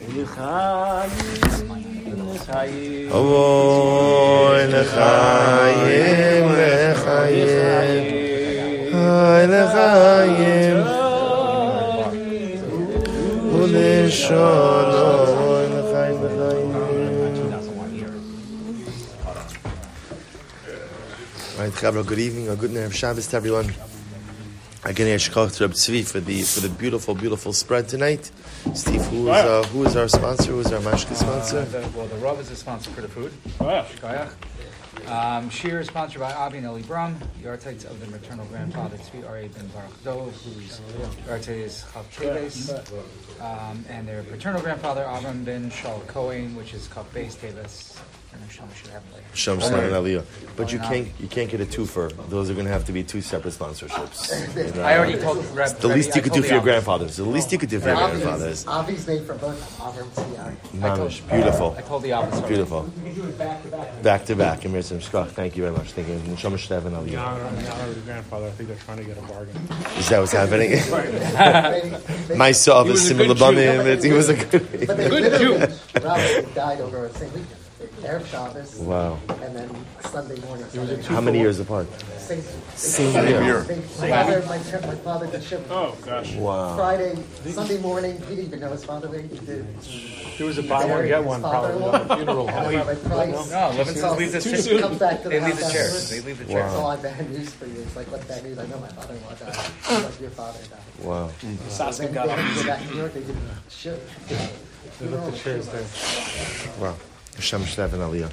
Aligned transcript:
Oy 0.00 0.06
lechayim, 9.50 10.78
uleshon, 13.58 14.88
oy 14.94 15.66
lechayim, 15.74 16.20
lechayim. 16.22 16.78
All 21.58 21.64
right, 21.64 22.06
good 22.06 22.20
evening, 22.20 22.48
or 22.48 22.54
good 22.54 22.70
night 22.70 22.84
Shabbos 22.92 23.26
to 23.26 23.36
everyone. 23.36 23.74
Again, 24.88 25.06
Yeshkach 25.18 25.54
to 25.58 25.64
Reb 25.64 25.74
Tzvi 25.74 26.10
for 26.10 26.18
the 26.18 26.40
for 26.40 26.60
the 26.60 26.70
beautiful, 26.70 27.14
beautiful 27.14 27.52
spread 27.52 27.90
tonight. 27.90 28.30
Steve, 28.72 29.04
who 29.08 29.28
is 29.28 29.44
uh, 29.44 29.62
who 29.64 29.84
is 29.84 29.94
our 29.96 30.08
sponsor? 30.08 30.52
Who 30.52 30.60
is 30.60 30.72
our 30.72 30.80
mashka 30.80 31.14
sponsor? 31.14 31.58
Uh, 31.58 31.64
the, 31.66 31.90
well, 31.94 32.06
the 32.06 32.16
Rav 32.16 32.40
is 32.40 32.48
the 32.48 32.56
sponsor 32.56 32.90
for 32.92 33.02
the 33.02 33.08
food. 33.08 33.30
Oh, 33.60 33.64
Shkoyach. 33.66 34.32
Um, 35.06 35.50
Shir 35.50 35.80
is 35.80 35.88
sponsored 35.88 36.22
by 36.22 36.32
Avi 36.32 36.56
and 36.56 36.66
Eli 36.66 36.80
Brum, 36.80 37.18
the 37.42 37.50
architects 37.50 37.84
of 37.84 38.00
the 38.00 38.06
maternal 38.06 38.46
grandfather 38.46 38.96
Tzvi 38.96 39.28
Ari 39.28 39.48
ben 39.48 39.66
Baruch 39.68 40.04
Dov, 40.04 40.34
whose 40.42 40.80
architect 41.28 41.48
is 41.48 41.84
Chav 41.92 43.42
um, 43.42 43.84
and 43.90 44.08
their 44.08 44.22
paternal 44.22 44.62
grandfather 44.62 45.04
Avram 45.04 45.44
ben 45.44 45.68
Shal 45.68 46.00
Cohen, 46.06 46.56
which 46.56 46.72
is 46.72 46.88
Chav 46.88 47.04
Beis 47.12 47.36
Teves. 47.36 48.00
And 48.38 48.44
I'm 48.44 48.50
sure 48.50 48.64
we 48.66 48.74
should 48.76 48.90
have 48.90 49.02
it 49.02 49.14
later. 49.14 49.24
Shem 49.34 49.60
Shalom 49.60 49.80
and 49.84 49.92
Aliyah. 49.92 50.24
But 50.56 50.72
you 50.72 50.78
can't 50.80 51.08
you 51.20 51.28
can't 51.28 51.48
get 51.50 51.60
a 51.60 51.64
twofer. 51.64 52.10
Those 52.28 52.50
are 52.50 52.54
going 52.54 52.66
to 52.66 52.72
have 52.72 52.84
to 52.86 52.92
be 52.92 53.02
two 53.04 53.20
separate 53.20 53.54
sponsorships. 53.54 54.78
I 54.82 54.96
already 54.98 55.18
told 55.18 55.44
Reb. 55.54 55.76
The 55.78 55.88
least 55.88 56.16
you 56.16 56.22
could 56.22 56.32
do 56.32 56.42
for 56.42 56.48
your 56.48 56.58
the 56.60 56.64
grandfathers. 56.64 57.16
The 57.16 57.24
least 57.24 57.52
you 57.52 57.58
could 57.58 57.68
do 57.68 57.78
for 57.78 57.88
your 57.88 57.96
grandfathers. 57.96 58.64
Avi's 58.66 59.06
made 59.06 59.22
for 59.24 59.34
both 59.34 59.78
Avram 59.78 60.08
Tzvi 60.10 60.80
Mamish, 60.80 61.28
beautiful, 61.30 61.76
I 61.78 61.82
told 61.82 62.02
the 62.02 62.12
office. 62.12 62.40
beautiful. 62.40 62.82
Back 64.02 64.24
to 64.26 64.34
back. 64.36 64.64
Emir 64.64 64.82
Shkach. 64.82 65.28
Thank 65.28 65.56
you 65.56 65.62
very 65.64 65.76
much. 65.76 65.92
Thank 65.92 66.08
you. 66.08 66.36
Shem 66.36 66.52
Shlev 66.54 66.86
and 66.86 66.96
In 66.96 67.14
Aliyah. 67.14 67.20
honor, 67.26 67.46
in 67.58 67.66
honor 67.66 67.84
of 67.84 67.94
the 67.94 68.00
grandfather, 68.00 68.46
I 68.46 68.50
think 68.50 68.68
they're 68.68 68.78
trying 68.78 68.98
to 68.98 69.04
get 69.04 69.18
a 69.18 69.22
bargain. 69.22 69.56
Is 69.98 70.08
that 70.08 70.18
what's 70.20 70.32
happening? 70.32 70.70
Maybe- 72.28 72.36
My 72.36 72.50
son 72.52 72.76
of 72.82 72.86
a 72.88 72.90
was 72.92 73.06
similar 73.06 73.28
good 73.28 73.38
bummy. 73.38 74.02
He 74.02 74.12
was 74.12 74.28
a 74.28 74.34
good. 74.34 74.86
But 74.86 74.96
they 74.96 75.08
literally, 75.08 75.58
Rabbi 75.94 76.40
died 76.54 76.80
over 76.80 77.06
the 77.08 77.14
same 77.18 77.32
weekend. 77.32 77.57
Erev 78.02 78.26
Shabbos, 78.26 78.74
Wow. 78.76 79.18
and 79.42 79.54
then 79.56 79.70
Sunday 80.02 80.40
morning. 80.40 80.64
Sunday 80.70 81.02
How 81.02 81.20
many 81.20 81.38
years 81.38 81.58
apart? 81.60 81.86
Same, 82.18 82.42
Same 82.76 83.44
year. 83.44 83.62
They- 83.62 83.76
My 84.00 84.08
father, 84.10 84.42
my, 84.46 84.58
pa- 84.58 84.86
my 84.86 84.94
father 84.96 85.26
did 85.26 85.42
ship 85.42 85.66
Oh, 85.70 85.96
gosh. 86.04 86.34
Wow. 86.34 86.76
Friday, 86.76 87.16
Sunday 87.50 87.78
morning. 87.78 88.18
He 88.28 88.36
didn't 88.36 88.44
even 88.46 88.60
know 88.60 88.70
his 88.70 88.84
father. 88.84 89.08
He 89.18 89.28
did. 89.38 89.66
There 90.38 90.46
was 90.46 90.58
a 90.58 90.62
buy 90.62 90.84
one, 90.84 91.06
get 91.06 91.24
one, 91.24 91.40
probably 91.40 91.82
at 91.84 92.06
the 92.08 92.16
funeral. 92.16 92.48
And 92.48 92.66
then 92.66 92.86
Rabbi 92.86 92.94
Price. 93.08 93.50
No, 93.50 93.68
Levinson's 93.76 94.18
leave 94.18 94.32
this 94.32 94.66
chair. 94.66 94.80
Comes 94.80 94.98
back 94.98 95.22
to 95.22 95.28
the 95.28 95.30
They 95.30 95.40
leave 95.40 95.56
the 95.56 95.64
house 95.64 95.72
chairs. 95.72 95.86
afterwards. 95.86 96.10
They 96.10 96.20
leave 96.20 96.38
the 96.38 96.44
It's 96.44 96.52
chairs. 96.52 96.72
Oh, 96.74 96.80
all 96.80 96.96
bad 96.96 97.30
news 97.30 97.50
for 97.54 97.66
you. 97.66 97.80
It's 97.80 97.96
like, 97.96 98.10
what 98.12 98.28
bad 98.28 98.44
news? 98.44 98.58
I 98.58 98.66
know 98.66 98.78
my 98.78 98.88
father-in-law 98.88 99.34
died. 99.34 99.48
It's 99.48 99.90
like 100.04 100.20
your 100.20 100.30
father 100.30 100.58
died. 100.70 101.04
Wow. 101.04 101.30
Then 101.40 101.58
got 102.12 102.26
they 102.28 102.32
had 102.34 102.54
to 102.54 102.62
go 102.62 102.66
back 102.68 102.80
to 102.82 102.90
New 102.90 102.96
York. 103.00 103.14
They 103.14 103.20
did 103.20 103.36
ship. 103.68 104.08
Wow. 106.80 106.94
Hashem 107.38 107.62
Shlev 107.62 107.92
and 107.92 108.02
Aliyah. 108.02 108.32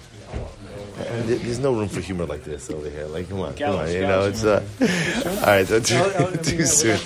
And 0.97 1.29
there's 1.29 1.59
no 1.59 1.73
room 1.73 1.89
for 1.89 1.99
humor 1.99 2.25
like 2.25 2.43
this 2.43 2.71
over 2.71 2.89
here. 2.89 3.05
Like, 3.05 3.29
come 3.29 3.41
on, 3.41 3.53
come 3.53 3.75
on. 3.75 3.91
You 3.91 4.01
know, 4.01 4.21
it's 4.21 4.43
uh, 4.43 4.65
all 4.81 5.45
right. 5.45 5.67
Too, 5.67 6.37
too 6.41 6.65
soon. 6.79 6.97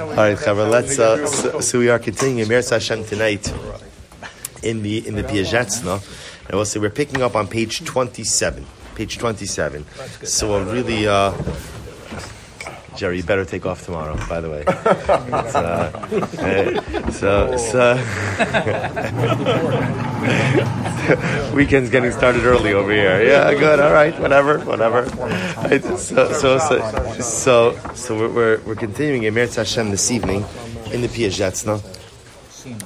All 0.00 0.14
right, 0.14 0.38
Chavra. 0.38 0.70
Let's. 0.70 0.98
Uh, 0.98 1.26
so, 1.26 1.60
so 1.60 1.78
we 1.80 1.88
are 1.88 1.98
continuing 1.98 2.48
Meretz 2.48 2.70
Hashem 2.70 3.04
tonight 3.04 3.52
in 4.62 4.82
the 4.82 5.04
in 5.08 5.16
the 5.16 5.24
Piaseczna, 5.24 5.94
and 6.46 6.52
we'll 6.52 6.64
say 6.64 6.78
we're 6.78 6.90
picking 6.90 7.22
up 7.22 7.34
on 7.34 7.48
page 7.48 7.84
27. 7.84 8.64
Page 8.94 9.18
27. 9.18 9.84
So 10.22 10.48
we'll 10.50 10.72
really. 10.72 11.08
Uh, 11.08 11.32
Jerry, 13.00 13.16
you 13.16 13.22
better 13.22 13.46
take 13.46 13.64
off 13.64 13.82
tomorrow. 13.82 14.14
By 14.28 14.42
the 14.42 14.50
way, 14.50 14.62
uh, 14.68 15.90
so 17.10 17.56
so. 17.56 17.96
Weekend's 21.56 21.88
getting 21.88 22.12
started 22.12 22.44
early 22.44 22.74
over 22.74 22.92
here. 22.92 23.24
Yeah, 23.24 23.54
good. 23.54 23.80
All 23.80 23.94
right, 23.94 24.20
whatever, 24.20 24.58
whatever. 24.66 25.08
So, 25.96 26.30
so, 26.30 26.58
so, 26.58 27.18
so, 27.20 27.74
so 27.94 28.18
we're, 28.18 28.28
we're, 28.28 28.60
we're 28.66 28.74
continuing 28.74 29.22
in 29.22 29.32
Meretz 29.32 29.56
Hashem 29.56 29.90
this 29.90 30.10
evening 30.10 30.44
in 30.92 31.00
the 31.00 31.08
Piaseczna. 31.08 31.82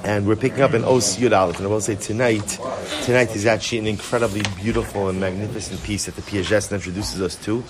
And 0.05 0.29
we're 0.29 0.37
picking 0.37 0.61
up 0.61 0.75
an 0.75 0.85
Os 0.85 1.17
Yud 1.17 1.37
Aleph. 1.37 1.57
And 1.57 1.67
I 1.67 1.71
will 1.71 1.81
say 1.81 1.97
tonight, 1.97 2.61
tonight 3.03 3.35
is 3.35 3.47
actually 3.47 3.79
an 3.79 3.89
incredibly 3.89 4.43
beautiful 4.63 5.09
and 5.09 5.19
magnificent 5.19 5.83
piece 5.83 6.07
that 6.07 6.15
the 6.15 6.23
Piaseczna 6.23 6.75
introduces 6.75 7.21
us 7.21 7.35
to. 7.47 7.65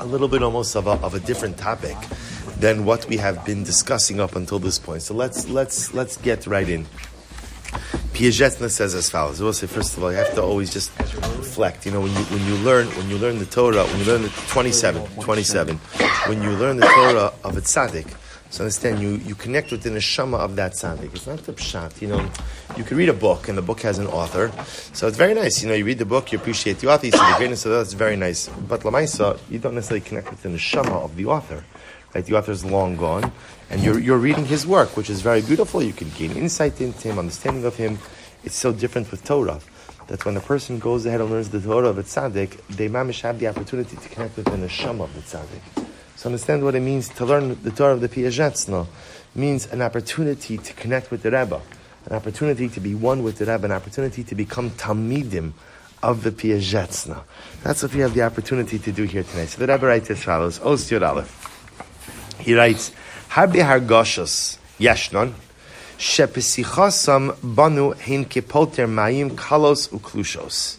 A 0.00 0.06
little 0.06 0.28
bit 0.28 0.42
almost 0.42 0.74
of 0.76 0.86
a, 0.86 0.92
of 0.92 1.14
a 1.14 1.20
different 1.20 1.56
topic 1.56 1.96
than 2.58 2.84
what 2.84 3.06
we 3.08 3.16
have 3.16 3.44
been 3.44 3.64
discussing 3.64 4.20
up 4.20 4.36
until 4.36 4.58
this 4.58 4.78
point. 4.78 5.02
So 5.02 5.14
let's 5.14 5.48
let's 5.48 5.94
let's 5.94 6.16
get 6.16 6.46
right 6.46 6.68
in. 6.68 6.86
Piaseczna 8.12 8.70
says 8.70 8.94
as 8.94 9.10
follows. 9.10 9.40
I 9.40 9.44
will 9.44 9.52
say 9.52 9.66
first 9.66 9.96
of 9.96 10.04
all, 10.04 10.12
you 10.12 10.18
have 10.18 10.34
to 10.34 10.42
always 10.42 10.72
just 10.72 10.96
reflect. 11.36 11.84
You 11.86 11.92
know, 11.92 12.00
when 12.00 12.12
you 12.12 12.24
when 12.24 12.46
you 12.46 12.54
learn 12.56 12.86
when 12.88 13.08
you 13.10 13.18
learn 13.18 13.38
the 13.38 13.46
Torah, 13.46 13.84
when 13.84 13.98
you 13.98 14.04
learn 14.04 14.22
the 14.22 14.28
27, 14.48 15.04
27, 15.20 15.76
when 16.28 16.42
you 16.42 16.50
learn 16.50 16.76
the 16.76 16.86
Torah 16.86 17.32
of 17.42 17.56
a 17.56 17.60
tzaddik, 17.60 18.06
so 18.54 18.62
understand 18.62 19.00
you 19.00 19.16
you 19.26 19.34
connect 19.34 19.72
with 19.72 19.82
the 19.82 19.90
neshama 19.90 20.38
of 20.38 20.54
that 20.54 20.74
tzaddik. 20.74 21.12
It's 21.12 21.26
not 21.26 21.40
the 21.40 21.54
pshat. 21.54 22.00
You 22.00 22.06
know, 22.06 22.30
you 22.76 22.84
can 22.84 22.96
read 22.96 23.08
a 23.08 23.12
book 23.12 23.48
and 23.48 23.58
the 23.58 23.62
book 23.62 23.80
has 23.80 23.98
an 23.98 24.06
author, 24.06 24.52
so 24.92 25.08
it's 25.08 25.16
very 25.16 25.34
nice. 25.34 25.60
You 25.60 25.68
know, 25.68 25.74
you 25.74 25.84
read 25.84 25.98
the 25.98 26.04
book, 26.04 26.30
you 26.30 26.38
appreciate 26.38 26.78
the 26.78 26.88
author, 26.88 27.06
you 27.06 27.10
see 27.10 27.18
the 27.18 27.34
greatness 27.36 27.66
of 27.66 27.72
that. 27.72 27.80
It's 27.80 27.94
very 27.94 28.14
nice. 28.14 28.46
But 28.68 28.82
lamaisa, 28.82 29.40
you 29.50 29.58
don't 29.58 29.74
necessarily 29.74 30.02
connect 30.02 30.30
with 30.30 30.42
the 30.42 30.50
neshama 30.50 30.92
of 31.02 31.16
the 31.16 31.26
author. 31.26 31.64
Right, 32.14 32.24
the 32.24 32.36
author 32.36 32.52
is 32.52 32.64
long 32.64 32.96
gone, 32.96 33.32
and 33.70 33.82
you're, 33.82 33.98
you're 33.98 34.18
reading 34.18 34.44
his 34.44 34.64
work, 34.64 34.96
which 34.96 35.10
is 35.10 35.20
very 35.20 35.42
beautiful. 35.42 35.82
You 35.82 35.92
can 35.92 36.10
gain 36.10 36.30
insight 36.36 36.80
into 36.80 37.08
him, 37.08 37.18
understanding 37.18 37.64
of 37.64 37.74
him. 37.74 37.98
It's 38.44 38.54
so 38.54 38.72
different 38.72 39.10
with 39.10 39.24
Torah 39.24 39.58
that 40.06 40.24
when 40.24 40.36
a 40.36 40.40
person 40.40 40.78
goes 40.78 41.06
ahead 41.06 41.20
and 41.20 41.28
learns 41.28 41.48
the 41.48 41.60
Torah 41.60 41.88
of 41.88 41.98
a 41.98 42.04
tzaddik, 42.04 42.64
they 42.68 42.88
mamish 42.88 43.22
have 43.22 43.40
the 43.40 43.48
opportunity 43.48 43.96
to 43.96 44.08
connect 44.10 44.36
with 44.36 44.46
the 44.46 44.52
neshama 44.52 45.02
of 45.02 45.14
the 45.16 45.22
tzaddik. 45.22 45.88
So 46.16 46.28
understand 46.28 46.64
what 46.64 46.74
it 46.74 46.80
means 46.80 47.08
to 47.10 47.24
learn 47.24 47.60
the 47.62 47.70
Torah 47.70 47.94
of 47.94 48.00
the 48.00 48.08
Piaseczna. 48.08 48.86
means 49.34 49.66
an 49.66 49.82
opportunity 49.82 50.58
to 50.58 50.72
connect 50.74 51.10
with 51.10 51.22
the 51.22 51.30
Rebbe, 51.30 51.60
an 52.06 52.12
opportunity 52.16 52.68
to 52.68 52.80
be 52.80 52.94
one 52.94 53.22
with 53.22 53.38
the 53.38 53.46
Rebbe, 53.46 53.64
an 53.64 53.72
opportunity 53.72 54.22
to 54.24 54.34
become 54.34 54.70
Talmidim 54.70 55.52
of 56.02 56.22
the 56.22 56.30
Piaseczna. 56.30 57.22
That's 57.62 57.82
what 57.82 57.94
we 57.94 58.00
have 58.00 58.14
the 58.14 58.22
opportunity 58.22 58.78
to 58.78 58.92
do 58.92 59.04
here 59.04 59.22
tonight. 59.24 59.46
So 59.46 59.64
the 59.64 59.72
Rebbe 59.72 59.86
writes 59.86 60.10
as 60.10 60.22
follows, 60.22 60.90
Yod 60.90 61.02
Aleph. 61.02 62.36
He 62.40 62.54
writes, 62.54 62.92
Harbi 63.30 63.62
Hargoshos 63.64 64.58
Yeshnon, 64.78 65.32
Shepesichasam 65.98 67.36
Banu 67.42 67.92
Hein 67.92 68.26
Kepolter 68.26 68.86
Mayim 68.86 69.30
Kalos 69.30 69.88
Uklushos. 69.88 70.78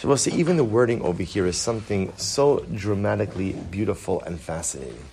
So 0.00 0.08
we'll 0.08 0.16
see, 0.16 0.32
even 0.32 0.56
the 0.56 0.64
wording 0.64 1.02
over 1.02 1.22
here 1.22 1.44
is 1.44 1.58
something 1.58 2.10
so 2.16 2.64
dramatically 2.74 3.52
beautiful 3.52 4.22
and 4.22 4.40
fascinating. 4.40 5.04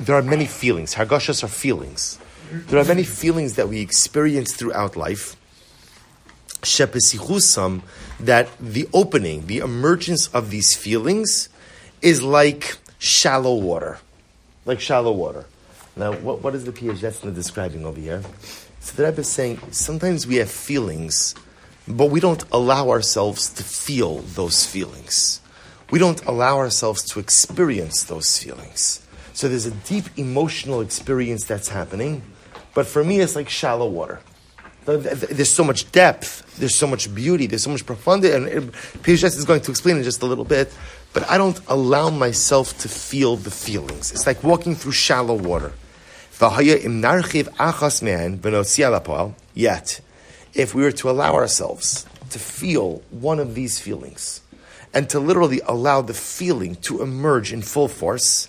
There 0.00 0.16
are 0.16 0.22
many 0.22 0.46
feelings. 0.46 0.96
Hargoshos 0.96 1.44
are 1.44 1.48
feelings. 1.48 2.18
There 2.50 2.80
are 2.80 2.84
many 2.84 3.04
feelings 3.04 3.54
that 3.54 3.68
we 3.68 3.80
experience 3.80 4.52
throughout 4.56 4.96
life. 4.96 5.36
Shepesichusam, 6.62 7.82
that 8.18 8.48
the 8.58 8.88
opening, 8.92 9.46
the 9.46 9.58
emergence 9.58 10.26
of 10.34 10.50
these 10.50 10.74
feelings 10.76 11.48
is 12.02 12.20
like 12.20 12.78
shallow 12.98 13.54
water. 13.54 13.98
Like 14.64 14.80
shallow 14.80 15.12
water. 15.12 15.44
Now, 15.94 16.14
what, 16.14 16.42
what 16.42 16.56
is 16.56 16.64
the 16.64 16.72
Piaseczna 16.72 17.32
describing 17.32 17.86
over 17.86 18.00
here? 18.00 18.24
So 18.80 18.96
the 18.96 19.04
Rebbe 19.04 19.20
is 19.20 19.28
saying 19.28 19.60
sometimes 19.70 20.26
we 20.26 20.36
have 20.36 20.50
feelings, 20.50 21.36
but 21.86 22.06
we 22.06 22.20
don't 22.20 22.44
allow 22.50 22.90
ourselves 22.90 23.52
to 23.54 23.62
feel 23.62 24.18
those 24.18 24.66
feelings. 24.66 25.40
We 25.90 25.98
don't 25.98 26.24
allow 26.24 26.56
ourselves 26.56 27.02
to 27.10 27.20
experience 27.20 28.04
those 28.04 28.38
feelings. 28.38 29.06
So 29.34 29.48
there's 29.48 29.66
a 29.66 29.70
deep 29.70 30.04
emotional 30.16 30.80
experience 30.80 31.44
that's 31.44 31.68
happening, 31.68 32.22
but 32.72 32.86
for 32.86 33.04
me, 33.04 33.20
it's 33.20 33.36
like 33.36 33.48
shallow 33.48 33.88
water. 33.88 34.20
There's 34.86 35.50
so 35.50 35.64
much 35.64 35.90
depth, 35.92 36.56
there's 36.58 36.74
so 36.74 36.86
much 36.86 37.14
beauty, 37.14 37.46
there's 37.46 37.62
so 37.62 37.70
much 37.70 37.86
profundity, 37.86 38.34
and 38.34 38.72
Piaget 39.02 39.36
is 39.36 39.44
going 39.44 39.62
to 39.62 39.70
explain 39.70 39.96
in 39.96 40.02
just 40.02 40.22
a 40.22 40.26
little 40.26 40.44
bit, 40.44 40.72
but 41.14 41.28
I 41.30 41.38
don't 41.38 41.58
allow 41.68 42.10
myself 42.10 42.76
to 42.78 42.88
feel 42.88 43.36
the 43.36 43.50
feelings. 43.50 44.12
It's 44.12 44.26
like 44.26 44.42
walking 44.44 44.74
through 44.74 44.92
shallow 44.92 45.34
water. 45.34 45.72
Yet, 49.54 50.00
if 50.54 50.74
we 50.74 50.82
were 50.82 50.92
to 50.92 51.10
allow 51.10 51.34
ourselves 51.34 52.06
to 52.30 52.38
feel 52.38 53.02
one 53.10 53.38
of 53.38 53.54
these 53.54 53.78
feelings, 53.78 54.40
and 54.92 55.08
to 55.10 55.20
literally 55.20 55.60
allow 55.66 56.00
the 56.02 56.14
feeling 56.14 56.76
to 56.76 57.02
emerge 57.02 57.52
in 57.52 57.62
full 57.62 57.88
force. 57.88 58.48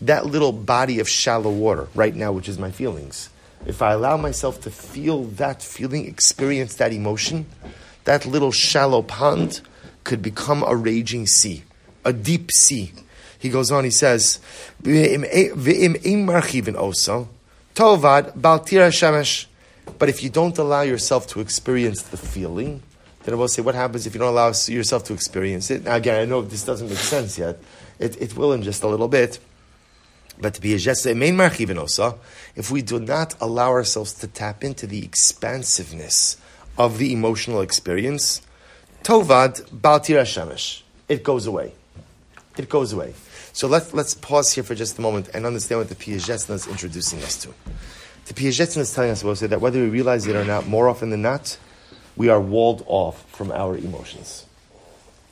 That 0.00 0.26
little 0.26 0.52
body 0.52 1.00
of 1.00 1.08
shallow 1.08 1.50
water 1.50 1.88
right 1.94 2.14
now, 2.14 2.32
which 2.32 2.48
is 2.48 2.58
my 2.58 2.70
feelings. 2.70 3.30
If 3.66 3.82
I 3.82 3.92
allow 3.92 4.16
myself 4.16 4.60
to 4.62 4.70
feel 4.70 5.24
that 5.24 5.62
feeling, 5.62 6.06
experience 6.06 6.76
that 6.76 6.92
emotion, 6.92 7.46
that 8.04 8.24
little 8.24 8.52
shallow 8.52 9.02
pond 9.02 9.60
could 10.04 10.22
become 10.22 10.62
a 10.62 10.76
raging 10.76 11.26
sea, 11.26 11.64
a 12.04 12.12
deep 12.12 12.52
sea. 12.52 12.92
He 13.38 13.48
goes 13.50 13.70
on, 13.70 13.84
he 13.84 13.90
says. 13.90 14.40
But 19.98 20.08
if 20.08 20.22
you 20.22 20.30
don't 20.30 20.58
allow 20.58 20.82
yourself 20.82 21.26
to 21.28 21.40
experience 21.40 22.02
the 22.02 22.16
feeling, 22.16 22.82
then 23.22 23.34
I 23.34 23.36
will 23.36 23.48
say, 23.48 23.62
what 23.62 23.74
happens 23.74 24.06
if 24.06 24.14
you 24.14 24.20
don't 24.20 24.30
allow 24.30 24.48
yourself 24.48 25.04
to 25.04 25.12
experience 25.12 25.70
it? 25.70 25.84
Now, 25.84 25.96
again, 25.96 26.20
I 26.20 26.24
know 26.24 26.42
this 26.42 26.64
doesn't 26.64 26.88
make 26.88 26.98
sense 26.98 27.38
yet. 27.38 27.60
It, 27.98 28.20
it 28.20 28.36
will 28.36 28.52
in 28.52 28.62
just 28.62 28.82
a 28.82 28.88
little 28.88 29.08
bit. 29.08 29.38
But 30.40 30.54
to 30.54 30.60
be 30.60 30.74
a 30.74 30.78
marchivinosa, 30.78 32.16
if 32.54 32.70
we 32.70 32.82
do 32.82 33.00
not 33.00 33.34
allow 33.40 33.70
ourselves 33.70 34.14
to 34.14 34.28
tap 34.28 34.62
into 34.62 34.86
the 34.86 35.04
expansiveness 35.04 36.36
of 36.76 36.98
the 36.98 37.12
emotional 37.12 37.60
experience, 37.60 38.40
tovad 39.02 39.56
baltira 39.70 40.22
shemesh. 40.22 40.82
It 41.08 41.24
goes 41.24 41.46
away. 41.46 41.72
It 42.56 42.68
goes 42.68 42.92
away. 42.92 43.14
So 43.58 43.66
let's, 43.66 43.92
let's 43.92 44.14
pause 44.14 44.52
here 44.52 44.62
for 44.62 44.76
just 44.76 44.98
a 44.98 45.00
moment 45.00 45.30
and 45.34 45.44
understand 45.44 45.80
what 45.80 45.88
the 45.88 45.96
Piaseczna 45.96 46.54
is 46.54 46.68
introducing 46.68 47.20
us 47.24 47.36
to. 47.38 47.52
The 48.26 48.34
Piaseczna 48.34 48.78
is 48.78 48.94
telling 48.94 49.10
us 49.10 49.22
about 49.22 49.38
that 49.38 49.60
whether 49.60 49.80
we 49.80 49.88
realize 49.88 50.28
it 50.28 50.36
or 50.36 50.44
not, 50.44 50.68
more 50.68 50.88
often 50.88 51.10
than 51.10 51.22
not, 51.22 51.58
we 52.16 52.28
are 52.28 52.40
walled 52.40 52.84
off 52.86 53.28
from 53.32 53.50
our 53.50 53.76
emotions. 53.76 54.46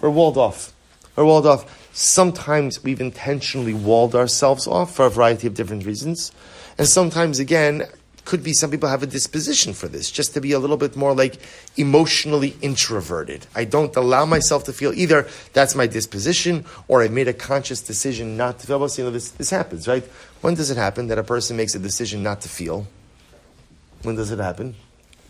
We're 0.00 0.10
walled 0.10 0.36
off. 0.36 0.72
We're 1.14 1.24
walled 1.24 1.46
off. 1.46 1.88
Sometimes 1.94 2.82
we've 2.82 3.00
intentionally 3.00 3.74
walled 3.74 4.16
ourselves 4.16 4.66
off 4.66 4.96
for 4.96 5.06
a 5.06 5.10
variety 5.10 5.46
of 5.46 5.54
different 5.54 5.86
reasons. 5.86 6.32
And 6.78 6.88
sometimes, 6.88 7.38
again, 7.38 7.84
could 8.26 8.42
be 8.42 8.52
some 8.52 8.70
people 8.70 8.88
have 8.88 9.02
a 9.02 9.06
disposition 9.06 9.72
for 9.72 9.88
this, 9.88 10.10
just 10.10 10.34
to 10.34 10.40
be 10.40 10.52
a 10.52 10.58
little 10.58 10.76
bit 10.76 10.96
more 10.96 11.14
like 11.14 11.38
emotionally 11.76 12.54
introverted. 12.60 13.46
I 13.54 13.64
don't 13.64 13.96
allow 13.96 14.26
myself 14.26 14.64
to 14.64 14.72
feel 14.72 14.92
either 14.92 15.26
that's 15.54 15.74
my 15.74 15.86
disposition 15.86 16.66
or 16.88 17.02
I 17.02 17.08
made 17.08 17.28
a 17.28 17.32
conscious 17.32 17.80
decision 17.80 18.36
not 18.36 18.58
to 18.58 18.66
feel. 18.66 18.80
Well, 18.80 18.90
you 18.98 19.04
know, 19.04 19.10
this, 19.10 19.30
this 19.30 19.50
happens, 19.50 19.88
right? 19.88 20.04
When 20.42 20.54
does 20.54 20.70
it 20.70 20.76
happen 20.76 21.06
that 21.06 21.18
a 21.18 21.24
person 21.24 21.56
makes 21.56 21.74
a 21.74 21.78
decision 21.78 22.22
not 22.22 22.42
to 22.42 22.48
feel? 22.48 22.86
When 24.02 24.16
does 24.16 24.30
it 24.30 24.40
happen? 24.40 24.74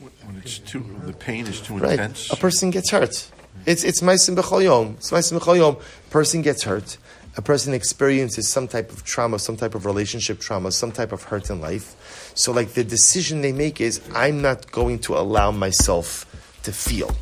When 0.00 0.37
it's 0.38 0.58
too, 0.58 0.84
the 1.04 1.12
pain 1.12 1.46
is 1.46 1.60
too 1.60 1.78
right. 1.78 1.93
intense. 1.93 2.32
A 2.32 2.37
person 2.37 2.70
gets 2.70 2.90
hurt. 2.90 3.31
It's 3.64 3.84
it's 3.84 4.02
ma'asim 4.02 4.37
b'chol 4.37 4.62
yom. 4.62 4.96
It's 4.98 5.10
ma'asim 5.10 5.38
b'chol 5.38 5.56
yom. 5.56 5.76
Person 6.10 6.43
gets 6.43 6.64
hurt 6.64 6.98
a 7.37 7.43
person 7.43 7.75
experiences 7.75 8.48
some 8.48 8.66
type 8.66 8.90
of 8.90 9.04
trauma, 9.04 9.38
some 9.38 9.56
type 9.56 9.75
of 9.75 9.84
relationship 9.84 10.40
trauma, 10.40 10.72
some 10.72 10.90
type 10.90 11.12
of 11.12 11.22
hurt 11.25 11.50
in 11.50 11.60
life. 11.60 12.25
So, 12.36 12.52
like, 12.52 12.74
the 12.74 12.84
decision 12.84 13.40
they 13.40 13.52
make 13.52 13.80
is 13.80 14.00
I'm 14.14 14.42
not 14.42 14.70
going 14.70 15.00
to 15.00 15.16
allow 15.16 15.50
myself 15.50 16.26
to 16.64 16.72
feel. 16.72 17.16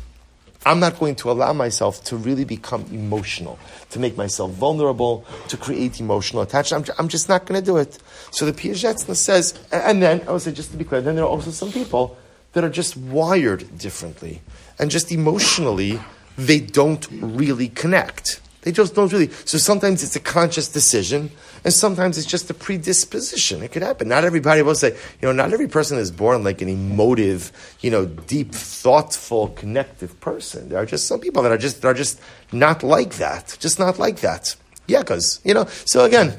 I'm 0.65 0.79
not 0.79 0.99
going 0.99 1.15
to 1.15 1.31
allow 1.31 1.53
myself 1.53 2.03
to 2.05 2.17
really 2.17 2.43
become 2.43 2.85
emotional, 2.91 3.57
to 3.91 3.99
make 3.99 4.17
myself 4.17 4.51
vulnerable, 4.51 5.23
to 5.47 5.55
create 5.57 6.01
emotional 6.01 6.41
attachment. 6.41 6.89
I'm, 6.89 6.95
I'm 6.99 7.07
just 7.07 7.29
not 7.29 7.45
going 7.45 7.59
to 7.59 7.65
do 7.65 7.77
it. 7.77 7.97
So 8.31 8.45
the 8.45 8.51
Piaseczna 8.51 9.15
says, 9.15 9.57
and 9.71 10.01
then, 10.01 10.21
I 10.27 10.31
would 10.31 10.41
say, 10.41 10.51
just 10.51 10.71
to 10.71 10.77
be 10.77 10.83
clear, 10.83 11.01
then 11.01 11.15
there 11.15 11.23
are 11.23 11.29
also 11.29 11.51
some 11.51 11.71
people 11.71 12.17
that 12.53 12.63
are 12.65 12.69
just 12.69 12.97
wired 12.97 13.77
differently. 13.77 14.41
And 14.79 14.91
just 14.91 15.11
emotionally, 15.11 15.99
they 16.37 16.59
don't 16.59 17.07
really 17.11 17.69
connect. 17.69 18.41
They 18.65 18.71
just 18.71 18.95
don't 18.95 19.13
really. 19.13 19.29
So 19.45 19.59
sometimes 19.59 20.01
it's 20.01 20.15
a 20.15 20.19
conscious 20.19 20.67
decision, 20.67 21.29
and 21.63 21.71
sometimes 21.71 22.17
it's 22.17 22.25
just 22.25 22.49
a 22.49 22.53
predisposition. 22.55 23.61
It 23.61 23.71
could 23.71 23.83
happen. 23.83 24.07
Not 24.07 24.23
everybody 24.23 24.63
will 24.63 24.73
say, 24.73 24.93
you 25.21 25.27
know, 25.27 25.31
not 25.31 25.53
every 25.53 25.67
person 25.67 25.99
is 25.99 26.09
born 26.09 26.43
like 26.43 26.63
an 26.63 26.69
emotive, 26.69 27.51
you 27.81 27.91
know, 27.91 28.07
deep, 28.07 28.55
thoughtful, 28.55 29.49
connective 29.49 30.19
person. 30.19 30.69
There 30.69 30.79
are 30.79 30.85
just 30.87 31.05
some 31.05 31.19
people 31.19 31.43
that 31.43 31.51
are 31.51 31.59
just 31.59 31.83
that 31.83 31.87
are 31.87 31.93
just 31.93 32.19
not 32.51 32.81
like 32.81 33.13
that. 33.17 33.55
Just 33.59 33.77
not 33.77 33.99
like 33.99 34.21
that. 34.21 34.55
Yeah, 34.87 35.01
because 35.01 35.39
you 35.45 35.53
know. 35.53 35.65
So 35.85 36.03
again. 36.03 36.35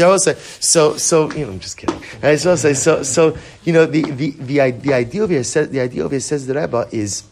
I 0.00 0.06
will 0.06 0.18
say 0.18 0.36
so. 0.58 0.96
So 0.96 1.30
you 1.32 1.44
know, 1.44 1.52
I'm 1.52 1.60
just 1.60 1.76
kidding. 1.76 2.02
I 2.22 2.30
will 2.30 2.56
say 2.56 2.72
so. 2.72 3.02
So 3.02 3.36
you 3.62 3.74
know, 3.74 3.84
the 3.84 4.02
the 4.02 4.30
the, 4.30 4.70
the 4.70 4.94
idea 4.94 5.22
of 5.22 5.46
says 5.46 5.68
the 5.68 5.80
idea 5.80 6.02
of 6.06 6.10
here 6.10 6.18
says 6.20 6.46
the 6.46 6.54
Rebbe 6.54 6.88
is 6.90 7.24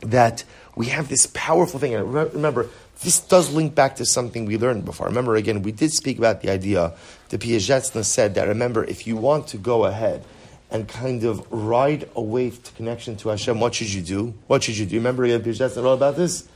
that 0.00 0.42
we 0.76 0.86
have 0.86 1.08
this 1.08 1.26
powerful 1.32 1.80
thing. 1.80 1.94
And 1.94 2.12
remember, 2.12 2.68
this 3.02 3.20
does 3.20 3.52
link 3.52 3.74
back 3.74 3.96
to 3.96 4.06
something 4.06 4.46
we 4.46 4.56
learned 4.56 4.84
before. 4.84 5.06
Remember, 5.06 5.36
again, 5.36 5.62
we 5.62 5.72
did 5.72 5.92
speak 5.92 6.18
about 6.18 6.40
the 6.40 6.50
idea. 6.50 6.94
The 7.28 7.38
Piaseczna 7.38 8.04
said 8.04 8.34
that, 8.34 8.48
remember, 8.48 8.84
if 8.84 9.06
you 9.06 9.16
want 9.16 9.48
to 9.48 9.58
go 9.58 9.84
ahead 9.84 10.24
and 10.70 10.88
kind 10.88 11.24
of 11.24 11.46
ride 11.50 12.08
a 12.16 12.22
wave 12.22 12.62
to 12.62 12.72
connection 12.72 13.16
to 13.16 13.28
Hashem, 13.28 13.60
what 13.60 13.74
should 13.74 13.92
you 13.92 14.02
do? 14.02 14.34
What 14.46 14.62
should 14.62 14.78
you 14.78 14.86
do? 14.86 14.96
Remember, 14.96 15.26
Piaseczna 15.26 15.84
all 15.84 15.94
about 15.94 16.16
this? 16.16 16.48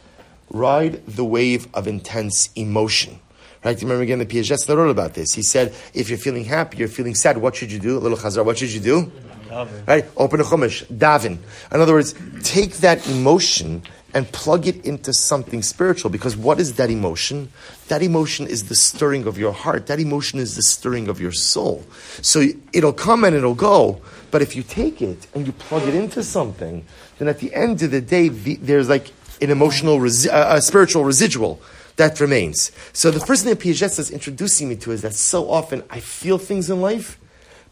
Ride 0.51 1.07
the 1.07 1.25
wave 1.25 1.69
of 1.75 1.87
intense 1.87 2.51
emotion. 2.57 3.21
Right? 3.63 3.81
Remember 3.81 4.03
again, 4.03 4.19
the 4.19 4.27
Piaseczna 4.27 4.75
wrote 4.75 4.91
about 4.91 5.15
this. 5.15 5.35
He 5.35 5.43
said, 5.43 5.75
if 5.93 6.09
you're 6.09 6.19
feeling 6.19 6.45
happy, 6.45 6.79
you're 6.79 6.89
feeling 6.89 7.15
sad, 7.15 7.37
what 7.37 7.55
should 7.55 7.71
you 7.71 7.79
do? 7.79 7.99
A 7.99 8.01
little 8.01 8.17
chazar, 8.17 8.45
what 8.45 8.59
should 8.59 8.73
you 8.73 8.81
do? 8.81 9.13
Davin. 9.49 9.87
Right? 9.87 10.07
Open 10.17 10.41
a 10.41 10.45
chumash, 10.45 10.85
davin. 10.87 11.39
In 11.73 11.81
other 11.81 11.93
words, 11.93 12.15
take 12.43 12.79
that 12.79 13.07
emotion 13.09 13.83
and 14.15 14.31
plug 14.33 14.67
it 14.67 14.85
into 14.85 15.13
something 15.13 15.63
spiritual 15.63 16.11
because 16.11 16.37
what 16.37 16.59
is 16.59 16.75
that 16.75 16.91
emotion? 16.91 17.51
That 17.89 18.03
emotion 18.03 18.47
is 18.47 18.69
the 18.69 18.75
stirring 18.75 19.27
of 19.27 19.39
your 19.39 19.53
heart. 19.53 19.87
That 19.87 20.01
emotion 20.01 20.39
is 20.39 20.57
the 20.57 20.63
stirring 20.63 21.09
of 21.09 21.21
your 21.21 21.33
soul. 21.33 21.85
So 22.23 22.45
it'll 22.73 22.93
come 22.93 23.25
and 23.25 23.37
it'll 23.37 23.55
go, 23.55 24.01
but 24.31 24.43
if 24.43 24.57
you 24.57 24.63
take 24.63 25.01
it 25.03 25.27
and 25.35 25.47
you 25.47 25.53
plug 25.53 25.87
it 25.87 25.95
into 25.95 26.23
something, 26.23 26.85
then 27.19 27.29
at 27.29 27.39
the 27.39 27.55
end 27.55 27.83
of 27.83 27.91
the 27.91 28.01
day, 28.01 28.29
the, 28.29 28.57
there's 28.57 28.89
like 28.89 29.13
an 29.41 29.51
emotional, 29.51 29.99
resi- 29.99 30.33
uh, 30.33 30.57
a 30.57 30.63
spiritual 30.63 31.05
residual 31.05 31.61
that 31.97 32.21
remains. 32.21 32.73
So 32.93 33.11
the 33.11 33.21
first 33.21 33.45
thing 33.45 33.55
that 33.55 33.63
Piaget 33.63 33.99
is 33.99 34.11
introducing 34.11 34.69
me 34.69 34.77
to 34.77 34.93
is 34.93 35.03
that 35.03 35.15
so 35.15 35.51
often 35.51 35.83
I 35.91 36.01
feel 36.01 36.39
things 36.39 36.71
in 36.71 36.81
life, 36.81 37.19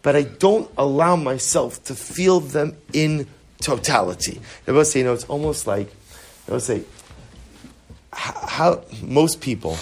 but 0.03 0.15
I 0.17 0.23
don't 0.23 0.71
allow 0.77 1.17
myself 1.17 1.83
to 1.85 1.95
feel 1.95 2.41
them 2.41 2.77
in 2.93 3.27
totality. 3.61 4.41
I 4.67 4.73
will 4.73 4.85
say, 4.85 5.01
you 5.01 5.05
know, 5.05 5.13
it's 5.13 5.25
almost 5.25 5.67
like 5.67 5.91
I 6.49 6.53
would 6.53 6.63
say, 6.63 6.85
how 8.13 8.83
most 9.03 9.41
people, 9.41 9.77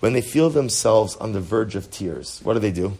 when 0.00 0.12
they 0.12 0.22
feel 0.22 0.50
themselves 0.50 1.14
on 1.16 1.32
the 1.32 1.40
verge 1.40 1.76
of 1.76 1.90
tears, 1.90 2.40
what 2.42 2.54
do 2.54 2.60
they 2.60 2.72
do? 2.72 2.96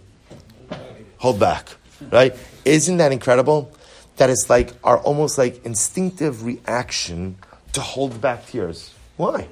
Hold 1.19 1.41
back, 1.41 1.71
right? 2.11 2.37
Isn't 2.65 2.99
that 2.99 3.13
incredible? 3.13 3.73
That 4.17 4.31
it's 4.31 4.49
like 4.49 4.73
our 4.85 4.99
almost 4.99 5.39
like 5.39 5.65
instinctive 5.65 6.45
reaction 6.45 7.37
to 7.73 7.81
hold 7.81 8.21
back 8.21 8.47
tears. 8.47 8.95
Why? 9.17 9.49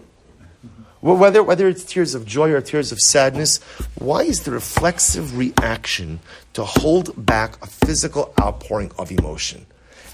Well, 1.01 1.17
whether, 1.19 1.43
whether 1.43 1.69
it's 1.69 1.85
tears 1.85 2.15
of 2.15 2.25
joy 2.25 2.51
or 2.53 2.63
tears 2.63 2.91
of 2.91 2.99
sadness, 2.99 3.63
why 3.99 4.23
is 4.23 4.45
the 4.45 4.51
reflexive 4.51 5.37
reaction 5.37 6.21
to 6.55 6.65
hold 6.65 7.27
back 7.27 7.63
a 7.63 7.67
physical 7.67 8.33
outpouring 8.41 8.91
of 8.99 9.13
emotion? 9.13 9.67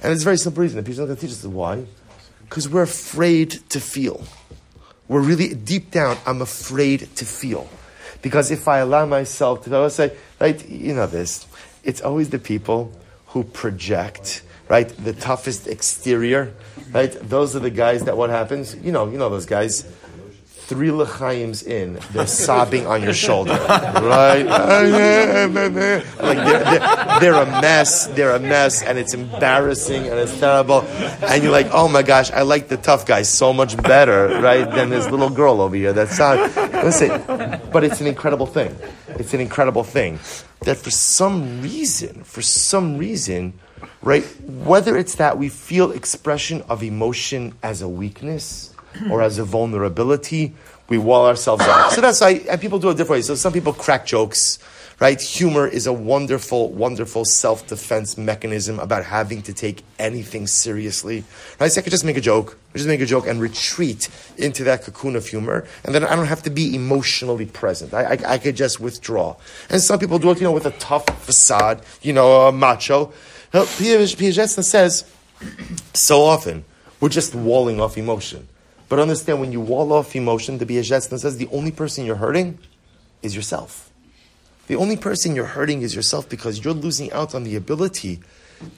And 0.03 0.13
it's 0.13 0.23
a 0.23 0.25
very 0.25 0.37
simple 0.37 0.63
reason. 0.63 0.79
The 0.79 0.83
people 0.83 1.07
that 1.07 1.21
teach 1.21 1.31
us 1.31 1.45
why. 1.45 1.85
Because 2.51 2.69
we're 2.69 2.83
afraid 2.83 3.53
to 3.71 3.81
feel. 3.81 4.25
We're 5.07 5.23
really 5.23 5.55
deep 5.55 5.93
down, 5.93 6.19
I'm 6.27 6.43
afraid 6.43 7.15
to 7.17 7.25
feel. 7.25 7.69
Because 8.23 8.51
if 8.51 8.67
I 8.67 8.79
allow 8.79 9.07
myself 9.07 9.65
to, 9.65 9.77
I 9.77 9.89
say, 9.89 10.17
right, 10.41 10.69
you 10.69 10.93
know 10.93 11.07
this, 11.07 11.47
it's 11.85 12.03
always 12.03 12.31
the 12.31 12.41
people 12.41 12.93
who 13.29 13.45
project, 13.45 14.43
right, 14.69 14.89
the 14.89 15.13
toughest 15.13 15.69
exterior, 15.69 16.53
right? 16.93 17.13
Those 17.23 17.55
are 17.55 17.61
the 17.61 17.71
guys 17.71 18.03
that 18.05 18.17
what 18.17 18.31
happens, 18.31 18.75
you 18.75 18.91
know, 18.91 19.09
you 19.09 19.17
know 19.17 19.31
those 19.31 19.47
guys 19.47 19.85
three 20.71 20.91
lechaims 20.91 21.67
in, 21.67 21.99
they're 22.13 22.29
sobbing 22.29 22.87
on 22.87 23.03
your 23.03 23.13
shoulder, 23.13 23.51
right? 23.69 24.45
like 24.47 24.87
they're, 24.89 25.69
they're, 25.69 27.19
they're, 27.19 27.43
a 27.43 27.47
mess, 27.61 28.07
they're 28.07 28.37
a 28.37 28.39
mess, 28.39 28.81
and 28.81 28.97
it's 28.97 29.13
embarrassing 29.13 30.07
and 30.07 30.17
it's 30.17 30.39
terrible. 30.39 30.83
And 31.23 31.43
you're 31.43 31.51
like, 31.51 31.67
oh 31.73 31.89
my 31.89 32.03
gosh, 32.05 32.31
I 32.31 32.43
like 32.43 32.69
the 32.69 32.77
tough 32.77 33.05
guy 33.05 33.23
so 33.23 33.53
much 33.53 33.77
better, 33.79 34.41
right, 34.41 34.65
than 34.65 34.91
this 34.91 35.11
little 35.11 35.29
girl 35.29 35.61
over 35.61 35.75
here. 35.75 35.93
That's 35.93 36.17
not. 36.21 36.39
Listen, 36.85 37.21
but 37.73 37.83
it's 37.83 38.01
an 38.01 38.07
incredible 38.07 38.47
thing. 38.47 38.77
It's 39.09 39.35
an 39.35 39.41
incredible 39.41 39.83
thing 39.83 40.21
that 40.61 40.77
for 40.77 40.93
some 40.93 41.63
reason, 41.63 42.23
for 42.23 42.43
some 42.43 42.97
reason, 42.97 43.55
right, 44.03 44.23
whether 44.47 44.97
it's 44.97 45.17
that 45.17 45.37
we 45.37 45.49
feel 45.49 45.91
expression 45.91 46.63
of 46.69 46.85
emotion 46.85 47.55
as 47.61 47.83
a 47.83 47.89
weakness 47.89 48.73
or 49.11 49.23
as 49.23 49.39
a 49.39 49.45
vulnerability, 49.45 50.55
we 50.89 50.99
wall 50.99 51.27
ourselves 51.27 51.67
off. 51.67 51.93
So 51.93 52.01
that's 52.01 52.21
why 52.21 52.43
and 52.51 52.61
people 52.61 52.79
do 52.79 52.91
it 52.91 52.97
different. 52.97 53.25
So 53.25 53.35
some 53.37 53.53
people 53.53 53.73
crack 53.73 54.05
jokes, 54.07 54.59
right? 54.99 55.21
Humor 55.21 55.67
is 55.69 55.87
a 55.87 55.93
wonderful, 55.93 56.71
wonderful 56.71 57.25
self 57.25 57.67
defense 57.67 58.19
mechanism 58.19 58.81
about 58.81 59.05
having 59.05 59.41
to 59.43 59.53
take 59.53 59.83
anything 59.99 60.47
seriously, 60.47 61.25
right? 61.61 61.71
So 61.71 61.81
I 61.81 61.83
could 61.83 61.93
just 61.93 62.05
make 62.05 62.17
a 62.17 62.21
joke, 62.21 62.59
just 62.75 62.89
make 62.89 63.01
a 63.01 63.07
joke 63.07 63.27
and 63.27 63.41
retreat 63.41 64.09
into 64.37 64.65
that 64.65 64.83
cocoon 64.83 65.15
of 65.17 65.27
humor, 65.27 65.67
and 65.85 65.95
then 65.95 66.05
I 66.05 66.17
don't 66.17 66.27
have 66.27 66.43
to 66.43 66.51
be 66.51 66.75
emotionally 66.75 67.47
present. 67.47 67.95
I, 67.95 68.03
I, 68.03 68.19
I 68.35 68.39
could 68.39 68.57
just 68.57 68.81
withdraw. 68.81 69.37
And 69.71 69.81
some 69.81 69.99
people 70.01 70.19
do 70.19 70.31
it, 70.33 70.39
you 70.39 70.45
know, 70.45 70.53
with 70.53 70.67
a 70.67 70.73
tough 70.73 71.07
facade, 71.25 71.83
you 72.03 72.13
know, 72.13 72.49
a 72.49 72.53
macho. 72.53 73.13
Uh, 73.53 73.63
Piaget 73.63 74.63
says, 74.63 75.05
so 75.95 76.23
often, 76.23 76.65
we're 77.01 77.09
just 77.09 77.35
walling 77.35 77.81
off 77.81 77.97
emotion. 77.97 78.47
But 78.91 78.99
understand 78.99 79.41
when 79.41 79.53
you 79.53 79.61
wall 79.61 79.93
off 79.93 80.17
emotion, 80.17 80.59
the 80.59 80.67
Piaseczna 80.67 81.21
says 81.21 81.39
the 81.39 81.49
only 81.53 81.71
person 81.71 82.05
you're 82.05 82.17
hurting 82.17 82.59
is 83.23 83.37
yourself. 83.37 83.89
The 84.67 84.75
only 84.75 84.97
person 84.97 85.37
you're 85.37 85.47
hurting 85.47 85.83
is 85.83 85.95
yourself 85.95 86.29
because 86.29 86.65
you're 86.65 86.75
losing 86.75 87.11
out 87.13 87.33
on 87.33 87.45
the 87.45 87.55
ability 87.55 88.21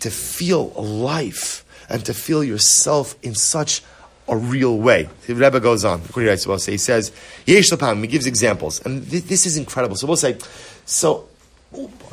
to 0.00 0.10
feel 0.10 0.68
life 0.74 1.64
and 1.88 2.04
to 2.04 2.12
feel 2.12 2.44
yourself 2.44 3.16
in 3.22 3.34
such 3.34 3.82
a 4.28 4.36
real 4.36 4.76
way. 4.76 5.08
The 5.26 5.34
Rebbe 5.34 5.60
goes 5.60 5.82
on. 5.82 6.02
He 6.14 6.76
says, 6.76 7.10
He 7.46 7.54
gives 7.54 8.26
examples. 8.26 8.84
And 8.84 9.04
this 9.04 9.46
is 9.46 9.56
incredible. 9.56 9.96
So 9.96 10.06
we'll 10.06 10.16
say, 10.16 10.36
so 10.84 11.26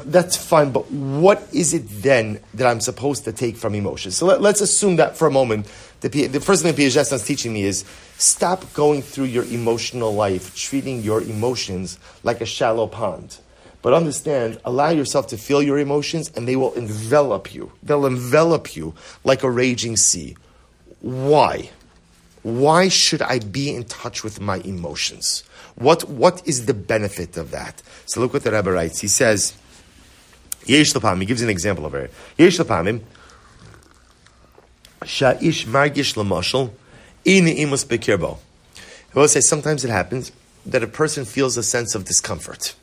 that's 0.05 0.37
fine, 0.37 0.71
but 0.71 0.89
what 0.91 1.47
is 1.51 1.73
it 1.73 1.83
then 1.87 2.39
that 2.53 2.65
I'm 2.65 2.79
supposed 2.79 3.25
to 3.25 3.33
take 3.33 3.57
from 3.57 3.75
emotions? 3.75 4.17
So 4.17 4.25
let, 4.25 4.41
us 4.41 4.61
assume 4.61 4.95
that 4.97 5.17
for 5.17 5.27
a 5.27 5.31
moment, 5.31 5.67
the, 6.01 6.27
the 6.27 6.39
first 6.39 6.63
thing 6.63 6.73
that 6.73 6.81
Piaget 6.81 7.11
is 7.11 7.23
teaching 7.23 7.53
me 7.53 7.63
is 7.63 7.83
stop 8.17 8.73
going 8.73 9.01
through 9.01 9.25
your 9.25 9.43
emotional 9.45 10.13
life, 10.13 10.55
treating 10.55 11.01
your 11.01 11.21
emotions 11.21 11.99
like 12.23 12.41
a 12.41 12.45
shallow 12.45 12.87
pond. 12.87 13.37
But 13.81 13.93
understand, 13.93 14.59
allow 14.65 14.89
yourself 14.89 15.27
to 15.27 15.37
feel 15.37 15.61
your 15.61 15.79
emotions 15.79 16.31
and 16.35 16.47
they 16.47 16.55
will 16.55 16.73
envelop 16.73 17.53
you. 17.53 17.71
They'll 17.81 18.05
envelop 18.05 18.75
you 18.75 18.93
like 19.23 19.43
a 19.43 19.49
raging 19.49 19.95
sea. 19.95 20.35
Why? 21.01 21.69
Why 22.43 22.89
should 22.89 23.21
I 23.21 23.39
be 23.39 23.73
in 23.73 23.85
touch 23.85 24.23
with 24.23 24.41
my 24.41 24.57
emotions? 24.57 25.43
What, 25.75 26.09
what 26.09 26.45
is 26.47 26.65
the 26.65 26.73
benefit 26.73 27.37
of 27.37 27.51
that? 27.51 27.81
So 28.05 28.19
look 28.19 28.33
what 28.33 28.43
the 28.43 28.51
Rebbe 28.51 28.71
writes. 28.71 28.99
He 28.99 29.07
says, 29.07 29.53
Yesh 30.65 30.93
he 30.93 31.25
gives 31.25 31.41
an 31.41 31.49
example 31.49 31.85
of 31.85 31.95
it. 31.95 32.11
Yesh 32.37 32.59
Sha'ish 35.01 35.65
Margish 35.65 36.15
Lamashal, 36.15 36.71
Ini 37.25 37.59
Imus 37.59 37.85
Bekirbo. 37.85 38.37
I 39.15 39.19
will 39.19 39.27
say 39.27 39.41
sometimes 39.41 39.83
it 39.83 39.89
happens 39.89 40.31
that 40.65 40.83
a 40.83 40.87
person 40.87 41.25
feels 41.25 41.57
a 41.57 41.63
sense 41.63 41.95
of 41.95 42.05
discomfort. 42.05 42.75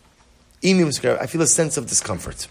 I 0.64 1.26
feel 1.26 1.42
a 1.42 1.46
sense 1.46 1.76
of 1.76 1.86
discomfort. 1.86 2.48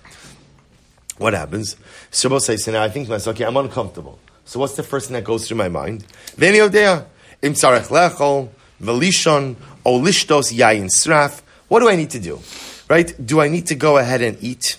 What 1.17 1.33
happens? 1.33 1.75
Shabbos 2.11 2.45
says, 2.45 2.63
so 2.63 2.71
now 2.71 2.83
I 2.83 2.89
think 2.89 3.07
to 3.07 3.11
myself, 3.11 3.35
okay, 3.35 3.45
I'm 3.45 3.57
uncomfortable. 3.57 4.19
So 4.45 4.59
what's 4.59 4.75
the 4.75 4.83
first 4.83 5.07
thing 5.07 5.15
that 5.15 5.23
goes 5.23 5.47
through 5.47 5.57
my 5.57 5.69
mind? 5.69 6.05
Veni 6.37 6.59
odea, 6.59 7.05
im 7.41 7.53
tzarech 7.53 7.87
lechol, 7.87 8.49
velishon, 8.81 9.55
olishtos 9.85 10.53
yayin 10.53 10.85
sraf. 10.85 11.41
What 11.67 11.79
do 11.79 11.89
I 11.89 11.95
need 11.95 12.11
to 12.11 12.19
do? 12.19 12.39
Right? 12.87 13.13
Do 13.25 13.41
I 13.41 13.47
need 13.47 13.67
to 13.67 13.75
go 13.75 13.97
ahead 13.97 14.21
and 14.21 14.37
eat? 14.41 14.77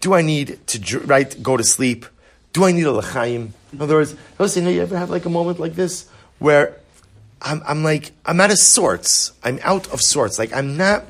Do 0.00 0.14
I 0.14 0.22
need 0.22 0.66
to 0.68 1.00
right 1.00 1.42
go 1.42 1.56
to 1.56 1.64
sleep? 1.64 2.06
Do 2.52 2.64
I 2.64 2.72
need 2.72 2.86
a 2.86 2.92
l'chaim? 2.92 3.52
In 3.74 3.82
other 3.82 3.96
words, 3.96 4.14
listen, 4.38 4.66
you 4.66 4.82
ever 4.82 4.96
have 4.96 5.10
like 5.10 5.24
a 5.24 5.30
moment 5.30 5.58
like 5.58 5.74
this 5.74 6.08
where 6.38 6.78
I'm, 7.42 7.62
I'm 7.66 7.82
like 7.82 8.12
I'm 8.24 8.40
out 8.40 8.50
of 8.50 8.58
sorts. 8.58 9.32
I'm 9.42 9.58
out 9.62 9.92
of 9.92 10.00
sorts. 10.00 10.38
Like 10.38 10.52
I'm 10.52 10.76
not 10.76 11.04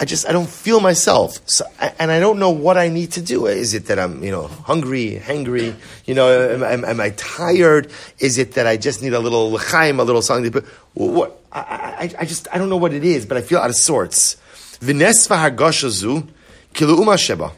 I 0.00 0.06
just 0.06 0.26
I 0.26 0.32
don't 0.32 0.48
feel 0.48 0.80
myself, 0.80 1.40
so, 1.44 1.66
and 1.98 2.10
I 2.10 2.20
don't 2.20 2.38
know 2.38 2.48
what 2.48 2.78
I 2.78 2.88
need 2.88 3.12
to 3.12 3.20
do. 3.20 3.44
Is 3.44 3.74
it 3.74 3.84
that 3.86 3.98
I'm 3.98 4.24
you 4.24 4.30
know 4.30 4.46
hungry, 4.46 5.20
hangry? 5.22 5.74
You 6.06 6.14
know, 6.14 6.54
am, 6.54 6.62
am, 6.62 6.84
am 6.86 7.00
I 7.00 7.10
tired? 7.10 7.92
Is 8.18 8.38
it 8.38 8.52
that 8.52 8.66
I 8.66 8.78
just 8.78 9.02
need 9.02 9.12
a 9.12 9.18
little 9.18 9.50
l'chaim, 9.50 10.00
a 10.00 10.04
little 10.04 10.22
something? 10.22 10.64
What 10.94 11.38
I, 11.52 11.60
I, 11.60 12.14
I, 12.20 12.24
just 12.24 12.48
I 12.50 12.56
don't 12.56 12.70
know 12.70 12.78
what 12.78 12.94
it 12.94 13.04
is, 13.04 13.26
but 13.26 13.36
I 13.36 13.42
feel 13.42 13.58
out 13.58 13.68
of 13.68 13.76
sorts. 13.76 14.36
V'nesva 14.80 15.50
hargashazu 15.50 16.26
kilu 16.72 16.96
umasheba 16.96 17.52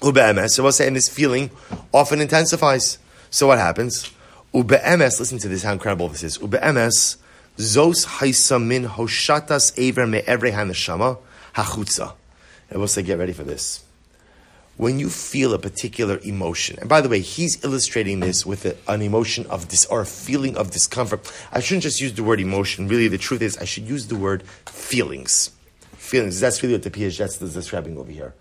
ube'emes. 0.00 0.52
So 0.52 0.62
we'll 0.62 0.72
say, 0.72 0.86
and 0.86 0.96
this 0.96 1.10
feeling 1.10 1.50
often 1.92 2.22
intensifies. 2.22 2.96
So 3.36 3.48
what 3.48 3.58
happens? 3.58 4.10
Ube'emes. 4.54 5.20
Listen 5.20 5.36
to 5.40 5.48
this. 5.48 5.62
How 5.62 5.74
incredible 5.74 6.08
this 6.08 6.22
is. 6.22 6.38
Ube'emes 6.38 7.18
zos 7.58 8.06
haisamin 8.06 8.88
hoshatas 8.88 9.76
aver 9.76 10.06
me'evre 10.06 10.50
haneshama 10.52 11.18
hachutza. 11.54 12.14
And 12.70 12.78
we'll 12.78 12.88
say, 12.88 13.02
get 13.02 13.18
ready 13.18 13.34
for 13.34 13.44
this. 13.44 13.84
When 14.78 14.98
you 14.98 15.10
feel 15.10 15.52
a 15.52 15.58
particular 15.58 16.18
emotion, 16.24 16.78
and 16.80 16.88
by 16.88 17.02
the 17.02 17.10
way, 17.10 17.20
he's 17.20 17.62
illustrating 17.62 18.20
this 18.20 18.46
with 18.46 18.64
a, 18.64 18.74
an 18.90 19.02
emotion 19.02 19.44
of 19.48 19.68
this 19.68 19.84
or 19.84 20.00
a 20.00 20.06
feeling 20.06 20.56
of 20.56 20.70
discomfort. 20.70 21.30
I 21.52 21.60
shouldn't 21.60 21.82
just 21.82 22.00
use 22.00 22.14
the 22.14 22.24
word 22.24 22.40
emotion. 22.40 22.88
Really, 22.88 23.08
the 23.08 23.18
truth 23.18 23.42
is, 23.42 23.58
I 23.58 23.66
should 23.66 23.84
use 23.84 24.06
the 24.06 24.16
word 24.16 24.44
feelings. 24.64 25.50
Feelings. 25.98 26.40
That's 26.40 26.62
really 26.62 26.76
what 26.76 26.84
the 26.84 26.90
Piaget 26.90 27.42
is 27.42 27.52
describing 27.52 27.98
over 27.98 28.10
here. 28.10 28.32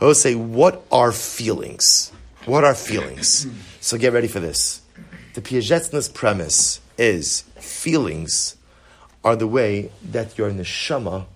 He'll 0.00 0.14
say, 0.14 0.34
What 0.34 0.86
are 0.90 1.12
feelings? 1.12 2.12
What 2.48 2.64
are 2.64 2.74
feelings? 2.74 3.46
So 3.82 3.98
get 3.98 4.14
ready 4.14 4.26
for 4.26 4.40
this. 4.40 4.80
The 5.34 5.42
Piaget's 5.42 6.08
premise 6.08 6.80
is 6.96 7.42
feelings 7.56 8.56
are 9.22 9.36
the 9.36 9.46
way 9.46 9.92
that 10.02 10.38
your 10.38 10.50
neshama 10.50 11.26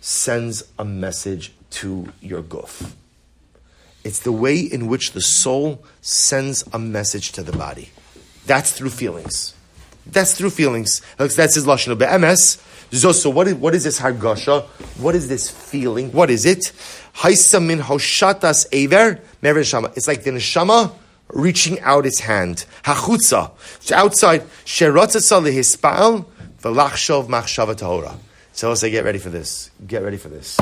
sends 0.00 0.64
a 0.78 0.86
message 0.86 1.52
to 1.72 2.10
your 2.22 2.42
guf. 2.42 2.90
It's 4.02 4.20
the 4.20 4.32
way 4.32 4.60
in 4.60 4.86
which 4.86 5.12
the 5.12 5.20
soul 5.20 5.84
sends 6.00 6.64
a 6.72 6.78
message 6.78 7.32
to 7.32 7.42
the 7.42 7.52
body. 7.52 7.90
That's 8.46 8.72
through 8.72 8.90
feelings. 8.90 9.54
That's 10.06 10.32
through 10.34 10.50
feelings. 10.50 11.02
That's 11.18 11.54
his 11.54 11.66
lashon 11.66 11.98
be'emes. 11.98 12.62
So 12.92 13.28
what 13.28 13.46
is, 13.46 13.54
what 13.56 13.74
is 13.74 13.84
this 13.84 14.00
hargasha? 14.00 14.64
What 14.98 15.14
is 15.14 15.28
this 15.28 15.50
feeling? 15.50 16.12
What 16.12 16.30
is 16.30 16.46
it? 16.46 16.72
Haisa 17.16 17.64
min 17.64 17.78
hoshatas 17.78 18.66
aver. 18.72 19.20
It's 19.42 20.08
like 20.08 20.22
the 20.24 20.30
neshama 20.30 20.92
reaching 21.28 21.80
out 21.80 22.06
its 22.06 22.20
hand. 22.20 22.64
Hachutza. 22.84 23.52
It's 23.76 23.92
outside. 23.92 24.42
Sheratzasa 24.64 25.42
lehispal 25.42 26.26
v'lachshov 26.62 27.28
machshava 27.28 27.74
tahora. 27.74 28.16
So 28.52 28.68
I'll 28.68 28.76
say, 28.76 28.90
get 28.90 29.04
ready 29.04 29.18
for 29.18 29.30
this. 29.30 29.70
Get 29.86 30.02
ready 30.02 30.18
for 30.18 30.28
this. 30.28 30.58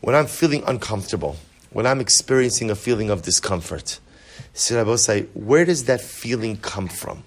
When 0.00 0.16
I'm 0.16 0.26
feeling 0.26 0.64
uncomfortable, 0.66 1.36
when 1.70 1.86
I'm 1.86 2.00
experiencing 2.00 2.70
a 2.70 2.74
feeling 2.74 3.10
of 3.10 3.22
discomfort, 3.22 4.00
say, 4.52 5.22
where 5.34 5.64
does 5.64 5.84
that 5.84 6.00
feeling 6.00 6.56
come 6.56 6.88
from? 6.88 7.22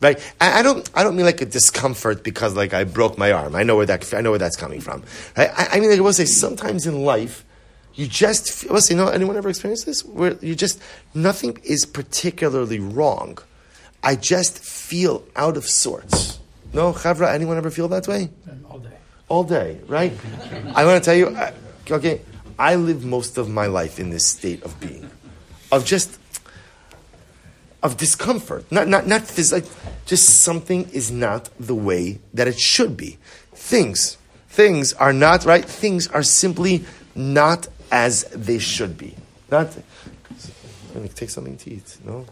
Right? 0.00 0.18
I, 0.40 0.62
don't. 0.62 0.88
I 0.94 1.04
don't 1.04 1.16
mean 1.16 1.24
like 1.24 1.40
a 1.40 1.46
discomfort 1.46 2.24
because 2.24 2.54
like 2.54 2.74
I 2.74 2.84
broke 2.84 3.16
my 3.16 3.30
arm. 3.30 3.54
I 3.54 3.62
know 3.62 3.76
where 3.76 3.86
that. 3.86 4.12
I 4.12 4.20
know 4.20 4.30
where 4.30 4.38
that's 4.38 4.56
coming 4.56 4.80
from. 4.80 5.04
Right? 5.36 5.50
I, 5.56 5.76
I 5.76 5.80
mean, 5.80 5.90
like 5.90 5.98
I 5.98 6.02
will 6.02 6.12
say, 6.12 6.24
sometimes 6.24 6.86
in 6.86 7.04
life, 7.04 7.44
you 7.94 8.06
just. 8.06 8.70
Let's 8.70 8.86
say, 8.86 8.94
you 8.94 9.00
know, 9.00 9.08
anyone 9.08 9.36
ever 9.36 9.48
experienced 9.48 9.86
this? 9.86 10.04
Where 10.04 10.36
you 10.40 10.54
just 10.54 10.80
nothing 11.14 11.58
is 11.64 11.84
particularly 11.84 12.78
wrong. 12.78 13.38
I 14.02 14.16
just 14.16 14.58
feel 14.58 15.24
out 15.36 15.56
of 15.56 15.68
sorts. 15.68 16.40
No, 16.72 16.92
Chavra, 16.92 17.32
anyone 17.32 17.56
ever 17.56 17.70
feel 17.70 17.88
that 17.88 18.08
way? 18.08 18.30
All 18.68 18.78
day. 18.78 18.96
All 19.28 19.44
day, 19.44 19.78
right? 19.86 20.12
I 20.74 20.84
want 20.84 21.02
to 21.02 21.04
tell 21.04 21.14
you, 21.14 21.36
okay, 21.90 22.20
I 22.58 22.76
live 22.76 23.04
most 23.04 23.38
of 23.38 23.48
my 23.48 23.66
life 23.66 24.00
in 24.00 24.10
this 24.10 24.26
state 24.26 24.62
of 24.62 24.78
being, 24.80 25.08
of 25.70 25.84
just, 25.84 26.18
of 27.82 27.96
discomfort. 27.96 28.70
Not, 28.72 28.88
not, 28.88 29.06
not 29.06 29.22
like, 29.52 29.64
just 30.06 30.42
something 30.42 30.88
is 30.90 31.10
not 31.10 31.50
the 31.60 31.74
way 31.74 32.18
that 32.34 32.48
it 32.48 32.58
should 32.58 32.96
be. 32.96 33.18
Things, 33.52 34.16
things 34.48 34.92
are 34.94 35.12
not, 35.12 35.44
right? 35.44 35.64
Things 35.64 36.08
are 36.08 36.22
simply 36.22 36.84
not 37.14 37.68
as 37.92 38.24
they 38.34 38.58
should 38.58 38.98
be. 38.98 39.14
Not, 39.50 39.76
take 41.14 41.30
something 41.30 41.56
to 41.58 41.70
eat, 41.70 41.98
no? 42.04 42.26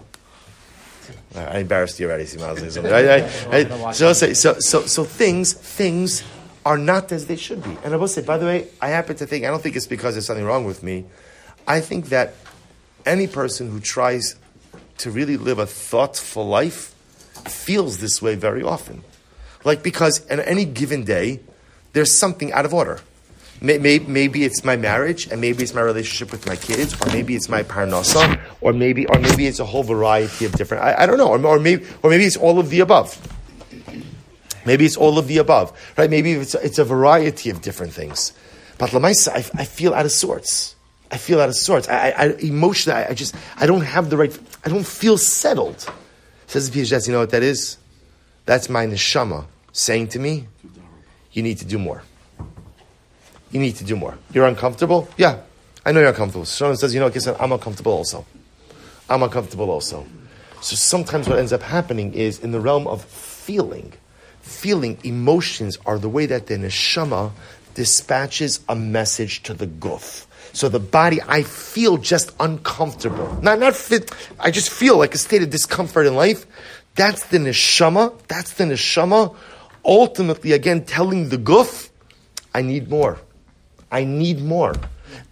I 1.36 1.58
embarrassed 1.58 2.00
you 2.00 2.06
already, 2.06 2.24
something. 2.24 2.92
I, 2.92 3.18
I, 3.18 3.88
I, 3.88 3.92
so, 3.92 4.12
so, 4.12 4.32
so, 4.32 4.54
so 4.86 5.04
things, 5.04 5.52
things 5.52 6.24
are 6.64 6.78
not 6.78 7.12
as 7.12 7.26
they 7.26 7.36
should 7.36 7.62
be. 7.62 7.76
And 7.84 7.92
I 7.92 7.96
will 7.96 8.08
say, 8.08 8.22
by 8.22 8.38
the 8.38 8.46
way, 8.46 8.68
I 8.80 8.88
happen 8.88 9.16
to 9.16 9.26
think, 9.26 9.44
I 9.44 9.48
don't 9.48 9.62
think 9.62 9.76
it's 9.76 9.86
because 9.86 10.14
there's 10.14 10.26
something 10.26 10.44
wrong 10.44 10.64
with 10.64 10.82
me. 10.82 11.04
I 11.66 11.80
think 11.80 12.06
that 12.06 12.34
any 13.04 13.26
person 13.26 13.70
who 13.70 13.80
tries 13.80 14.36
to 14.98 15.10
really 15.10 15.36
live 15.36 15.58
a 15.58 15.66
thoughtful 15.66 16.46
life 16.46 16.94
feels 17.46 17.98
this 17.98 18.22
way 18.22 18.34
very 18.34 18.62
often. 18.62 19.04
Like, 19.64 19.82
because 19.82 20.28
on 20.30 20.40
any 20.40 20.64
given 20.64 21.04
day, 21.04 21.40
there's 21.92 22.12
something 22.12 22.52
out 22.52 22.64
of 22.64 22.72
order. 22.72 23.00
Maybe 23.62 24.44
it's 24.44 24.64
my 24.64 24.76
marriage, 24.76 25.26
and 25.26 25.40
maybe 25.40 25.62
it's 25.62 25.74
my 25.74 25.82
relationship 25.82 26.32
with 26.32 26.46
my 26.46 26.56
kids, 26.56 26.94
or 27.00 27.12
maybe 27.12 27.34
it's 27.34 27.48
my 27.48 27.62
parnasa, 27.62 28.40
or 28.62 28.72
maybe, 28.72 29.06
or 29.06 29.18
maybe 29.18 29.46
it's 29.46 29.60
a 29.60 29.66
whole 29.66 29.82
variety 29.82 30.46
of 30.46 30.52
different. 30.52 30.82
I, 30.82 31.02
I 31.02 31.06
don't 31.06 31.18
know, 31.18 31.28
or, 31.28 31.44
or, 31.44 31.58
maybe, 31.58 31.84
or 32.02 32.08
maybe 32.08 32.24
it's 32.24 32.38
all 32.38 32.58
of 32.58 32.70
the 32.70 32.80
above. 32.80 33.18
Maybe 34.64 34.86
it's 34.86 34.96
all 34.96 35.18
of 35.18 35.26
the 35.26 35.38
above, 35.38 35.72
right? 35.98 36.08
Maybe 36.08 36.32
it's, 36.32 36.54
it's 36.54 36.78
a 36.78 36.84
variety 36.84 37.50
of 37.50 37.60
different 37.60 37.92
things. 37.92 38.32
But 38.78 38.90
Lamaisa, 38.90 39.28
I, 39.28 39.60
I 39.60 39.64
feel 39.64 39.92
out 39.92 40.06
of 40.06 40.12
sorts. 40.12 40.74
I 41.10 41.18
feel 41.18 41.40
out 41.40 41.48
of 41.48 41.54
sorts. 41.54 41.88
I, 41.88 42.10
I, 42.10 42.10
I 42.10 42.26
emotionally, 42.40 42.98
I, 42.98 43.10
I 43.10 43.14
just, 43.14 43.34
I 43.56 43.66
don't 43.66 43.82
have 43.82 44.08
the 44.08 44.16
right, 44.16 44.38
I 44.64 44.70
don't 44.70 44.86
feel 44.86 45.18
settled. 45.18 45.86
Says 46.46 46.70
the 46.70 46.80
PhD, 46.80 47.06
you 47.06 47.12
know 47.12 47.20
what 47.20 47.30
that 47.30 47.42
is? 47.42 47.76
That's 48.46 48.70
my 48.70 48.86
neshama 48.86 49.44
saying 49.72 50.08
to 50.08 50.18
me, 50.18 50.46
you 51.32 51.42
need 51.42 51.58
to 51.58 51.66
do 51.66 51.78
more. 51.78 52.02
You 53.50 53.60
need 53.60 53.76
to 53.76 53.84
do 53.84 53.96
more. 53.96 54.16
You're 54.32 54.46
uncomfortable? 54.46 55.08
Yeah, 55.16 55.40
I 55.84 55.92
know 55.92 56.00
you're 56.00 56.10
uncomfortable. 56.10 56.44
Shona 56.44 56.76
says, 56.76 56.94
you 56.94 57.00
know, 57.00 57.10
Kissan, 57.10 57.36
I'm 57.40 57.52
uncomfortable 57.52 57.92
also. 57.92 58.24
I'm 59.08 59.22
uncomfortable 59.22 59.70
also. 59.70 60.06
So 60.60 60.76
sometimes 60.76 61.28
what 61.28 61.38
ends 61.38 61.52
up 61.52 61.62
happening 61.62 62.12
is 62.14 62.38
in 62.38 62.52
the 62.52 62.60
realm 62.60 62.86
of 62.86 63.04
feeling, 63.04 63.92
feeling, 64.42 64.98
emotions 65.04 65.78
are 65.86 65.98
the 65.98 66.08
way 66.08 66.26
that 66.26 66.46
the 66.46 66.54
neshama 66.54 67.32
dispatches 67.74 68.60
a 68.68 68.76
message 68.76 69.42
to 69.44 69.54
the 69.54 69.66
guf. 69.66 70.26
So 70.52 70.68
the 70.68 70.80
body, 70.80 71.20
I 71.26 71.42
feel 71.44 71.96
just 71.96 72.32
uncomfortable. 72.40 73.38
Not, 73.42 73.58
not 73.58 73.74
fit, 73.74 74.12
I 74.38 74.50
just 74.50 74.70
feel 74.70 74.98
like 74.98 75.14
a 75.14 75.18
state 75.18 75.42
of 75.42 75.50
discomfort 75.50 76.06
in 76.06 76.14
life. 76.14 76.46
That's 76.94 77.26
the 77.28 77.38
neshama. 77.38 78.12
That's 78.28 78.54
the 78.54 78.64
neshama. 78.64 79.34
Ultimately, 79.84 80.52
again, 80.52 80.84
telling 80.84 81.30
the 81.30 81.38
guf, 81.38 81.88
I 82.54 82.62
need 82.62 82.90
more. 82.90 83.18
I 83.90 84.04
need 84.04 84.40
more. 84.40 84.74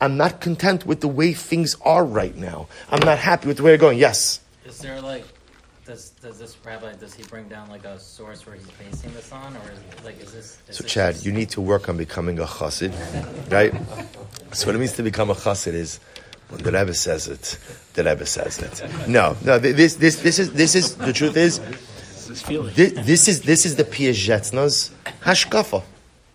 I'm 0.00 0.16
not 0.16 0.40
content 0.40 0.84
with 0.86 1.00
the 1.00 1.08
way 1.08 1.32
things 1.32 1.76
are 1.84 2.04
right 2.04 2.36
now. 2.36 2.68
I'm 2.90 3.00
not 3.04 3.18
happy 3.18 3.46
with 3.48 3.58
the 3.58 3.62
way 3.62 3.70
they're 3.70 3.78
going. 3.78 3.98
Yes. 3.98 4.40
Is 4.66 4.78
there 4.78 5.00
like, 5.00 5.24
does 5.86 6.10
does 6.20 6.38
this 6.38 6.56
rabbi 6.64 6.92
does 6.94 7.14
he 7.14 7.22
bring 7.22 7.48
down 7.48 7.70
like 7.70 7.84
a 7.84 7.98
source 7.98 8.44
where 8.46 8.56
he's 8.56 8.68
basing 8.72 9.12
this 9.14 9.32
on, 9.32 9.56
or 9.56 9.60
is, 9.72 10.04
like 10.04 10.20
is 10.20 10.32
this? 10.32 10.58
Is 10.68 10.76
So, 10.76 10.82
this 10.82 10.92
Chad, 10.92 11.14
just- 11.14 11.26
you 11.26 11.32
need 11.32 11.50
to 11.50 11.60
work 11.60 11.88
on 11.88 11.96
becoming 11.96 12.38
a 12.38 12.44
chassid, 12.44 12.92
right? 13.50 13.72
So, 14.52 14.66
what 14.66 14.74
it 14.74 14.78
means 14.78 14.92
to 14.94 15.02
become 15.02 15.30
a 15.30 15.34
chassid 15.34 15.72
is 15.74 16.00
when 16.50 16.62
the 16.62 16.72
Rebbe 16.72 16.92
says 16.94 17.28
it, 17.28 17.58
the 17.94 18.04
Rebbe 18.04 18.26
says 18.26 18.58
it. 18.58 18.82
No, 19.08 19.36
no. 19.44 19.58
This, 19.58 19.94
this, 19.96 20.16
this 20.16 20.38
is, 20.38 20.52
this 20.52 20.74
is 20.74 20.96
the 20.96 21.12
truth. 21.12 21.36
Is 21.36 21.60
this, 22.74 22.92
this 22.92 23.28
is 23.28 23.42
this 23.42 23.64
is 23.64 23.76
the 23.76 23.84
Piaseczna's 23.84 24.90
hashkafa. 25.22 25.82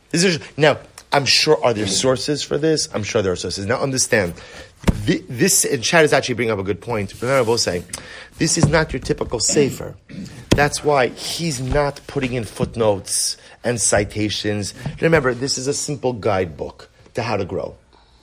This 0.10 0.24
is 0.24 0.40
now. 0.58 0.78
I'm 1.14 1.26
sure 1.26 1.64
are 1.64 1.74
there 1.74 1.88
sources 1.88 2.42
for 2.42 2.58
this. 2.58 2.90
I'm 2.94 3.04
sure 3.04 3.22
there 3.22 3.32
are 3.32 3.38
sources. 3.38 3.66
Now 3.66 3.80
understand. 3.80 4.34
This 5.06 5.64
and 5.64 5.84
Chad 5.84 6.06
is 6.06 6.12
actually 6.12 6.36
bringing 6.36 6.52
up 6.52 6.60
a 6.60 6.64
good 6.64 6.82
point. 6.82 7.14
Remember, 7.22 7.38
I 7.38 7.42
will 7.42 7.58
say, 7.58 7.84
this 8.40 8.58
is 8.58 8.68
not 8.68 8.92
your 8.92 9.00
typical 9.00 9.40
safer. 9.40 9.96
That's 10.50 10.84
why 10.84 11.08
he's 11.08 11.62
not 11.62 12.02
putting 12.08 12.34
in 12.34 12.44
footnotes 12.44 13.38
and 13.64 13.80
citations. 13.80 14.74
Remember, 15.02 15.34
this 15.34 15.58
is 15.58 15.68
a 15.68 15.74
simple 15.74 16.14
guidebook 16.14 16.90
to 17.14 17.22
how 17.22 17.38
to 17.38 17.46
grow 17.46 17.76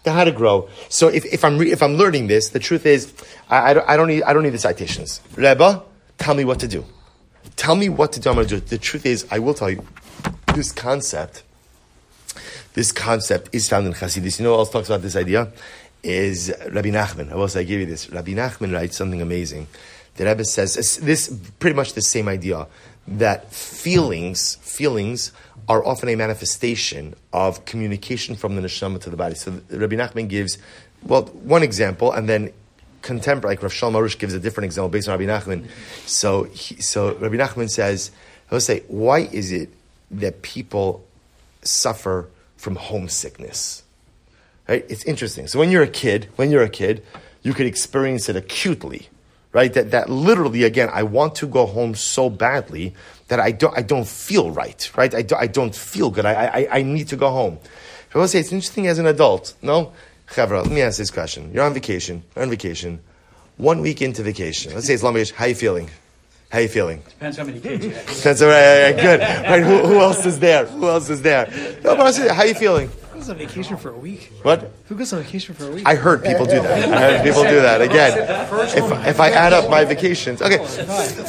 to 0.05 0.11
how 0.11 0.25
to 0.25 0.33
grow. 0.33 0.69
So 0.89 1.09
if, 1.09 1.25
if 1.27 1.45
I'm 1.45 1.59
re, 1.59 1.73
if 1.73 1.83
I'm 1.83 1.95
learning 1.95 2.27
this, 2.27 2.51
the 2.51 2.59
truth 2.59 2.87
is, 2.87 3.13
I, 3.49 3.71
I, 3.71 3.75
don't, 3.75 3.89
I 3.89 3.97
don't 3.97 4.09
need 4.09 4.23
I 4.23 4.33
don't 4.33 4.43
need 4.43 4.51
the 4.55 4.59
citations. 4.59 5.21
Rebbe, 5.37 5.83
tell 6.19 6.35
me 6.35 6.45
what 6.45 6.61
to 6.61 6.69
do. 6.69 6.85
Tell 7.57 7.77
me 7.77 7.89
what 7.89 8.13
to 8.13 8.21
do. 8.21 8.31
I'm 8.31 8.37
going 8.37 8.49
to 8.49 8.61
do. 8.61 8.67
The 8.67 8.79
truth 8.79 9.05
is, 9.05 9.27
I 9.31 9.39
will 9.39 9.55
tell 9.55 9.71
you, 9.71 9.85
this 10.55 10.73
concept, 10.73 11.43
this 12.75 12.93
concept 12.93 13.51
is 13.53 13.69
found 13.69 13.87
in 13.87 13.93
Chassidus. 13.93 14.39
You 14.39 14.45
know 14.45 14.53
what 14.53 14.59
else 14.59 14.71
talks 14.71 14.89
about 14.89 15.03
this 15.03 15.17
idea? 15.17 15.53
Is 16.03 16.53
Rabbi 16.71 16.91
Nachman. 16.91 17.31
I 17.31 17.35
will 17.35 17.49
say, 17.49 17.61
I 17.61 17.65
give 17.65 17.81
you 17.81 17.87
this. 17.87 18.11
Rabbi 18.11 18.33
Nachman 18.33 18.73
writes 18.73 18.97
something 18.97 19.21
amazing. 19.21 19.67
The 20.17 20.27
Rebbe 20.27 20.45
says 20.45 20.99
this 20.99 21.35
pretty 21.59 21.77
much 21.77 21.93
the 21.95 22.03
same 22.03 22.29
idea 22.29 22.67
that 23.07 23.53
feelings 23.53 24.57
feelings 24.57 25.33
are 25.69 25.85
often 25.85 26.09
a 26.09 26.17
manifestation 26.17 27.15
of 27.33 27.65
communication 27.65 28.35
from 28.35 28.57
the 28.57 28.63
neshama 28.63 29.01
to 29.03 29.11
the 29.11 29.17
body. 29.17 29.35
So 29.35 29.61
Rabbi 29.71 29.97
Nachman 29.97 30.29
gives 30.29 30.59
well 31.03 31.23
one 31.23 31.63
example, 31.63 32.13
and 32.13 32.29
then 32.29 32.53
contemporary 33.03 33.57
like 33.57 33.63
Rav 33.63 33.73
Shalom 33.73 33.95
Arush 33.95 34.19
gives 34.19 34.35
a 34.35 34.41
different 34.41 34.67
example 34.67 34.89
based 34.89 35.09
on 35.09 35.19
Rabbi 35.19 35.31
Nachman. 35.31 35.69
So 36.07 36.45
he, 36.45 36.81
so 36.81 37.15
Rabbi 37.15 37.37
Nachman 37.37 37.71
says 37.71 38.11
he'll 38.49 38.61
say 38.61 38.81
why 38.89 39.21
is 39.21 39.53
it 39.53 39.71
that 40.11 40.43
people 40.43 41.05
suffer 41.63 42.29
from 42.61 42.77
homesickness? 42.77 43.83
Right? 44.69 44.85
It's 44.89 45.05
interesting. 45.05 45.49
So 45.49 45.59
when 45.59 45.71
you're 45.71 45.83
a 45.83 45.89
kid, 45.89 46.29
when 46.37 46.51
you're 46.51 46.63
a 46.63 46.69
kid, 46.69 47.03
you 47.43 47.55
could 47.55 47.67
experience 47.67 48.29
it 48.29 48.37
acutely, 48.37 49.09
right? 49.53 49.73
That, 49.73 49.91
that 49.93 50.11
literally, 50.11 50.65
again, 50.65 50.91
I 50.93 51.03
want 51.03 51.35
to 51.37 51.47
go 51.47 51.65
home 51.67 51.95
so 51.95 52.29
badly 52.29 52.95
that 53.29 53.41
I 53.41 53.51
don't, 53.51 53.77
I 53.77 53.83
don't 53.83 54.07
feel 54.07 54.51
right, 54.51 54.91
right? 54.95 55.15
I, 55.15 55.23
do, 55.23 55.35
I 55.37 55.47
don't 55.47 55.75
feel 55.75 56.11
good. 56.11 56.27
I, 56.27 56.35
I, 56.35 56.79
I 56.79 56.83
need 56.83 57.09
to 57.09 57.17
go 57.17 57.31
home. 57.31 57.59
I 58.15 58.19
will 58.19 58.29
say 58.29 58.41
it's 58.41 58.53
interesting 58.53 58.87
as 58.89 58.99
an 58.99 59.07
adult. 59.07 59.55
No? 59.63 59.93
Chavra, 60.29 60.63
let 60.63 60.71
me 60.71 60.83
ask 60.83 60.99
this 60.99 61.11
question. 61.11 61.51
You're 61.55 61.65
on 61.65 61.73
vacation. 61.75 62.23
You're 62.37 62.45
on 62.45 62.51
vacation. 62.51 63.01
One 63.57 63.81
week 63.81 64.03
into 64.03 64.23
vacation. 64.23 64.75
Let's 64.75 64.87
say 64.87 64.95
it's 64.95 65.03
long 65.03 65.15
vacation. 65.15 65.37
How 65.37 65.47
are 65.47 65.49
you 65.49 65.55
feeling? 65.55 65.91
How 66.51 66.59
you 66.59 66.69
feeling? 66.69 67.01
Depends 67.09 67.37
how 67.37 67.45
many 67.45 67.61
kids 67.61 67.85
you 67.85 67.93
have. 67.93 68.23
That's 68.25 68.43
all 68.43 68.49
right. 68.49 68.97
good. 68.97 69.21
Right, 69.21 69.63
who, 69.63 69.87
who 69.87 70.01
else 70.01 70.27
is 70.27 70.41
there? 70.41 70.67
Who 70.67 70.89
else 70.89 71.09
is 71.09 71.23
there? 71.23 71.49
No, 71.85 71.95
but 71.95 72.17
how 72.17 72.43
you 72.43 72.55
feeling? 72.55 72.89
Who 72.89 73.19
goes 73.21 73.31
on 73.31 73.37
vacation 73.37 73.77
for 73.77 73.91
a 73.91 73.97
week? 73.97 74.33
What? 74.43 74.73
Who 74.87 74.97
goes 74.97 75.13
on 75.13 75.23
vacation 75.23 75.55
for 75.55 75.69
a 75.69 75.71
week? 75.71 75.87
I 75.87 75.95
heard 75.95 76.25
people 76.25 76.47
do 76.47 76.61
that. 76.61 76.93
I 76.93 77.01
heard 77.13 77.25
people 77.25 77.45
do 77.45 77.61
that. 77.61 77.81
Again, 77.81 78.19
if, 78.77 79.07
if 79.07 79.21
I 79.21 79.31
add 79.31 79.53
up 79.53 79.71
my 79.71 79.85
vacations, 79.85 80.43
okay, 80.43 80.59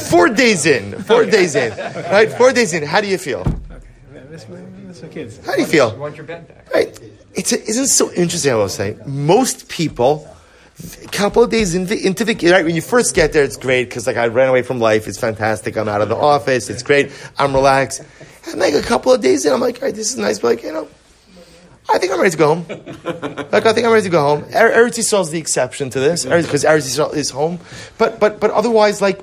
four 0.09 0.27
days 0.27 0.65
in, 0.65 0.99
four 1.03 1.25
days 1.25 1.53
in, 1.53 1.77
right? 1.77 2.31
Four 2.31 2.51
days 2.51 2.73
in. 2.73 2.81
How 2.81 2.99
do 2.99 3.07
you 3.07 3.19
feel? 3.19 3.41
okay, 3.41 4.41
my, 4.49 4.57
I 4.57 5.01
my 5.03 5.07
kids. 5.07 5.45
How 5.45 5.53
do 5.53 5.61
you 5.61 5.67
feel? 5.67 5.93
You 5.93 5.99
want 5.99 6.17
your 6.17 6.25
bed 6.25 6.47
back. 6.47 6.73
Right? 6.73 6.99
It's 7.35 7.51
a, 7.51 7.61
isn't 7.61 7.83
it 7.83 7.89
so 7.89 8.11
interesting? 8.13 8.53
I 8.53 8.55
will 8.55 8.69
say 8.69 8.97
most 9.05 9.69
people. 9.69 10.30
A 11.03 11.07
couple 11.07 11.43
of 11.43 11.49
days 11.49 11.75
into, 11.75 11.95
into 11.95 12.23
the 12.23 12.51
right 12.51 12.65
when 12.65 12.75
you 12.75 12.81
first 12.81 13.13
get 13.13 13.33
there, 13.33 13.43
it's 13.43 13.57
great 13.57 13.85
because 13.89 14.07
like 14.07 14.17
I 14.17 14.27
ran 14.27 14.49
away 14.49 14.61
from 14.61 14.79
life. 14.79 15.07
It's 15.07 15.19
fantastic. 15.19 15.77
I'm 15.77 15.87
out 15.87 16.01
of 16.01 16.09
the 16.09 16.15
office. 16.15 16.69
It's 16.69 16.83
great. 16.83 17.11
I'm 17.37 17.53
relaxed. 17.53 18.01
And 18.47 18.59
like 18.59 18.73
a 18.73 18.81
couple 18.81 19.11
of 19.11 19.21
days 19.21 19.45
in, 19.45 19.53
I'm 19.53 19.59
like, 19.59 19.81
all 19.81 19.87
right, 19.87 19.95
this 19.95 20.11
is 20.11 20.17
nice. 20.17 20.39
But 20.39 20.47
like 20.47 20.63
you 20.63 20.71
know, 20.71 20.87
I 21.89 21.97
think 21.97 22.11
I'm 22.11 22.19
ready 22.19 22.31
to 22.31 22.37
go 22.37 22.55
home. 22.55 22.65
like 23.51 23.65
I 23.65 23.73
think 23.73 23.85
I'm 23.85 23.91
ready 23.91 24.05
to 24.05 24.09
go 24.09 24.21
home. 24.21 24.43
Er- 24.55 24.71
Eretz 24.71 24.97
Yisrael 24.97 25.21
is 25.21 25.31
the 25.31 25.39
exception 25.39 25.89
to 25.91 25.99
this 25.99 26.25
because 26.25 26.63
Eretz 26.63 26.87
Yisrael 26.87 27.13
is 27.13 27.29
home. 27.29 27.59
But 27.97 28.19
but 28.19 28.39
but 28.39 28.51
otherwise, 28.51 29.01
like 29.01 29.21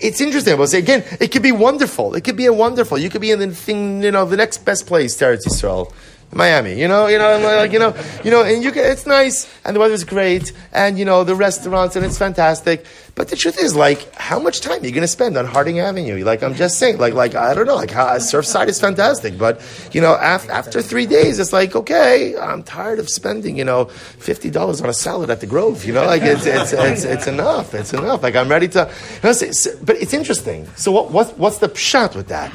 it's 0.00 0.20
interesting. 0.20 0.52
I 0.54 0.56
will 0.56 0.66
say 0.66 0.78
again, 0.78 1.04
it 1.20 1.28
could 1.32 1.42
be 1.42 1.52
wonderful. 1.52 2.14
It 2.14 2.24
could 2.24 2.36
be 2.36 2.46
a 2.46 2.52
wonderful. 2.52 2.98
You 2.98 3.10
could 3.10 3.20
be 3.20 3.30
in 3.30 3.38
the 3.38 3.54
thing, 3.54 4.02
you 4.02 4.10
know, 4.10 4.24
the 4.24 4.36
next 4.36 4.64
best 4.64 4.86
place 4.86 5.16
to 5.16 5.24
Eretz 5.24 5.46
Yisrael. 5.46 5.92
Miami, 6.36 6.78
you 6.78 6.86
know, 6.88 7.06
you 7.06 7.18
know, 7.18 7.38
like 7.38 7.72
you 7.72 7.78
know, 7.78 7.94
you 8.24 8.30
know, 8.30 8.44
and 8.44 8.62
you 8.62 8.70
can, 8.72 8.84
it's 8.84 9.06
nice, 9.06 9.48
and 9.64 9.74
the 9.74 9.80
weather's 9.80 10.04
great, 10.04 10.52
and 10.72 10.98
you 10.98 11.04
know, 11.04 11.24
the 11.24 11.34
restaurants, 11.34 11.96
and 11.96 12.04
it's 12.04 12.18
fantastic. 12.18 12.84
But 13.14 13.28
the 13.28 13.36
truth 13.36 13.58
is, 13.58 13.74
like, 13.74 14.12
how 14.12 14.38
much 14.38 14.60
time 14.60 14.82
are 14.82 14.84
you 14.84 14.90
going 14.92 15.00
to 15.00 15.08
spend 15.08 15.38
on 15.38 15.46
Harding 15.46 15.80
Avenue? 15.80 16.22
Like, 16.22 16.42
I'm 16.42 16.54
just 16.54 16.78
saying, 16.78 16.98
like, 16.98 17.14
like 17.14 17.34
I 17.34 17.54
don't 17.54 17.64
know, 17.66 17.74
like, 17.76 17.90
how, 17.90 18.08
Surfside 18.16 18.68
is 18.68 18.78
fantastic, 18.78 19.38
but 19.38 19.62
you 19.92 20.02
know, 20.02 20.14
af- 20.20 20.50
after 20.50 20.82
three 20.82 21.06
days, 21.06 21.38
it's 21.38 21.50
like, 21.52 21.74
okay, 21.74 22.36
I'm 22.36 22.62
tired 22.62 22.98
of 22.98 23.08
spending, 23.08 23.56
you 23.56 23.64
know, 23.64 23.86
fifty 23.86 24.50
dollars 24.50 24.82
on 24.82 24.90
a 24.90 24.92
salad 24.94 25.30
at 25.30 25.40
the 25.40 25.46
Grove. 25.46 25.84
You 25.86 25.94
know, 25.94 26.04
like 26.04 26.22
it's 26.22 26.44
it's 26.44 26.72
it's, 26.74 27.04
it's 27.04 27.26
enough. 27.26 27.72
It's 27.74 27.94
enough. 27.94 28.22
Like, 28.22 28.36
I'm 28.36 28.48
ready 28.48 28.68
to. 28.68 28.80
You 29.14 29.20
know, 29.24 29.32
so- 29.32 29.50
so- 29.52 29.76
but 29.82 29.96
it's 29.96 30.12
interesting. 30.12 30.66
So, 30.76 30.92
what, 30.92 31.10
what 31.10 31.38
what's 31.38 31.58
the 31.58 31.68
pshat 31.68 32.14
with 32.14 32.28
that? 32.28 32.52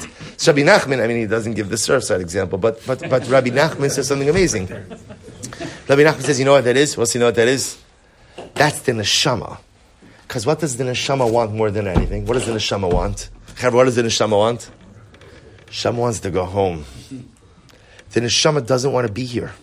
Rabbi 0.48 0.62
Nachman, 0.63 1.04
I 1.04 1.08
mean, 1.08 1.17
he 1.17 1.28
doesn't 1.28 1.54
give 1.54 1.70
the 1.70 1.76
Surfside 1.76 2.20
example, 2.20 2.58
but 2.58 2.86
but 2.88 3.00
but 3.10 3.28
Rabbi 3.30 3.50
Nachman 3.50 3.71
says 3.90 4.08
something 4.08 4.30
amazing. 4.30 4.68
Rabbi 4.68 6.04
Nachman 6.04 6.22
says, 6.22 6.40
you 6.40 6.46
know 6.46 6.54
what 6.54 6.64
that 6.64 6.78
is? 6.78 6.98
What's 6.98 7.14
you 7.14 7.20
know 7.20 7.28
what 7.28 7.36
that 7.36 7.48
is? 7.48 7.78
That's 8.54 8.82
the 8.82 8.94
neshama. 8.94 9.60
Because 10.28 10.46
what 10.46 10.60
does 10.60 10.78
the 10.78 10.84
neshama 10.84 11.30
want 11.30 11.54
more 11.54 11.72
than 11.72 11.88
anything? 11.88 12.26
What 12.26 12.36
does 12.36 12.46
the 12.46 12.54
neshama 12.54 12.92
want? 12.92 13.30
What 13.62 13.84
does 13.86 13.96
the 13.96 14.04
neshama 14.04 14.38
want? 14.38 14.70
Neshama 15.68 15.96
wants 15.96 16.20
to 16.22 16.32
go 16.32 16.46
home. 16.46 16.86
The 18.12 18.22
neshama 18.22 18.66
doesn't 18.66 18.92
want 18.92 19.08
to 19.08 19.14
be 19.14 19.26
here. 19.26 19.54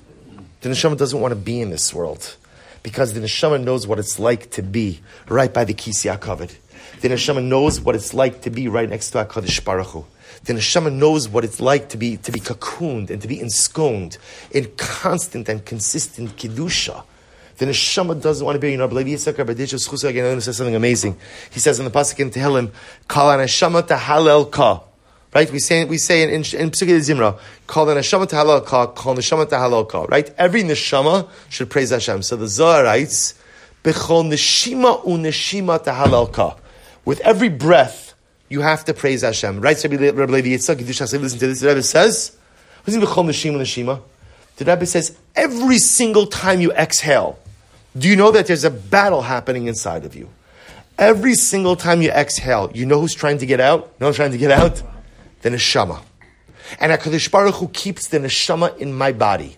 The 0.61 0.69
neshama 0.69 0.97
doesn't 0.97 1.21
want 1.21 1.33
to 1.33 1.37
be 1.37 1.61
in 1.61 1.71
this 1.71 1.95
world. 1.95 2.37
Because 2.83 3.13
the 3.13 3.21
neshama 3.21 3.63
knows 3.63 3.87
what 3.87 3.99
it's 3.99 4.19
like 4.19 4.51
to 4.53 4.63
be 4.63 5.01
right 5.29 5.53
by 5.53 5.65
the 5.65 5.75
Kisi 5.75 6.15
HaKavod. 6.15 6.55
The 7.01 7.09
neshama 7.09 7.45
knows 7.45 7.81
what 7.81 7.95
it's 7.95 8.15
like 8.15 8.43
to 8.43 8.51
be 8.51 8.69
right 8.69 8.89
next 8.89 9.11
to 9.11 9.25
HaKadosh 9.25 9.65
Baruch 9.65 9.87
Hu. 9.89 10.05
The 10.45 10.55
neshama 10.55 10.93
knows 10.93 11.29
what 11.29 11.45
it's 11.45 11.61
like 11.61 11.89
to 11.91 11.97
be, 11.97 12.17
to 12.19 12.33
be 12.33 12.41
cocooned 12.41 13.11
and 13.11 13.21
to 13.23 13.29
be 13.29 13.41
ensconed 13.41 14.19
in 14.51 14.71
constant 14.77 15.49
and 15.49 15.65
consistent 15.65 16.37
kedusha. 16.37 17.05
The 17.59 17.67
neshama 17.67 18.21
doesn't 18.23 18.45
want 18.45 18.55
to 18.55 18.61
be. 18.61 18.71
You 18.71 18.77
know, 18.77 18.87
Rabbi 18.87 19.03
Yitzchak 19.03 19.37
Rabbi 19.37 20.09
again 20.09 20.41
says 20.41 20.57
something 20.57 20.77
amazing. 20.77 21.17
He 21.51 21.59
says 21.59 21.81
in 21.81 21.85
the 21.85 21.91
pasuk 21.91 22.21
in 22.21 22.31
Tehillim, 22.31 22.71
"Kal 23.09 23.37
neshama 23.37 23.83
tahalel 23.83 24.51
ka." 24.51 24.83
Right? 25.35 25.51
We 25.51 25.59
say 25.59 25.85
we 25.85 25.99
say 25.99 26.23
in 26.23 26.31
in, 26.31 26.37
in 26.37 26.71
Pesukei 26.71 27.01
Zimra, 27.01 27.37
"Kal 27.67 27.87
neshama 27.87 28.29
tahalel 28.29 28.65
ka, 28.65 28.87
kal 28.87 29.17
neshama 29.17 29.45
tahalel 29.45 29.89
ka." 29.89 30.05
Right? 30.05 30.33
Every 30.39 30.63
neshama 30.63 31.29
should 31.49 31.69
praise 31.69 31.91
Hashem. 31.91 32.23
So 32.23 32.37
the 32.37 32.47
Zohar 32.47 32.85
writes, 32.85 33.35
"Bechol 33.83 34.27
neshima 34.27 35.05
uneshima 35.05 35.83
tahalel 35.85 36.33
ka." 36.33 36.55
With 37.05 37.19
every 37.21 37.49
breath, 37.49 38.08
you 38.49 38.61
have 38.61 38.85
to 38.87 38.95
praise 38.95 39.23
Hashem. 39.23 39.61
Right, 39.61 39.83
Rabbi 39.83 39.97
Le- 39.97 40.13
Rabbi 40.13 40.33
Levi 40.33 40.49
Yitzchak, 40.49 40.87
listen 40.87 41.39
to 41.39 41.47
this. 41.47 41.61
The 41.61 41.69
Rebbe 41.69 41.83
says, 41.83 42.37
listen 42.87 43.01
to 43.01 43.07
Neshima 43.07 43.57
Neshima. 43.57 44.01
The 44.57 44.65
Rebbe 44.65 44.87
says, 44.87 45.17
every 45.37 45.79
single 45.79 46.27
time 46.27 46.61
you 46.61 46.73
exhale, 46.73 47.39
do 47.97 48.09
you 48.09 48.17
know 48.17 48.31
that 48.31 48.47
there's 48.47 48.65
a 48.65 48.71
battle 48.71 49.23
happening 49.23 49.67
inside 49.67 50.05
of 50.05 50.15
you? 50.15 50.29
Every 50.99 51.35
single 51.35 51.77
time 51.77 52.03
you 52.03 52.11
exhale, 52.11 52.71
you 52.75 52.85
know 52.85 53.01
who's 53.01 53.15
trying 53.15 53.39
to 53.39 53.47
get 53.47 53.61
out? 53.61 53.83
You 53.83 53.95
know 54.01 54.07
who's 54.09 54.17
trying 54.17 54.33
to 54.33 54.39
get 54.39 54.51
out? 54.51 54.83
The 55.43 55.51
neshama. 55.51 56.03
And 56.81 56.93
HaKadosh 56.93 57.31
Baruch 57.31 57.55
Hu 57.55 57.69
keeps 57.69 58.09
the 58.09 58.19
neshama 58.19 58.77
in 58.79 58.93
my 58.93 59.13
body 59.13 59.57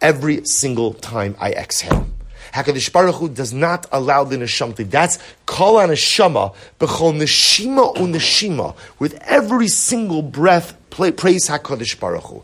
every 0.00 0.44
single 0.44 0.92
time 0.92 1.34
I 1.40 1.52
exhale. 1.52 2.06
HaKadosh 2.52 2.92
Baruch 2.92 3.14
Hu 3.16 3.28
does 3.28 3.52
not 3.52 3.86
allow 3.92 4.24
the 4.24 4.36
neshama 4.36 4.76
to. 4.76 4.84
That's 4.84 5.18
kol 5.46 5.74
neshama, 5.76 6.54
b'chol 6.78 7.14
neshima 7.14 7.96
u 7.98 8.06
neshima. 8.06 8.76
With 8.98 9.14
every 9.22 9.68
single 9.68 10.22
breath, 10.22 10.76
play, 10.90 11.12
praise 11.12 11.48
HaKadosh 11.48 11.98
Baruch 11.98 12.24
Hu. 12.24 12.42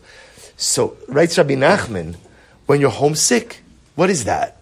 So, 0.57 0.97
writes 1.07 1.37
Rabbi 1.37 1.53
Nachman, 1.53 2.15
when 2.65 2.81
you're 2.81 2.89
homesick, 2.89 3.61
what 3.95 4.09
is 4.09 4.25
that? 4.25 4.61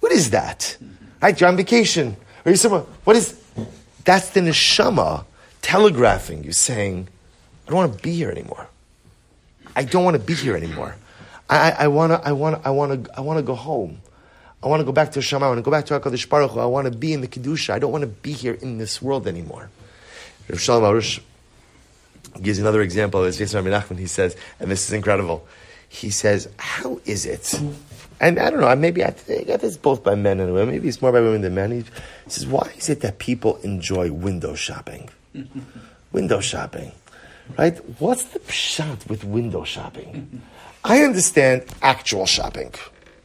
What 0.00 0.12
is 0.12 0.30
that? 0.30 0.76
Right, 1.20 1.38
you're 1.40 1.48
on 1.48 1.56
vacation. 1.56 2.16
Or 2.44 2.50
you're 2.50 2.56
somewhere. 2.56 2.82
What 3.04 3.16
is 3.16 3.40
that's 4.04 4.30
the 4.30 4.40
neshama 4.40 5.24
telegraphing 5.62 6.44
you 6.44 6.52
saying, 6.52 7.08
I 7.66 7.70
don't 7.70 7.78
want 7.78 7.96
to 7.96 8.02
be 8.02 8.12
here 8.12 8.30
anymore. 8.30 8.68
I 9.74 9.84
don't 9.84 10.04
want 10.04 10.14
to 10.14 10.22
be 10.22 10.34
here 10.34 10.56
anymore. 10.56 10.96
I, 11.48 11.70
I, 11.70 11.84
I 11.84 11.88
wanna 11.88 12.20
I 12.24 12.32
wanna 12.32 12.60
I 12.64 12.70
wanna 12.70 13.02
I 13.16 13.20
wanna 13.20 13.42
go 13.42 13.54
home. 13.54 14.00
I 14.64 14.68
want 14.68 14.80
to 14.80 14.84
go 14.84 14.92
back 14.92 15.12
to 15.12 15.20
Shema. 15.20 15.44
I 15.44 15.48
want 15.50 15.58
to 15.58 15.62
go 15.62 15.70
back 15.70 15.84
to 15.86 16.00
HaKadosh 16.00 16.26
Baruch 16.26 16.52
Hu. 16.52 16.60
I 16.60 16.64
want 16.64 16.90
to 16.90 16.98
be 16.98 17.12
in 17.12 17.20
the 17.20 17.28
Kedusha. 17.28 17.74
I 17.74 17.78
don't 17.78 17.92
want 17.92 18.02
to 18.02 18.08
be 18.08 18.32
here 18.32 18.54
in 18.54 18.78
this 18.78 19.02
world 19.02 19.28
anymore. 19.28 19.68
Rav 20.48 20.58
Shalom 20.58 20.82
Arush 20.84 21.20
gives 22.40 22.58
another 22.58 22.80
example 22.80 23.22
his 23.24 23.38
Yisrael 23.38 23.62
Menachem. 23.62 23.98
He 23.98 24.06
says, 24.06 24.36
and 24.58 24.70
this 24.70 24.86
is 24.88 24.94
incredible. 24.94 25.46
He 25.88 26.08
says, 26.10 26.48
how 26.58 26.98
is 27.04 27.26
it? 27.26 27.60
And 28.20 28.38
I 28.38 28.48
don't 28.48 28.60
know, 28.60 28.74
maybe 28.74 29.04
I, 29.04 29.14
I 29.28 29.42
got 29.42 29.60
this 29.60 29.76
both 29.76 30.02
by 30.02 30.14
men 30.14 30.40
and 30.40 30.54
women. 30.54 30.74
Maybe 30.74 30.88
it's 30.88 31.02
more 31.02 31.12
by 31.12 31.20
women 31.20 31.42
than 31.42 31.54
men. 31.54 31.70
He 31.70 31.84
says, 32.26 32.46
why 32.46 32.72
is 32.78 32.88
it 32.88 33.00
that 33.02 33.18
people 33.18 33.56
enjoy 33.58 34.12
window 34.12 34.54
shopping? 34.54 35.10
window 36.12 36.40
shopping, 36.40 36.92
right? 37.58 37.76
What's 38.00 38.24
the 38.24 38.40
shot 38.50 39.06
with 39.08 39.24
window 39.24 39.64
shopping? 39.64 40.40
I 40.84 41.02
understand 41.02 41.64
actual 41.82 42.26
shopping, 42.26 42.72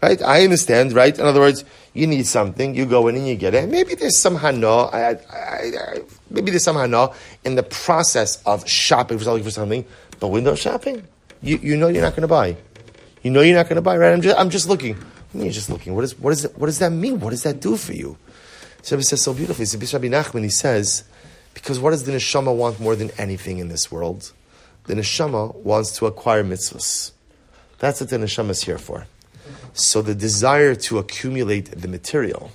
right? 0.02 0.22
I 0.22 0.44
understand, 0.44 0.94
right? 0.94 1.18
In 1.18 1.26
other 1.26 1.40
words, 1.40 1.66
you 1.94 2.08
need 2.08 2.26
something, 2.26 2.76
you 2.76 2.86
go 2.86 3.08
in 3.08 3.16
and 3.16 3.28
you 3.28 3.36
get 3.36 3.54
it. 3.54 3.70
Maybe 3.70 3.96
there's 3.96 4.20
some 4.20 4.36
hana, 4.36 4.68
I, 4.68 5.10
I, 5.10 5.16
I, 5.34 6.02
maybe 6.30 6.52
there's 6.52 6.64
some 6.64 6.76
hana 6.76 7.10
in 7.44 7.56
the 7.56 7.64
process 7.64 8.42
of 8.46 8.68
shopping 8.68 9.18
for 9.18 9.24
something, 9.24 9.44
for 9.44 9.52
something, 9.52 9.86
but 10.20 10.28
window 10.28 10.56
shopping, 10.56 11.08
you, 11.42 11.58
you 11.58 11.78
know 11.78 11.88
you're 11.88 12.02
not 12.02 12.14
going 12.14 12.22
to 12.22 12.28
buy. 12.28 12.56
You 13.24 13.32
know 13.32 13.42
you're 13.42 13.56
not 13.56 13.68
going 13.68 13.76
to 13.76 13.82
buy, 13.82 13.98
right? 13.98 14.14
I'm 14.14 14.22
just, 14.22 14.38
I'm 14.38 14.50
just 14.50 14.70
looking. 14.70 14.98
You're 15.34 15.52
just 15.52 15.70
looking? 15.70 15.94
What, 15.94 16.04
is, 16.04 16.18
what, 16.18 16.32
is 16.32 16.44
what 16.56 16.68
does 16.68 16.80
that 16.80 16.92
mean? 16.92 17.20
What 17.20 17.32
does 17.32 17.44
that 17.44 17.60
do 17.60 17.76
for 17.76 17.94
you? 17.94 18.18
So 18.82 18.96
he 18.98 19.04
says 19.04 19.22
so 19.22 19.34
beautifully. 19.34 19.66
So 19.66 19.78
Rabbi 19.78 20.08
Nachman, 20.08 20.44
he 20.44 20.50
says, 20.50 21.04
because 21.54 21.80
what 21.80 21.92
does 21.92 22.04
the 22.04 22.12
neshama 22.14 22.56
want 22.56 22.80
more 22.80 22.96
than 22.96 23.12
anything 23.18 23.60
in 23.60 23.68
this 23.68 23.92
world? 23.92 24.32
The 24.86 24.96
neshama 24.96 25.54
wants 25.58 25.92
to 25.98 26.06
acquire 26.06 26.44
mitzvahs. 26.44 27.12
That's 27.80 28.02
what 28.02 28.10
the 28.10 28.18
neshama 28.18 28.52
is 28.52 28.64
here 28.64 28.78
for. 28.78 29.06
So 29.74 30.02
the 30.02 30.16
desire 30.16 30.76
to 30.76 30.98
accumulate 30.98 31.72
the 31.72 31.88
material 31.88 32.52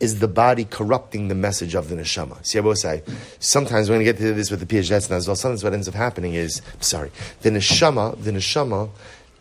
is 0.00 0.20
the 0.20 0.28
body 0.28 0.64
corrupting 0.64 1.28
the 1.28 1.34
message 1.34 1.74
of 1.74 1.88
the 1.88 1.96
neshama. 1.96 2.44
See, 2.46 2.58
I 2.58 2.60
will 2.60 2.76
say, 2.76 3.02
sometimes 3.40 3.88
we're 3.88 3.96
going 3.96 4.06
to 4.06 4.12
get 4.12 4.18
to 4.18 4.32
this 4.32 4.50
with 4.50 4.60
the 4.60 4.66
PHS 4.66 5.10
as 5.10 5.26
well. 5.26 5.34
Sometimes 5.34 5.64
what 5.64 5.74
ends 5.74 5.88
up 5.88 5.94
happening 5.94 6.34
is, 6.34 6.62
sorry, 6.80 7.10
the 7.40 7.50
neshama, 7.50 8.22
the 8.22 8.30
neshama 8.30 8.90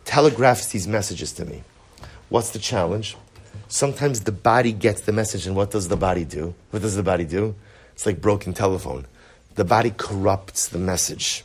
telegraphs 0.05 0.71
these 0.71 0.87
messages 0.87 1.31
to 1.33 1.45
me. 1.45 1.63
What's 2.29 2.51
the 2.51 2.59
challenge? 2.59 3.15
Sometimes 3.67 4.21
the 4.21 4.31
body 4.31 4.71
gets 4.71 5.01
the 5.01 5.11
message, 5.11 5.45
and 5.45 5.55
what 5.55 5.71
does 5.71 5.89
the 5.89 5.97
body 5.97 6.25
do? 6.25 6.55
What 6.71 6.81
does 6.81 6.95
the 6.95 7.03
body 7.03 7.25
do? 7.25 7.55
It's 7.93 8.05
like 8.05 8.21
broken 8.21 8.53
telephone. 8.53 9.05
The 9.55 9.65
body 9.65 9.93
corrupts 9.95 10.69
the 10.69 10.77
message. 10.77 11.43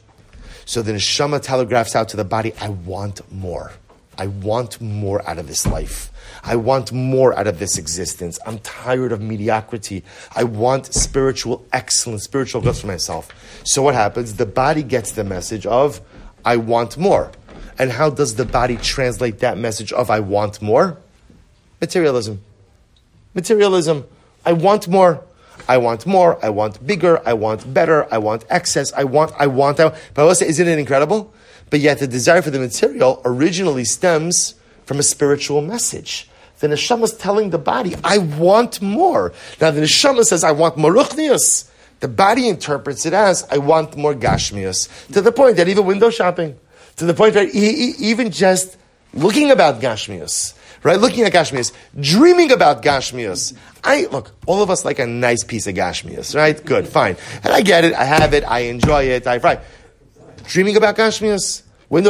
So 0.64 0.80
the 0.80 0.92
neshama 0.92 1.42
telegraphs 1.42 1.96
out 1.96 2.08
to 2.10 2.16
the 2.16 2.24
body, 2.24 2.54
I 2.60 2.68
want 2.68 3.30
more. 3.32 3.72
I 4.18 4.26
want 4.26 4.80
more 4.80 5.26
out 5.28 5.38
of 5.38 5.48
this 5.48 5.66
life. 5.66 6.10
I 6.44 6.56
want 6.56 6.92
more 6.92 7.36
out 7.38 7.46
of 7.46 7.58
this 7.58 7.78
existence. 7.78 8.38
I'm 8.46 8.58
tired 8.60 9.12
of 9.12 9.20
mediocrity. 9.20 10.04
I 10.34 10.44
want 10.44 10.92
spiritual 10.92 11.64
excellence, 11.72 12.24
spiritual 12.24 12.60
growth 12.60 12.80
for 12.80 12.88
myself. 12.88 13.28
So 13.64 13.82
what 13.82 13.94
happens? 13.94 14.34
The 14.34 14.46
body 14.46 14.82
gets 14.82 15.12
the 15.12 15.24
message 15.24 15.66
of, 15.66 16.00
I 16.44 16.56
want 16.56 16.98
more. 16.98 17.30
And 17.78 17.90
how 17.90 18.10
does 18.10 18.34
the 18.34 18.44
body 18.44 18.76
translate 18.76 19.38
that 19.38 19.56
message 19.56 19.92
of, 19.92 20.10
I 20.10 20.20
want 20.20 20.60
more? 20.60 20.98
Materialism. 21.80 22.42
Materialism. 23.34 24.04
I 24.44 24.52
want 24.52 24.88
more. 24.88 25.24
I 25.68 25.78
want 25.78 26.06
more. 26.06 26.44
I 26.44 26.50
want 26.50 26.84
bigger. 26.86 27.26
I 27.26 27.34
want 27.34 27.72
better. 27.72 28.12
I 28.12 28.18
want 28.18 28.44
excess. 28.50 28.92
I 28.92 29.04
want, 29.04 29.32
I 29.38 29.46
want, 29.46 29.80
I 29.80 29.84
want. 29.86 29.96
But 30.14 30.22
I 30.22 30.24
will 30.26 30.34
say, 30.34 30.48
isn't 30.48 30.66
it 30.68 30.78
incredible? 30.78 31.32
But 31.72 31.80
yet 31.80 32.00
the 32.00 32.06
desire 32.06 32.42
for 32.42 32.50
the 32.50 32.58
material 32.58 33.22
originally 33.24 33.86
stems 33.86 34.56
from 34.84 34.98
a 34.98 35.02
spiritual 35.02 35.62
message. 35.62 36.28
The 36.58 36.68
neshama 36.68 37.04
is 37.04 37.14
telling 37.14 37.48
the 37.48 37.56
body, 37.56 37.94
I 38.04 38.18
want 38.18 38.82
more. 38.82 39.32
Now 39.58 39.70
the 39.70 39.80
neshama 39.80 40.22
says, 40.24 40.44
I 40.44 40.52
want 40.52 40.76
more 40.76 40.92
ruchnius. 40.92 41.70
The 42.00 42.08
body 42.08 42.46
interprets 42.46 43.06
it 43.06 43.14
as, 43.14 43.48
I 43.50 43.56
want 43.56 43.96
more 43.96 44.12
gashmius. 44.12 44.90
To 45.14 45.22
the 45.22 45.32
point 45.32 45.56
that 45.56 45.66
even 45.66 45.86
window 45.86 46.10
shopping, 46.10 46.58
to 46.96 47.06
the 47.06 47.14
point 47.14 47.32
that 47.34 47.48
even 47.54 48.30
just 48.30 48.76
looking 49.14 49.50
about 49.50 49.80
gashmius, 49.80 50.52
right? 50.82 51.00
Looking 51.00 51.24
at 51.24 51.32
gashmius, 51.32 51.72
dreaming 51.98 52.52
about 52.52 52.82
gashmius. 52.82 53.56
I 53.82 54.08
look, 54.12 54.32
all 54.44 54.62
of 54.62 54.68
us 54.68 54.84
like 54.84 54.98
a 54.98 55.06
nice 55.06 55.42
piece 55.42 55.66
of 55.66 55.74
gashmius, 55.74 56.36
right? 56.36 56.62
Good, 56.62 56.86
fine. 56.86 57.16
And 57.42 57.54
I 57.54 57.62
get 57.62 57.86
it, 57.86 57.94
I 57.94 58.04
have 58.04 58.34
it, 58.34 58.44
I 58.44 58.60
enjoy 58.60 59.04
it, 59.04 59.26
I 59.26 59.38
right. 59.38 59.60
Dreaming 60.44 60.76
about 60.76 60.96
gashmius, 60.96 61.61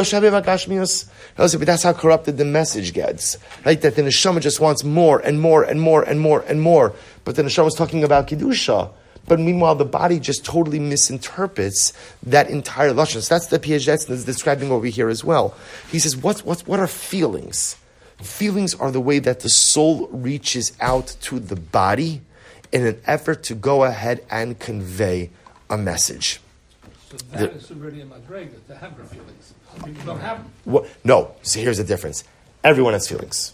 shopping 0.03 0.29
about 0.29 0.45
gashmius. 0.45 1.05
But 1.35 1.51
that's 1.65 1.83
how 1.83 1.93
corrupted 1.93 2.37
the 2.37 2.45
message 2.45 2.93
gets, 2.93 3.37
right? 3.65 3.79
That 3.81 3.95
the 3.95 4.03
neshama 4.03 4.39
just 4.39 4.59
wants 4.59 4.83
more 4.83 5.19
and 5.19 5.41
more 5.41 5.63
and 5.63 5.81
more 5.81 6.03
and 6.03 6.19
more 6.19 6.41
and 6.41 6.61
more. 6.61 6.93
But 7.25 7.35
the 7.35 7.43
neshama 7.43 7.67
is 7.67 7.73
talking 7.73 8.03
about 8.03 8.27
kedusha. 8.27 8.91
But 9.25 9.39
meanwhile, 9.39 9.75
the 9.75 9.85
body 9.85 10.19
just 10.19 10.43
totally 10.43 10.79
misinterprets 10.79 11.93
that 12.23 12.49
entire 12.49 12.91
lashon. 12.91 13.21
So 13.21 13.33
that's 13.33 13.47
the 13.47 13.57
Piaget 13.57 14.07
that's 14.07 14.25
describing 14.25 14.69
over 14.69 14.87
here 14.87 15.07
as 15.07 15.23
well. 15.23 15.55
He 15.89 15.99
says, 15.99 16.17
"What's 16.17 16.43
what's 16.43 16.67
what 16.67 16.79
are 16.79 16.87
feelings? 16.87 17.77
Feelings 18.17 18.75
are 18.75 18.91
the 18.91 18.99
way 18.99 19.19
that 19.19 19.39
the 19.39 19.49
soul 19.49 20.09
reaches 20.11 20.73
out 20.81 21.15
to 21.21 21.39
the 21.39 21.55
body 21.55 22.21
in 22.71 22.85
an 22.85 22.99
effort 23.05 23.43
to 23.43 23.55
go 23.55 23.83
ahead 23.85 24.25
and 24.29 24.59
convey 24.59 25.29
a 25.69 25.77
message." 25.77 26.41
So 27.13 27.37
that 27.37 27.51
is 27.51 27.69
already 27.69 28.01
a 28.01 28.05
madrega 28.05 28.65
to 28.65 28.75
have 28.75 28.95
feelings. 29.07 29.53
People 29.85 30.03
don't 30.03 30.19
have 30.19 30.43
them. 30.65 30.85
No. 31.03 31.35
So 31.43 31.59
here's 31.59 31.77
the 31.77 31.83
difference. 31.83 32.23
Everyone 32.63 32.93
has 32.93 33.07
feelings. 33.07 33.53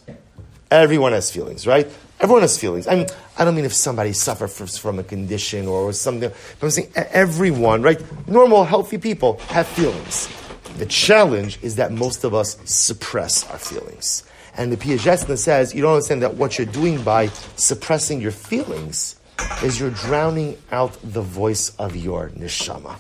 Everyone 0.72 1.12
has 1.12 1.30
feelings, 1.30 1.68
right? 1.68 1.86
Everyone 2.22 2.42
has 2.42 2.58
feelings. 2.58 2.88
I 2.88 2.96
mean, 2.96 3.08
I 3.38 3.44
don't 3.44 3.56
mean 3.56 3.66
if 3.66 3.74
somebody 3.74 4.14
suffers 4.14 4.78
from 4.78 4.98
a 4.98 5.04
condition 5.04 5.68
or 5.68 5.92
something, 5.92 6.30
but 6.30 6.66
I'm 6.66 6.70
saying 6.70 6.92
everyone, 6.96 7.82
right? 7.82 8.02
Normal, 8.30 8.64
healthy 8.64 8.98
people 8.98 9.40
have 9.50 9.68
feelings. 9.68 10.30
The 10.78 10.86
challenge 10.86 11.60
is 11.62 11.76
that 11.76 11.92
most 11.92 12.24
of 12.24 12.34
us 12.34 12.58
suppress 12.64 13.50
our 13.50 13.58
feelings. 13.58 14.24
And 14.56 14.72
the 14.72 14.78
Piaseczna 14.78 15.38
says, 15.38 15.76
you 15.76 15.82
don't 15.82 15.96
understand 15.96 16.22
that 16.22 16.36
what 16.36 16.58
you're 16.58 16.68
doing 16.68 17.04
by 17.04 17.28
suppressing 17.58 18.22
your 18.22 18.32
feelings 18.32 19.20
is 19.64 19.82
you're 19.82 19.90
drowning 19.92 20.58
out 20.72 20.98
the 21.04 21.22
voice 21.22 21.76
of 21.76 21.98
your 21.98 22.30
neshama. 22.30 22.96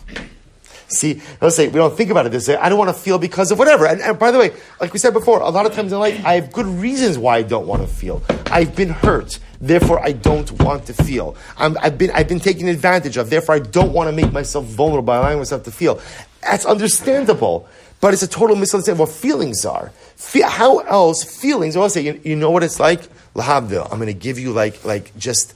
See, 0.90 1.22
let's 1.40 1.56
say 1.56 1.68
we 1.68 1.76
don't 1.76 1.96
think 1.96 2.10
about 2.10 2.26
it 2.26 2.32
this 2.32 2.48
way. 2.48 2.58
I 2.58 2.68
don't 2.68 2.80
want 2.80 2.90
to 2.90 3.00
feel 3.00 3.20
because 3.20 3.52
of 3.52 3.60
whatever. 3.60 3.86
And, 3.86 4.02
and, 4.02 4.18
by 4.18 4.32
the 4.32 4.40
way, 4.40 4.52
like 4.82 4.92
we 4.92 4.98
said 5.00 5.14
before, 5.14 5.40
a 5.40 5.50
lot 5.50 5.68
of 5.68 5.74
times 5.74 5.94
in 5.94 6.00
life, 6.00 6.20
I 6.26 6.36
have 6.36 6.52
good 6.52 6.66
reasons 6.66 7.18
why 7.18 7.38
I 7.38 7.44
don't 7.44 7.68
want 7.68 7.84
to 7.84 7.88
feel. 7.88 8.24
I've 8.48 8.76
been 8.76 8.90
hurt, 8.90 9.38
therefore 9.62 10.04
I 10.04 10.14
don't 10.14 10.52
want 10.64 10.88
to 10.88 10.94
feel. 10.94 11.36
i 11.58 11.70
have 11.84 11.98
been 11.98 12.10
I've 12.12 12.28
been 12.28 12.40
taken 12.40 12.68
advantage 12.68 13.18
of, 13.18 13.30
therefore 13.30 13.56
I 13.56 13.60
don't 13.60 13.94
want 13.94 14.10
to 14.10 14.12
make 14.12 14.34
myself 14.34 14.66
vulnerable 14.66 15.06
by 15.06 15.18
allowing 15.18 15.38
myself 15.38 15.64
to 15.64 15.72
feel. 15.72 16.02
That's 16.42 16.66
understandable, 16.66 17.68
but 18.02 18.14
it's 18.14 18.24
a 18.24 18.28
total 18.28 18.56
misunderstanding 18.56 19.02
of 19.04 19.10
what 19.10 19.16
feelings 19.16 19.66
are. 19.66 19.92
Fe- 20.16 20.42
how 20.42 20.80
else 20.80 21.24
feelings? 21.24 21.76
I 21.76 21.80
will 21.80 21.90
say, 21.90 22.02
you, 22.02 22.20
you 22.24 22.36
know 22.36 22.50
what 22.50 22.64
it's 22.64 22.80
like. 22.80 23.02
Lahavdil. 23.36 23.84
I'm 23.92 24.00
going 24.00 24.08
to 24.08 24.14
give 24.14 24.40
you 24.40 24.52
like 24.54 24.84
like 24.84 25.16
just 25.18 25.54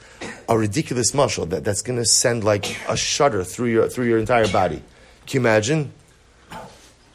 a 0.48 0.56
ridiculous 0.56 1.14
muscle 1.14 1.48
that, 1.48 1.64
that's 1.64 1.82
going 1.82 1.98
to 1.98 2.06
send 2.06 2.44
like 2.44 2.78
a 2.88 2.96
shudder 2.96 3.44
through 3.44 3.70
your 3.70 3.90
through 3.90 4.06
your 4.06 4.20
entire 4.20 4.48
body. 4.48 4.84
Can 5.26 5.34
you 5.34 5.40
imagine? 5.40 5.92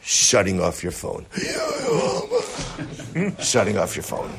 Shutting 0.03 0.61
off 0.61 0.83
your 0.83 0.93
phone. 0.93 1.27
Shutting 3.41 3.79
off 3.79 3.95
your 3.97 4.03
phone. 4.05 4.31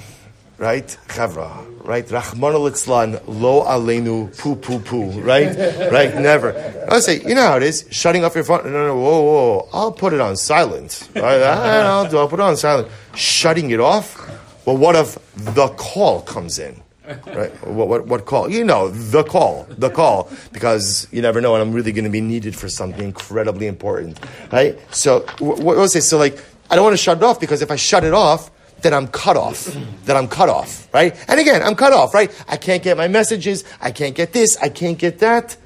right? 0.60 0.98
Chavra, 1.08 1.66
right? 1.86 2.10
Rahman 2.12 2.54
al 2.54 2.62
lo 2.62 3.64
alenu, 3.64 4.38
poo 4.38 4.56
poo 4.56 4.80
poo, 4.80 5.10
right? 5.22 5.56
right? 5.92 6.14
Never. 6.16 6.54
I 6.92 7.00
say, 7.00 7.22
you 7.22 7.34
know 7.34 7.44
how 7.48 7.58
it 7.58 7.64
is, 7.64 7.86
shutting 7.90 8.24
off 8.26 8.36
your 8.36 8.44
phone. 8.44 8.64
No, 8.66 8.88
no, 8.88 8.96
whoa, 8.96 9.22
whoa, 9.22 9.70
I'll 9.74 9.92
put 9.92 10.14
it 10.14 10.20
on 10.22 10.36
silent. 10.36 11.10
Right? 11.16 11.42
I'll, 11.42 12.10
do, 12.10 12.18
I'll 12.18 12.28
put 12.28 12.40
it 12.40 12.44
on 12.44 12.58
silent. 12.58 12.90
Shutting 13.16 13.72
it 13.72 13.80
off. 13.80 14.18
Well, 14.66 14.78
what 14.78 14.96
if 14.96 15.18
the 15.36 15.70
call 15.70 16.22
comes 16.22 16.60
in? 16.60 16.82
Right? 17.26 17.52
What, 17.68 17.88
what, 17.88 18.08
what 18.08 18.26
call? 18.26 18.50
You 18.50 18.64
know, 18.64 18.90
the 18.90 19.24
call, 19.24 19.68
the 19.70 19.90
call, 19.90 20.32
because 20.52 21.08
you 21.12 21.22
never 21.22 21.42
know, 21.42 21.56
and 21.56 21.62
I'm 21.62 21.74
really 21.74 21.92
going 21.92 22.04
to 22.04 22.10
be 22.10 22.22
needed 22.22 22.56
for 22.56 22.70
something 22.70 23.04
incredibly 23.04 23.68
important, 23.68 24.20
right? 24.52 24.78
So, 24.94 25.26
what, 25.40 25.60
what 25.60 25.78
was 25.78 25.96
it? 25.96 26.04
So, 26.04 26.18
like, 26.18 26.44
I 26.70 26.76
don't 26.76 26.84
want 26.84 26.94
to 26.94 27.02
shut 27.02 27.18
it 27.18 27.24
off 27.24 27.40
because 27.40 27.62
if 27.62 27.72
I 27.72 27.76
shut 27.76 28.04
it 28.04 28.14
off, 28.14 28.52
then 28.82 28.94
I'm 28.94 29.08
cut 29.08 29.38
off. 29.38 29.76
That 30.06 30.16
I'm 30.16 30.28
cut 30.28 30.50
off, 30.50 30.88
right? 30.94 31.16
And 31.28 31.40
again, 31.40 31.62
I'm 31.62 31.76
cut 31.76 31.94
off, 31.94 32.14
right? 32.14 32.32
I 32.48 32.58
can't 32.58 32.82
get 32.82 32.98
my 32.98 33.08
messages. 33.08 33.64
I 33.82 33.92
can't 33.92 34.16
get 34.16 34.34
this. 34.34 34.58
I 34.58 34.70
can't 34.70 34.98
get 34.98 35.20
that. 35.20 35.58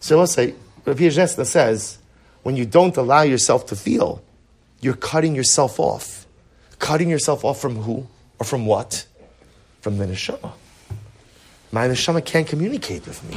So 0.00 0.18
let's 0.18 0.32
say, 0.32 0.54
Rabbi 0.84 1.00
Yeznesna 1.00 1.46
says, 1.46 1.98
when 2.42 2.56
you 2.56 2.66
don't 2.66 2.96
allow 2.96 3.22
yourself 3.22 3.66
to 3.66 3.76
feel, 3.76 4.22
you're 4.80 4.94
cutting 4.94 5.34
yourself 5.34 5.80
off. 5.80 6.26
Cutting 6.78 7.08
yourself 7.08 7.44
off 7.44 7.60
from 7.60 7.76
who? 7.76 8.06
Or 8.38 8.44
from 8.44 8.66
what? 8.66 9.06
From 9.80 9.98
the 9.98 10.06
neshama. 10.06 10.52
My 11.72 11.86
neshama 11.88 12.24
can't 12.24 12.46
communicate 12.46 13.06
with 13.06 13.22
me. 13.28 13.36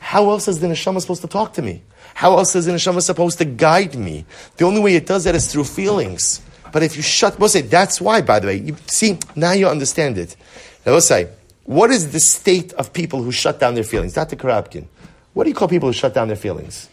How 0.00 0.30
else 0.30 0.48
is 0.48 0.60
the 0.60 0.66
neshama 0.66 1.00
supposed 1.00 1.22
to 1.22 1.28
talk 1.28 1.52
to 1.54 1.62
me? 1.62 1.82
How 2.14 2.36
else 2.36 2.54
is 2.56 2.66
the 2.66 2.72
neshama 2.72 3.02
supposed 3.02 3.38
to 3.38 3.44
guide 3.44 3.94
me? 3.94 4.24
The 4.56 4.64
only 4.64 4.80
way 4.80 4.96
it 4.96 5.06
does 5.06 5.24
that 5.24 5.34
is 5.34 5.52
through 5.52 5.64
feelings. 5.64 6.42
But 6.72 6.82
if 6.82 6.96
you 6.96 7.02
shut, 7.02 7.38
we'll 7.38 7.48
say 7.48 7.62
that's 7.62 8.00
why. 8.00 8.22
By 8.22 8.40
the 8.40 8.46
way, 8.46 8.56
you 8.56 8.76
see 8.86 9.18
now 9.36 9.52
you 9.52 9.68
understand 9.68 10.18
it. 10.18 10.36
Now 10.84 10.92
we'll 10.92 11.00
say, 11.00 11.28
what 11.64 11.90
is 11.90 12.12
the 12.12 12.20
state 12.20 12.72
of 12.74 12.92
people 12.92 13.22
who 13.22 13.32
shut 13.32 13.60
down 13.60 13.74
their 13.74 13.84
feelings? 13.84 14.14
Dr. 14.14 14.36
Karabkin, 14.36 14.86
what 15.34 15.44
do 15.44 15.50
you 15.50 15.56
call 15.56 15.68
people 15.68 15.88
who 15.88 15.92
shut 15.92 16.14
down 16.14 16.28
their 16.28 16.36
feelings? 16.36 16.88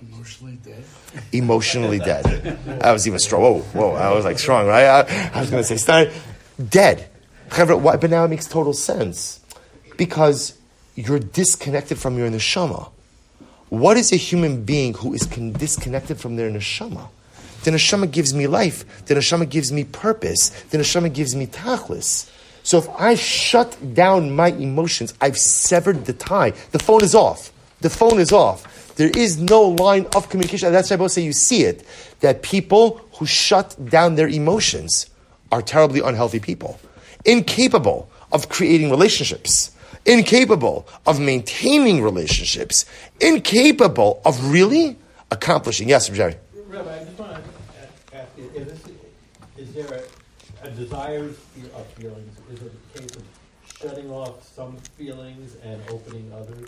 Emotionally 0.00 0.58
dead. 0.64 0.84
Emotionally 1.32 1.98
dead. 1.98 2.58
I 2.82 2.92
was 2.92 3.06
even 3.06 3.18
strong. 3.18 3.42
Whoa, 3.42 3.58
whoa! 3.60 3.92
I 3.94 4.12
was 4.12 4.24
like 4.24 4.38
strong, 4.38 4.66
right? 4.66 4.84
I, 4.84 5.30
I 5.34 5.40
was 5.40 5.50
going 5.50 5.62
to 5.62 5.66
say 5.66 5.76
start 5.76 6.10
dead. 6.68 7.08
But 7.50 8.10
now 8.10 8.24
it 8.24 8.28
makes 8.28 8.46
total 8.46 8.72
sense 8.72 9.40
because 9.96 10.58
you're 10.94 11.18
disconnected 11.18 11.98
from 11.98 12.18
your 12.18 12.28
neshama. 12.28 12.90
What 13.68 13.96
is 13.96 14.12
a 14.12 14.16
human 14.16 14.64
being 14.64 14.94
who 14.94 15.12
is 15.14 15.22
disconnected 15.22 16.18
from 16.18 16.36
their 16.36 16.50
neshama? 16.50 17.08
The 17.64 17.72
neshama 17.72 18.10
gives 18.10 18.32
me 18.32 18.46
life. 18.46 19.04
The 19.06 19.14
neshama 19.14 19.48
gives 19.48 19.72
me 19.72 19.84
purpose. 19.84 20.50
The 20.70 20.78
neshama 20.78 21.12
gives 21.12 21.34
me 21.34 21.46
tachlis. 21.46 22.30
So 22.62 22.78
if 22.78 22.88
I 22.90 23.14
shut 23.14 23.94
down 23.94 24.34
my 24.34 24.48
emotions, 24.48 25.14
I've 25.20 25.38
severed 25.38 26.04
the 26.06 26.12
tie. 26.12 26.50
The 26.70 26.78
phone 26.78 27.02
is 27.02 27.14
off. 27.14 27.52
The 27.80 27.90
phone 27.90 28.20
is 28.20 28.32
off. 28.32 28.94
There 28.96 29.10
is 29.16 29.38
no 29.38 29.62
line 29.62 30.06
of 30.16 30.28
communication. 30.28 30.72
That's 30.72 30.90
why 30.90 30.94
I 30.94 30.98
both 30.98 31.12
say 31.12 31.22
you 31.22 31.32
see 31.32 31.62
it. 31.62 31.86
That 32.20 32.42
people 32.42 33.00
who 33.14 33.26
shut 33.26 33.76
down 33.88 34.16
their 34.16 34.28
emotions 34.28 35.06
are 35.52 35.62
terribly 35.62 36.00
unhealthy 36.00 36.40
people. 36.40 36.78
Incapable 37.24 38.10
of 38.32 38.48
creating 38.48 38.90
relationships. 38.90 39.70
Incapable 40.06 40.86
of 41.06 41.20
maintaining 41.20 42.02
relationships. 42.02 42.84
Incapable 43.20 44.20
of 44.24 44.50
really 44.50 44.96
accomplishing. 45.30 45.88
Yes, 45.88 46.08
Jerry. 46.08 46.36
Rabbi, 46.66 46.94
I 46.94 47.04
just 47.04 47.18
want 47.18 47.32
to 47.32 48.16
ask 48.16 48.28
you, 48.36 48.50
is, 48.54 48.66
this, 48.66 48.92
is 49.56 49.74
there 49.74 50.02
a, 50.62 50.66
a 50.66 50.70
desire 50.70 51.24
of 51.24 51.86
feelings? 51.96 52.38
Is 52.52 52.62
it 52.62 52.72
a 52.72 52.98
case 52.98 53.16
of 53.16 53.22
shutting 53.80 54.10
off 54.10 54.42
some 54.46 54.76
feelings 54.96 55.56
and 55.62 55.80
opening 55.90 56.32
others? 56.32 56.66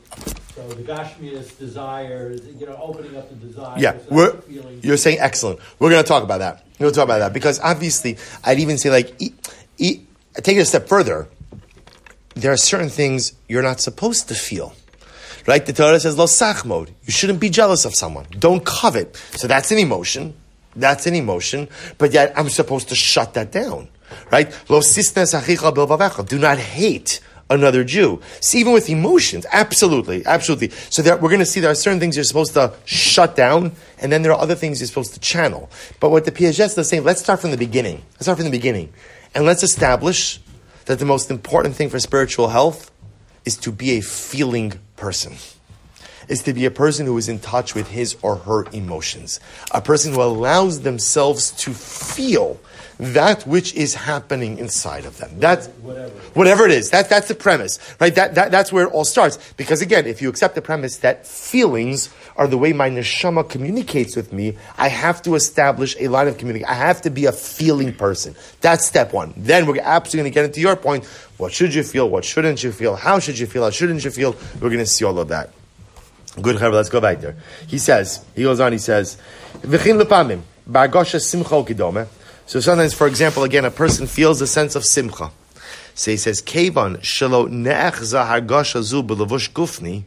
So 0.55 0.69
the 0.69 0.83
Gashmias 0.83 1.59
desires, 1.59 2.43
you 2.59 2.67
know, 2.67 2.79
opening 2.81 3.17
up 3.17 3.29
the 3.29 3.37
desires. 3.37 3.81
Yeah, 3.81 3.97
we're, 4.11 4.37
you're 4.83 4.97
saying 4.97 5.19
excellent. 5.21 5.61
We're 5.79 5.91
going 5.91 6.03
to 6.03 6.09
talk 6.09 6.23
about 6.23 6.39
that. 6.39 6.65
To 6.79 6.91
talk 6.91 7.05
about 7.05 7.19
that 7.19 7.35
because 7.35 7.61
obviously, 7.61 8.17
I'd 8.43 8.59
even 8.59 8.79
say 8.79 8.91
like, 8.91 9.15
e, 9.21 9.33
e, 9.77 10.01
take 10.35 10.57
it 10.57 10.61
a 10.61 10.65
step 10.65 10.89
further. 10.89 11.29
There 12.35 12.53
are 12.53 12.57
certain 12.57 12.89
things 12.89 13.35
you're 13.49 13.63
not 13.63 13.81
supposed 13.81 14.29
to 14.29 14.35
feel. 14.35 14.75
Right? 15.47 15.65
The 15.65 15.73
Torah 15.73 15.99
says, 15.99 16.19
lo 16.19 16.27
sachmod. 16.27 16.91
You 17.05 17.13
shouldn't 17.13 17.41
be 17.41 17.51
jealous 17.51 17.85
of 17.85 17.95
someone. 17.95 18.27
Don't 18.39 18.65
covet. 18.65 19.17
So 19.33 19.49
that's 19.49 19.71
an 19.71 19.79
emotion. 19.79 20.35
That's 20.77 21.07
an 21.07 21.15
emotion. 21.15 21.69
But 21.99 22.13
yet 22.13 22.33
I'm 22.37 22.49
supposed 22.49 22.89
to 22.91 22.95
shut 22.95 23.35
that 23.35 23.51
down. 23.51 23.89
Right? 24.31 24.53
Lo 24.69 24.81
Do 24.81 26.39
not 26.39 26.59
hate 26.59 27.21
another 27.51 27.83
Jew. 27.85 28.21
See, 28.41 28.61
even 28.61 28.73
with 28.73 28.89
emotions, 28.89 29.45
absolutely, 29.53 30.25
absolutely. 30.25 30.71
So 30.89 31.03
there, 31.03 31.17
we're 31.17 31.29
going 31.29 31.41
to 31.41 31.47
see 31.47 31.61
there 31.61 31.71
are 31.71 31.75
certain 31.75 32.01
things 32.01 32.17
you're 32.17 32.25
supposed 32.25 32.55
to 32.55 32.73
shut 32.85 33.37
down, 33.37 33.73
and 33.99 34.11
then 34.11 34.23
there 34.23 34.33
are 34.33 34.41
other 34.41 34.55
things 34.55 34.81
you're 34.81 34.87
supposed 34.87 35.15
to 35.15 35.21
channel. 35.21 35.69
But 35.99 36.11
what 36.11 36.25
the 36.25 36.33
Piaget 36.33 36.79
is 36.79 36.89
saying, 36.89 37.05
let's 37.05 37.21
start 37.21 37.41
from 37.41 37.51
the 37.51 37.57
beginning. 37.57 38.03
Let's 38.13 38.25
start 38.25 38.39
from 38.39 38.45
the 38.45 38.53
beginning. 38.53 38.93
And 39.35 39.45
let's 39.45 39.63
establish 39.63 40.41
that 40.87 40.99
the 40.99 41.05
most 41.05 41.31
important 41.31 41.77
thing 41.77 41.89
for 41.89 42.01
spiritual 42.01 42.49
health 42.49 42.91
is 43.45 43.57
to 43.59 43.73
be 43.73 43.93
a 43.93 44.01
feeling 44.01 44.73
person. 44.97 45.35
Is 46.29 46.43
to 46.45 46.53
be 46.53 46.65
a 46.65 46.71
person 46.71 47.07
who 47.07 47.17
is 47.19 47.29
in 47.29 47.41
touch 47.41 47.75
with 47.75 47.89
his 47.89 48.17
or 48.23 48.37
her 48.37 48.65
emotions. 48.73 49.41
A 49.73 49.81
person 49.81 50.13
who 50.15 50.23
allows 50.23 50.83
themselves 50.83 51.51
to 51.53 51.73
feel 51.73 52.61
that 53.01 53.47
which 53.47 53.75
is 53.75 53.95
happening 53.95 54.59
inside 54.59 55.07
of 55.07 55.17
them. 55.17 55.31
That's 55.39 55.69
whatever, 55.69 56.11
whatever 56.35 56.65
it 56.67 56.71
is. 56.71 56.91
That, 56.91 57.09
that's 57.09 57.29
the 57.29 57.35
premise, 57.35 57.79
right? 57.99 58.15
That, 58.15 58.35
that, 58.35 58.51
that's 58.51 58.71
where 58.71 58.87
it 58.87 58.93
all 58.93 59.07
starts. 59.07 59.39
Because 59.55 59.81
again, 59.81 60.07
if 60.07 60.21
you 60.21 60.29
accept 60.29 60.55
the 60.55 60.61
premise 60.61 60.99
that 60.99 61.27
feelings 61.27 62.11
are 62.37 62.47
the 62.47 62.59
way 62.59 62.75
my 62.75 62.91
neshama 62.91 63.49
communicates 63.49 64.17
with 64.17 64.35
me, 64.35 64.59
I 64.77 64.89
have 64.89 65.23
to 65.23 65.35
establish 65.35 65.97
a 65.99 66.09
line 66.09 66.29
of 66.29 66.37
communication. 66.37 66.71
I 66.71 66.75
have 66.75 67.01
to 67.03 67.11
be 67.11 67.25
a 67.25 67.33
feeling 67.33 67.95
person. 67.95 68.35
That's 68.61 68.85
step 68.85 69.15
one. 69.15 69.33
Then 69.35 69.65
we're 69.65 69.81
absolutely 69.81 70.31
going 70.31 70.33
to 70.33 70.35
get 70.35 70.45
into 70.45 70.61
your 70.61 70.77
point. 70.77 71.07
What 71.39 71.53
should 71.53 71.73
you 71.73 71.83
feel? 71.83 72.11
What 72.11 72.27
shouldn't 72.27 72.63
you 72.63 72.71
feel? 72.71 72.97
How 72.97 73.19
should 73.19 73.39
you 73.39 73.47
feel? 73.47 73.65
How 73.65 73.71
shouldn't 73.71 74.05
you 74.05 74.11
feel? 74.11 74.37
We're 74.61 74.69
going 74.69 74.79
to 74.79 74.87
see 74.87 75.07
all 75.07 75.19
of 75.19 75.29
that. 75.29 75.51
Good, 76.41 76.57
Chaver, 76.57 76.75
let's 76.75 76.91
go 76.91 77.01
back 77.01 77.21
there. 77.21 77.37
He 77.67 77.79
says, 77.79 78.25
he 78.37 78.43
goes 78.43 78.61
on, 78.61 78.73
he 78.73 78.79
says, 78.79 79.17
V'chin 79.63 80.01
lepamim, 80.01 80.43
ba'agosha 80.71 81.21
simcha 81.21 81.65
kidome. 81.65 82.07
So 82.51 82.59
sometimes, 82.59 82.95
for 82.95 83.07
example, 83.07 83.45
again, 83.45 83.65
a 83.65 83.71
person 83.71 84.09
feels 84.09 84.41
a 84.41 84.47
sense 84.49 84.75
of 84.75 84.85
simcha. 84.85 85.31
So 85.95 86.11
he 86.11 86.17
says, 86.17 86.43
Kevan 86.43 86.97
shelo 86.97 87.49
ne'echza 87.49 88.27
hargosha 88.27 88.83
zu 88.83 89.05
b'levush 89.05 89.53
gufni, 89.53 90.03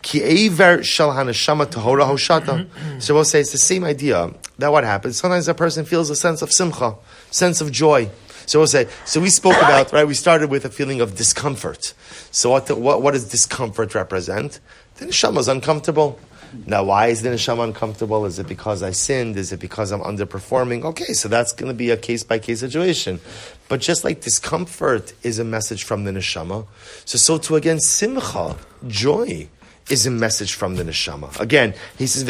ki 0.00 0.20
eiver 0.20 0.84
shel 0.84 1.08
haneshama 1.08 1.66
tahora 1.66 2.08
hoshata. 2.08 2.64
Mm-hmm. 2.64 3.00
So 3.00 3.14
we'll 3.14 3.24
say 3.24 3.40
it's 3.40 3.50
the 3.50 3.58
same 3.58 3.82
idea. 3.82 4.32
That 4.58 4.70
what 4.70 4.84
happens? 4.84 5.16
Sometimes 5.16 5.48
a 5.48 5.54
person 5.54 5.84
feels 5.84 6.10
a 6.10 6.14
sense 6.14 6.42
of 6.42 6.52
simcha, 6.52 6.94
sense 7.32 7.60
of 7.60 7.72
joy. 7.72 8.08
So 8.46 8.60
we'll 8.60 8.68
say, 8.68 8.86
so 9.04 9.20
we 9.20 9.28
spoke 9.28 9.56
about, 9.56 9.92
right, 9.92 10.06
we 10.06 10.14
started 10.14 10.48
with 10.48 10.64
a 10.64 10.70
feeling 10.70 11.00
of 11.00 11.16
discomfort. 11.16 11.92
So 12.30 12.50
what, 12.50 12.66
the, 12.66 12.76
what, 12.76 13.02
what 13.02 13.14
does 13.14 13.28
discomfort 13.28 13.96
represent? 13.96 14.60
The 14.98 15.06
neshama 15.06 15.38
is 15.38 15.48
uncomfortable. 15.48 16.20
Now, 16.66 16.84
why 16.84 17.08
is 17.08 17.22
the 17.22 17.30
neshama 17.30 17.64
uncomfortable? 17.64 18.26
Is 18.26 18.38
it 18.38 18.48
because 18.48 18.82
I 18.82 18.90
sinned? 18.90 19.36
Is 19.36 19.52
it 19.52 19.60
because 19.60 19.92
I'm 19.92 20.00
underperforming? 20.00 20.84
Okay, 20.84 21.12
so 21.12 21.28
that's 21.28 21.52
going 21.52 21.68
to 21.70 21.74
be 21.74 21.90
a 21.90 21.96
case 21.96 22.22
by 22.22 22.38
case 22.38 22.60
situation. 22.60 23.20
But 23.68 23.80
just 23.80 24.04
like 24.04 24.20
discomfort 24.20 25.12
is 25.22 25.38
a 25.38 25.44
message 25.44 25.84
from 25.84 26.04
the 26.04 26.10
neshama, 26.10 26.66
so 27.04 27.18
so 27.18 27.38
too 27.38 27.56
again, 27.56 27.78
simcha, 27.78 28.56
joy, 28.86 29.48
is 29.90 30.06
a 30.06 30.10
message 30.10 30.54
from 30.54 30.76
the 30.76 30.84
neshama. 30.84 31.38
Again, 31.40 31.74
he 31.98 32.06
says, 32.06 32.24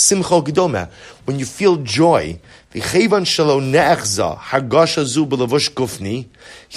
simcha. 0.00 0.90
When 1.24 1.38
you 1.38 1.44
feel 1.44 1.76
joy, 1.76 2.40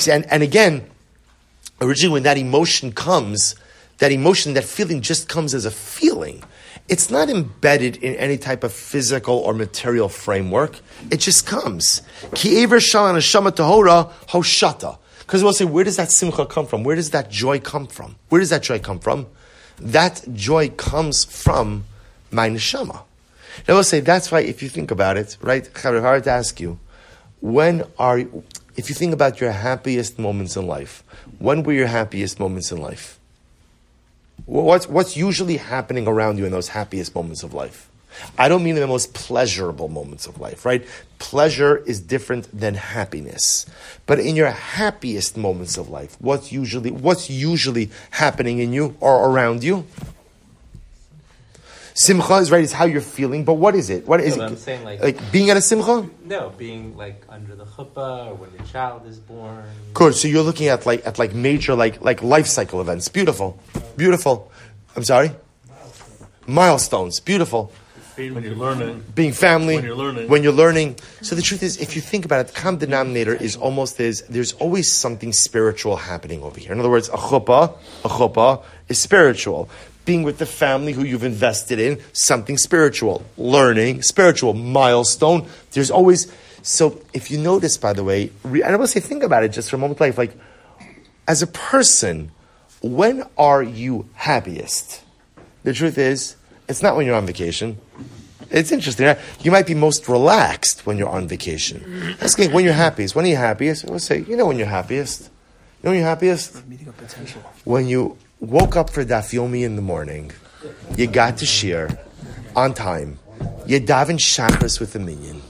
and, 0.08 0.26
and 0.32 0.44
again, 0.44 0.90
originally 1.82 2.14
when 2.14 2.24
that 2.24 2.38
emotion 2.38 2.92
comes, 2.92 3.56
that 4.00 4.12
emotion, 4.12 4.56
that 4.56 4.64
feeling 4.64 5.02
just 5.02 5.30
comes 5.30 5.54
as 5.54 5.66
a 5.66 5.72
feeling. 5.72 6.44
It's 6.88 7.12
not 7.12 7.30
embedded 7.30 7.98
in 7.98 8.16
any 8.16 8.38
type 8.38 8.64
of 8.64 8.74
physical 8.74 9.36
or 9.36 9.54
material 9.54 10.10
framework. 10.10 10.80
It 11.12 11.20
just 11.20 11.46
comes. 11.46 12.02
Because 12.32 12.46
we'll 15.44 15.54
say, 15.54 15.66
where 15.66 15.84
does 15.84 15.98
that 15.98 16.12
simcha 16.12 16.46
come 16.48 16.66
from? 16.66 16.84
Where 16.84 16.96
does 16.96 17.12
that 17.12 17.30
joy 17.30 17.60
come 17.60 17.86
from? 17.86 18.16
Where 18.30 18.40
does 18.40 18.50
that 18.50 18.64
joy 18.64 18.80
come 18.80 19.00
from? 19.00 19.28
That 19.78 20.26
joy 20.34 20.70
comes 20.70 21.26
from 21.26 21.84
my 22.32 22.50
neshama. 22.50 23.04
Now 23.68 23.76
we'll 23.76 23.84
say, 23.84 24.00
that's 24.00 24.32
why 24.32 24.40
if 24.40 24.64
you 24.64 24.70
think 24.70 24.90
about 24.90 25.18
it, 25.18 25.38
right, 25.42 25.70
hard 25.78 26.24
to 26.24 26.32
ask 26.32 26.60
you, 26.60 26.80
when 27.42 27.84
are, 28.00 28.18
if 28.18 28.90
you 28.90 28.96
think 28.96 29.14
about 29.14 29.40
your 29.40 29.52
happiest 29.52 30.18
moments 30.18 30.56
in 30.56 30.66
life, 30.66 31.04
when 31.38 31.62
were 31.64 31.74
your 31.74 31.88
happiest 31.88 32.40
moments 32.40 32.72
in 32.72 32.80
life? 32.80 33.19
What's, 34.46 34.88
what's 34.88 35.18
usually 35.18 35.58
happening 35.58 36.08
around 36.08 36.38
you 36.38 36.46
in 36.46 36.52
those 36.52 36.70
happiest 36.70 37.16
moments 37.16 37.44
of 37.44 37.54
life? 37.54 37.90
I 38.38 38.50
don't 38.50 38.64
mean 38.64 38.76
in 38.76 38.82
the 38.82 38.88
most 38.88 39.14
pleasurable 39.14 39.88
moments 39.88 40.26
of 40.26 40.40
life, 40.40 40.66
right? 40.66 40.86
Pleasure 41.20 41.78
is 41.78 42.02
different 42.02 42.48
than 42.58 42.74
happiness. 42.76 43.66
But 44.06 44.20
in 44.20 44.36
your 44.36 44.50
happiest 44.50 45.38
moments 45.38 45.78
of 45.78 45.90
life, 45.90 46.18
what's 46.20 46.52
usually 46.52 46.92
what's 46.92 47.30
usually 47.30 47.92
happening 48.12 48.60
in 48.60 48.74
you 48.74 48.96
or 49.00 49.30
around 49.30 49.64
you? 49.64 49.86
Simcha 52.00 52.36
is 52.36 52.50
right, 52.50 52.64
it's 52.64 52.72
how 52.72 52.86
you're 52.86 53.02
feeling, 53.02 53.44
but 53.44 53.56
what 53.56 53.76
is 53.76 53.90
it? 53.90 54.08
What 54.08 54.22
is 54.22 54.38
No, 54.38 54.44
it? 54.44 54.46
but 54.46 54.52
I'm 54.54 54.58
saying, 54.58 54.86
like- 54.86 55.02
like 55.04 55.32
being 55.34 55.50
at 55.50 55.58
a 55.58 55.62
simcha? 55.62 56.10
No, 56.24 56.54
being 56.58 56.96
like 56.96 57.24
under 57.28 57.56
the 57.58 57.66
chuppah 57.66 58.28
or 58.30 58.36
when 58.36 58.50
your 58.58 58.66
child 58.66 59.06
is 59.06 59.20
born. 59.20 59.66
Good. 59.94 60.16
So 60.16 60.30
you're 60.30 60.44
looking 60.44 60.70
at 60.70 60.86
like 60.86 61.06
at 61.06 61.20
like 61.20 61.34
major 61.36 61.76
like 61.76 62.02
like 62.02 62.24
life 62.24 62.48
cycle 62.48 62.80
events. 62.80 63.10
Beautiful, 63.10 63.60
beautiful. 63.98 64.50
I'm 64.96 65.04
sorry. 65.04 65.32
Milestones. 66.48 67.20
Beautiful. 67.20 67.70
When 68.16 68.44
you're 68.44 68.56
learning. 68.56 69.04
Being 69.16 69.34
family. 69.34 69.76
When 69.76 69.84
you're 69.86 69.96
learning. 69.96 70.28
When 70.30 70.44
you're 70.44 70.54
learning. 70.64 70.96
So 71.22 71.36
the 71.36 71.42
truth 71.42 71.64
is, 71.64 71.78
if 71.78 71.96
you 71.96 72.02
think 72.02 72.24
about 72.26 72.40
it, 72.42 72.48
the 72.48 72.54
common 72.62 72.80
denominator 72.80 73.34
is 73.34 73.56
almost 73.58 73.98
there's 73.98 74.22
there's 74.24 74.54
always 74.54 74.88
something 74.90 75.32
spiritual 75.34 75.96
happening 75.98 76.44
over 76.44 76.60
here. 76.60 76.72
In 76.72 76.80
other 76.80 76.90
words, 76.90 77.10
a 77.10 77.18
chuppah, 77.18 77.78
a 78.06 78.10
chuppah 78.10 78.64
is 78.88 79.00
spiritual. 79.00 79.70
Being 80.10 80.24
with 80.24 80.40
the 80.40 80.48
family 80.48 80.92
who 80.92 81.04
you've 81.04 81.24
invested 81.24 81.80
in, 81.80 82.02
something 82.14 82.58
spiritual. 82.58 83.24
Learning, 83.38 84.02
spiritual 84.02 84.56
milestone. 84.56 85.46
There's 85.74 85.92
always. 85.92 86.32
So 86.64 87.00
if 87.14 87.30
you 87.30 87.38
notice, 87.38 87.78
by 87.78 87.94
the 87.94 88.04
way, 88.04 88.32
re- 88.44 88.64
and 88.64 88.74
I 88.74 88.76
will 88.76 88.88
say, 88.88 89.00
think 89.00 89.22
about 89.22 89.44
it 89.44 89.50
just 89.50 89.70
for 89.70 89.76
a 89.76 89.80
moment, 89.80 90.00
like 90.00 90.18
like 90.18 90.34
as 91.28 91.44
a 91.44 91.48
person, 91.48 92.32
when 92.82 93.24
are 93.38 93.62
you 93.62 94.10
happiest? 94.16 95.04
The 95.62 95.74
truth 95.74 96.00
is, 96.00 96.36
it's 96.68 96.82
not 96.82 96.96
when 96.96 97.06
you're 97.06 97.16
on 97.16 97.28
vacation. 97.28 97.78
It's 98.50 98.72
interesting. 98.72 99.06
Right? 99.06 99.20
You 99.42 99.52
might 99.52 99.68
be 99.68 99.76
most 99.76 100.10
relaxed 100.10 100.88
when 100.88 100.98
you're 100.98 101.14
on 101.20 101.28
vacation. 101.28 102.16
Asking 102.20 102.52
when 102.52 102.64
you're 102.66 102.74
happiest. 102.74 103.16
When 103.16 103.26
are 103.26 103.30
you 103.30 103.36
happiest? 103.36 103.88
I 103.88 103.92
would 103.92 104.02
say, 104.02 104.22
you 104.22 104.36
know 104.36 104.48
when 104.48 104.58
you're 104.58 104.74
happiest. 104.82 105.22
You 105.22 105.30
know 105.84 105.92
when 105.92 106.00
you're 106.00 106.10
happiest? 106.10 106.64
When 107.64 107.88
you 107.88 108.18
woke 108.40 108.76
up 108.76 108.90
for 108.90 109.04
daf 109.04 109.34
yomi 109.34 109.64
in 109.64 109.76
the 109.76 109.82
morning, 109.82 110.32
you 110.96 111.08
got 111.08 111.38
to 111.38 111.46
share 111.46 112.00
on 112.56 112.74
time. 112.74 113.20
You 113.66 113.80
daven 113.80 114.18
shacharis 114.18 114.80
with 114.80 114.96
a 114.96 115.00
minyan. 115.00 115.42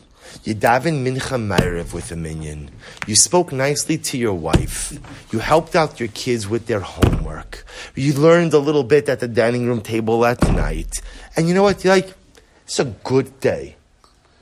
You 0.44 0.56
daven 0.56 1.04
mincha 1.04 1.38
ma'ariv 1.38 1.94
with 1.94 2.12
a 2.12 2.16
minyan. 2.16 2.70
You 3.08 3.16
spoke 3.16 3.52
nicely 3.52 3.98
to 3.98 4.18
your 4.18 4.34
wife. 4.34 4.98
You 5.32 5.40
helped 5.40 5.76
out 5.76 6.00
your 6.00 6.10
kids 6.10 6.48
with 6.48 6.68
their 6.68 6.80
homework. 6.80 7.66
You 7.96 8.14
learned 8.14 8.54
a 8.54 8.60
little 8.60 8.84
bit 8.84 9.10
at 9.10 9.20
the 9.20 9.28
dining 9.28 9.68
room 9.68 9.82
table 9.82 10.26
at 10.26 10.42
night. 10.52 11.02
And 11.36 11.48
you 11.48 11.54
know 11.54 11.64
what? 11.64 11.84
You're 11.84 11.96
like, 11.96 12.14
it's 12.66 12.80
a 12.80 12.86
good 12.86 13.40
day. 13.40 13.76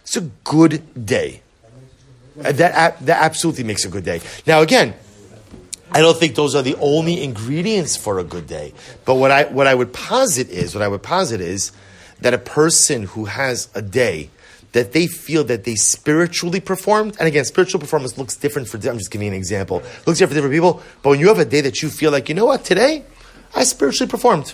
It's 0.03 0.17
a 0.17 0.21
good 0.43 1.05
day. 1.05 1.41
Uh, 2.43 2.51
That, 2.51 2.99
that 3.05 3.23
absolutely 3.23 3.63
makes 3.63 3.83
a 3.86 3.89
good 3.89 4.05
day. 4.05 4.21
Now, 4.45 4.62
again, 4.62 4.93
I 5.91 6.02
don't 6.02 6.17
think 6.17 6.36
those 6.36 6.54
are 6.56 6.62
the 6.62 6.76
only 6.76 7.23
ingredients 7.23 7.95
for 7.95 8.19
a 8.19 8.23
good 8.23 8.47
day. 8.47 8.73
But 9.06 9.15
what 9.15 9.32
I, 9.32 9.45
what 9.45 9.67
I 9.67 9.73
would 9.73 9.93
posit 9.93 10.50
is, 10.50 10.76
what 10.76 10.82
I 10.82 10.88
would 10.88 11.04
posit 11.04 11.41
is 11.41 11.71
that 12.21 12.34
a 12.34 12.38
person 12.38 13.04
who 13.04 13.26
has 13.26 13.69
a 13.73 13.82
day 13.82 14.30
that 14.73 14.91
they 14.91 15.08
feel 15.08 15.43
that 15.45 15.63
they 15.63 15.76
spiritually 15.76 16.60
performed, 16.60 17.15
and 17.19 17.28
again, 17.28 17.45
spiritual 17.45 17.80
performance 17.80 18.17
looks 18.17 18.36
different 18.36 18.67
for, 18.67 18.78
I'm 18.78 18.97
just 18.97 19.12
giving 19.12 19.28
you 19.28 19.34
an 19.34 19.38
example, 19.38 19.82
looks 20.06 20.19
different 20.19 20.30
for 20.30 20.36
different 20.36 20.54
people, 20.54 20.84
but 21.02 21.12
when 21.12 21.19
you 21.19 21.30
have 21.30 21.39
a 21.39 21.45
day 21.45 21.62
that 21.62 21.82
you 21.82 21.89
feel 21.89 22.12
like, 22.12 22.30
you 22.30 22.36
know 22.36 22.45
what, 22.45 22.63
today, 22.63 23.04
I 23.56 23.63
spiritually 23.63 24.10
performed. 24.10 24.54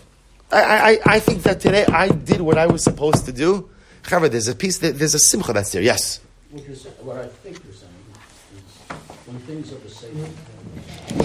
I, 0.51 0.61
I, 0.61 0.99
I 1.15 1.19
think 1.19 1.43
that 1.43 1.59
today 1.59 1.85
I 1.85 2.09
did 2.09 2.41
what 2.41 2.57
I 2.57 2.67
was 2.67 2.83
supposed 2.83 3.25
to 3.25 3.31
do. 3.31 3.69
However, 4.03 4.29
there's 4.29 4.47
a 4.47 4.55
piece, 4.55 4.77
there's 4.77 5.15
a 5.15 5.19
simcha 5.19 5.51
that's 5.51 5.71
there, 5.71 5.81
yes. 5.81 6.19
You're 6.53 6.75
saying, 6.75 6.95
what 7.01 7.17
I 7.17 7.27
think 7.27 7.63
you're 7.63 7.73
saying 7.73 7.91
is 7.91 7.92
when 9.25 9.39
things 9.39 9.71
are 9.71 9.77
the 9.77 9.89
same. 9.89 10.25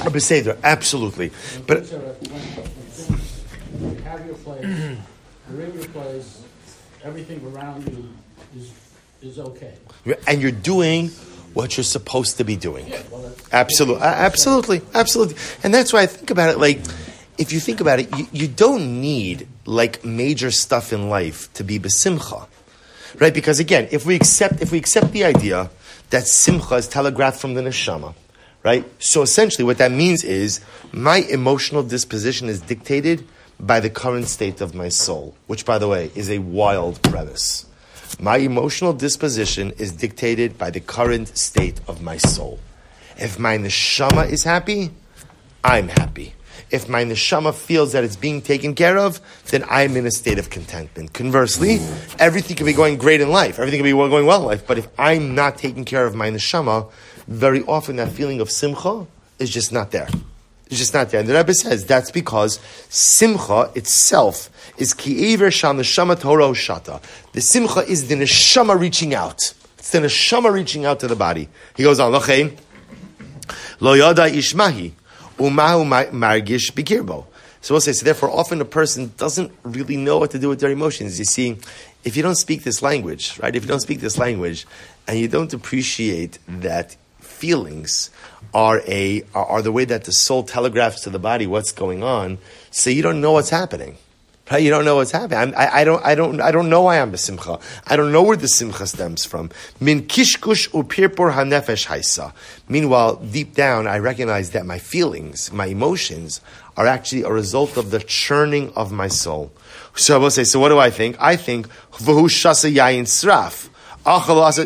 A 0.06 0.10
beseder, 0.10 0.56
absolutely. 0.62 1.28
When 1.28 1.64
But 1.66 1.86
things 1.86 1.92
are, 1.92 1.98
when, 1.98 2.30
when 2.30 2.86
things, 2.90 3.44
you 3.80 4.02
have 4.04 4.26
your 4.26 4.34
place, 4.36 4.98
you're 5.50 5.60
in 5.62 5.74
your 5.74 5.88
place, 5.88 6.42
everything 7.04 7.44
around 7.54 7.88
you 7.88 8.08
is, 8.56 8.72
is 9.22 9.38
okay. 9.38 9.74
and 10.26 10.40
you're 10.40 10.50
doing 10.50 11.08
what 11.54 11.76
you're 11.76 11.84
supposed 11.84 12.36
to 12.38 12.44
be 12.44 12.56
doing. 12.56 12.92
Absolutely, 13.52 14.02
absolutely, 14.02 14.82
absolutely. 14.94 15.36
And 15.64 15.74
that's 15.74 15.92
why 15.92 16.02
I 16.02 16.06
think 16.06 16.30
about 16.30 16.50
it. 16.50 16.58
Like, 16.58 16.80
if 17.38 17.52
you 17.52 17.60
think 17.60 17.80
about 17.80 18.00
it, 18.00 18.16
you, 18.16 18.26
you 18.32 18.48
don't 18.48 19.00
need 19.00 19.48
like 19.64 20.04
major 20.04 20.50
stuff 20.50 20.92
in 20.92 21.08
life 21.08 21.52
to 21.54 21.64
be 21.64 21.78
besimcha, 21.78 22.46
right? 23.18 23.32
Because 23.32 23.60
again, 23.60 23.88
if 23.90 24.04
we 24.06 24.14
accept 24.16 24.60
if 24.60 24.72
we 24.72 24.78
accept 24.78 25.12
the 25.12 25.24
idea 25.24 25.70
that 26.10 26.26
simcha 26.26 26.76
is 26.76 26.88
telegraphed 26.88 27.40
from 27.40 27.54
the 27.54 27.60
neshama, 27.60 28.14
right? 28.62 28.84
So 28.98 29.22
essentially, 29.22 29.64
what 29.64 29.78
that 29.78 29.92
means 29.92 30.24
is 30.24 30.60
my 30.92 31.18
emotional 31.18 31.82
disposition 31.82 32.48
is 32.48 32.60
dictated 32.60 33.26
by 33.60 33.80
the 33.80 33.90
current 33.90 34.28
state 34.28 34.60
of 34.60 34.74
my 34.74 34.88
soul, 34.88 35.34
which, 35.46 35.64
by 35.64 35.78
the 35.78 35.88
way, 35.88 36.10
is 36.14 36.30
a 36.30 36.38
wild 36.38 37.02
premise. 37.02 37.66
My 38.20 38.38
emotional 38.38 38.92
disposition 38.92 39.72
is 39.78 39.92
dictated 39.92 40.56
by 40.56 40.70
the 40.70 40.80
current 40.80 41.36
state 41.36 41.80
of 41.88 42.00
my 42.02 42.16
soul. 42.16 42.58
If 43.16 43.38
my 43.38 43.58
neshama 43.58 44.30
is 44.30 44.44
happy, 44.44 44.90
I'm 45.62 45.88
happy. 45.88 46.34
If 46.70 46.88
my 46.88 47.04
neshama 47.04 47.54
feels 47.54 47.92
that 47.92 48.04
it's 48.04 48.16
being 48.16 48.42
taken 48.42 48.74
care 48.74 48.98
of, 48.98 49.20
then 49.46 49.64
I'm 49.70 49.96
in 49.96 50.06
a 50.06 50.10
state 50.10 50.38
of 50.38 50.50
contentment. 50.50 51.12
Conversely, 51.14 51.80
everything 52.18 52.56
can 52.56 52.66
be 52.66 52.72
going 52.72 52.98
great 52.98 53.20
in 53.20 53.30
life. 53.30 53.58
Everything 53.58 53.78
can 53.78 53.84
be 53.84 53.92
going 53.92 54.26
well 54.26 54.40
in 54.40 54.46
life. 54.46 54.66
But 54.66 54.78
if 54.78 54.88
I'm 54.98 55.34
not 55.34 55.58
taking 55.58 55.84
care 55.84 56.06
of 56.06 56.14
my 56.14 56.30
neshama, 56.30 56.90
very 57.26 57.62
often 57.64 57.96
that 57.96 58.10
feeling 58.10 58.40
of 58.40 58.50
simcha 58.50 59.06
is 59.38 59.50
just 59.50 59.72
not 59.72 59.90
there. 59.90 60.08
It's 60.66 60.78
just 60.78 60.92
not 60.92 61.10
there. 61.10 61.20
And 61.20 61.28
the 61.28 61.34
Rebbe 61.34 61.54
says 61.54 61.86
that's 61.86 62.10
because 62.10 62.60
simcha 62.90 63.70
itself 63.74 64.50
is 64.76 64.92
ki'ever 64.92 65.50
shal 65.50 65.74
neshama 65.74 66.20
Torah 66.20 66.48
shata. 66.48 67.00
The 67.32 67.40
simcha 67.40 67.80
is 67.80 68.08
the 68.08 68.16
neshama 68.16 68.78
reaching 68.78 69.14
out. 69.14 69.54
It's 69.78 69.90
the 69.90 70.00
neshama 70.00 70.52
reaching 70.52 70.84
out 70.84 71.00
to 71.00 71.08
the 71.08 71.16
body. 71.16 71.48
He 71.74 71.84
goes 71.84 72.00
on, 72.00 72.12
Lochein, 72.12 72.58
lo 73.80 73.94
yada 73.94 74.28
ishmahi, 74.28 74.92
umahu 75.38 75.86
margish 76.12 76.72
bikirbo. 76.72 77.26
So 77.60 77.74
we'll 77.74 77.80
say, 77.80 77.92
so 77.92 78.04
therefore 78.04 78.30
often 78.30 78.60
a 78.60 78.64
person 78.64 79.12
doesn't 79.16 79.52
really 79.62 79.96
know 79.96 80.18
what 80.18 80.30
to 80.30 80.38
do 80.38 80.48
with 80.48 80.60
their 80.60 80.70
emotions. 80.70 81.18
You 81.18 81.24
see, 81.24 81.58
if 82.04 82.16
you 82.16 82.22
don't 82.22 82.36
speak 82.36 82.62
this 82.62 82.82
language, 82.82 83.38
right, 83.40 83.54
if 83.54 83.62
you 83.62 83.68
don't 83.68 83.80
speak 83.80 84.00
this 84.00 84.16
language, 84.16 84.66
and 85.06 85.18
you 85.18 85.26
don't 85.26 85.52
appreciate 85.52 86.38
that 86.46 86.96
feelings 87.18 88.10
are 88.54 88.80
a 88.86 89.22
are, 89.34 89.46
are 89.46 89.62
the 89.62 89.72
way 89.72 89.84
that 89.84 90.04
the 90.04 90.12
soul 90.12 90.42
telegraphs 90.42 91.02
to 91.02 91.10
the 91.10 91.18
body 91.18 91.46
what's 91.46 91.72
going 91.72 92.02
on. 92.02 92.38
So 92.70 92.90
you 92.90 93.02
don't 93.02 93.20
know 93.20 93.32
what's 93.32 93.50
happening. 93.50 93.96
Right? 94.50 94.62
You 94.62 94.70
don't 94.70 94.84
know 94.84 94.96
what's 94.96 95.10
happening. 95.10 95.54
I, 95.54 95.80
I 95.80 95.84
don't. 95.84 96.04
I 96.04 96.14
don't. 96.14 96.40
I 96.40 96.50
don't 96.50 96.70
know 96.70 96.82
why 96.82 97.00
I'm 97.00 97.12
a 97.12 97.18
simcha. 97.18 97.58
I 97.86 97.96
don't 97.96 98.12
know 98.12 98.22
where 98.22 98.36
the 98.36 98.48
simcha 98.48 98.86
stems 98.86 99.24
from. 99.24 99.50
Min 99.80 100.02
kishkush 100.06 100.70
upirpur 100.70 101.34
hanefesh 101.34 101.86
haisa. 101.86 102.32
Meanwhile, 102.68 103.16
deep 103.16 103.54
down, 103.54 103.86
I 103.86 103.98
recognize 103.98 104.50
that 104.50 104.64
my 104.64 104.78
feelings, 104.78 105.52
my 105.52 105.66
emotions, 105.66 106.40
are 106.76 106.86
actually 106.86 107.22
a 107.22 107.30
result 107.30 107.76
of 107.76 107.90
the 107.90 108.00
churning 108.00 108.72
of 108.74 108.90
my 108.90 109.08
soul. 109.08 109.52
So 109.94 110.14
I 110.14 110.18
will 110.18 110.30
say. 110.30 110.44
So 110.44 110.58
what 110.60 110.70
do 110.70 110.78
I 110.78 110.90
think? 110.90 111.16
I 111.20 111.36
think 111.36 111.68
v'hu 111.92 112.24
shasa 112.28 112.72
yayin 112.72 113.04
sraf. 113.04 113.68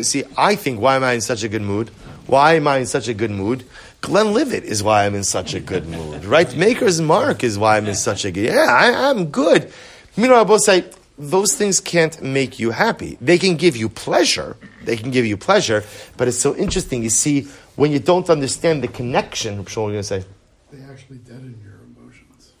See, 0.05 0.23
I 0.37 0.55
think 0.55 0.79
why 0.79 0.95
am 0.95 1.03
I 1.03 1.13
in 1.13 1.21
such 1.21 1.43
a 1.43 1.49
good 1.49 1.61
mood? 1.61 1.89
Why 2.27 2.53
am 2.53 2.67
I 2.69 2.77
in 2.77 2.85
such 2.85 3.09
a 3.09 3.13
good 3.13 3.31
mood? 3.31 3.65
Glenlivet 4.03 4.65
is 4.65 4.83
why 4.83 5.05
I'm 5.05 5.15
in 5.15 5.23
such 5.23 5.53
a 5.53 5.61
good 5.61 5.87
mood, 5.87 6.25
right? 6.25 6.53
Maker's 6.57 6.99
Mark 6.99 7.41
is 7.41 7.57
why 7.57 7.77
I'm 7.77 7.87
in 7.87 7.95
such 7.95 8.25
a 8.25 8.31
good. 8.31 8.43
Yeah, 8.43 8.67
I, 8.69 9.09
I'm 9.09 9.27
good. 9.31 9.71
Meanwhile, 10.17 10.41
I 10.41 10.43
both 10.43 10.63
say 10.65 10.83
those 11.17 11.55
things 11.55 11.79
can't 11.79 12.21
make 12.21 12.59
you 12.59 12.71
happy. 12.71 13.17
They 13.21 13.37
can 13.37 13.55
give 13.55 13.77
you 13.77 13.87
pleasure. 13.87 14.57
They 14.83 14.97
can 14.97 15.09
give 15.09 15.25
you 15.25 15.37
pleasure, 15.37 15.85
but 16.17 16.27
it's 16.27 16.37
so 16.37 16.53
interesting. 16.53 17.01
You 17.01 17.09
see, 17.09 17.47
when 17.77 17.93
you 17.93 17.99
don't 17.99 18.29
understand 18.29 18.83
the 18.83 18.89
connection, 18.89 19.59
I'm 19.59 19.65
sure 19.65 19.83
you're 19.83 20.01
going 20.01 20.03
to 20.03 20.21
say. 20.21 20.25
They 20.73 20.83
actually 20.91 21.19
deaden 21.19 21.57
your 21.63 21.79
emotions. 21.95 22.52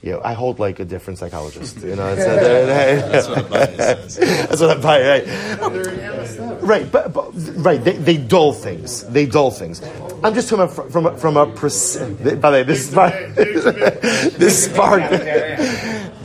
Yeah, 0.00 0.20
I 0.22 0.32
hold 0.32 0.60
like 0.60 0.78
a 0.78 0.84
different 0.84 1.18
psychologist. 1.18 1.78
You 1.82 1.96
know, 1.96 2.14
That's 2.16 3.26
what 3.28 3.38
Abaye 3.46 3.76
says. 3.76 4.16
That's 4.16 4.60
what 4.60 4.78
Abaye, 4.78 5.26
right? 5.60 6.62
Right, 6.62 6.92
but, 6.92 7.12
but 7.12 7.32
right, 7.56 7.82
they, 7.82 7.96
they 7.96 8.16
dull 8.16 8.52
things. 8.52 9.02
They 9.08 9.26
dull 9.26 9.50
things. 9.50 9.82
I'm 10.22 10.34
just 10.34 10.48
from 10.48 10.60
a 10.60 10.68
from 10.68 11.06
a, 11.06 11.16
from 11.16 11.36
a 11.36 11.46
pers- 11.46 11.96
by 11.96 12.50
the 12.50 12.58
way, 12.58 12.62
this 12.62 12.90
spark 12.90 13.34
this 13.34 14.64
spark 14.66 15.00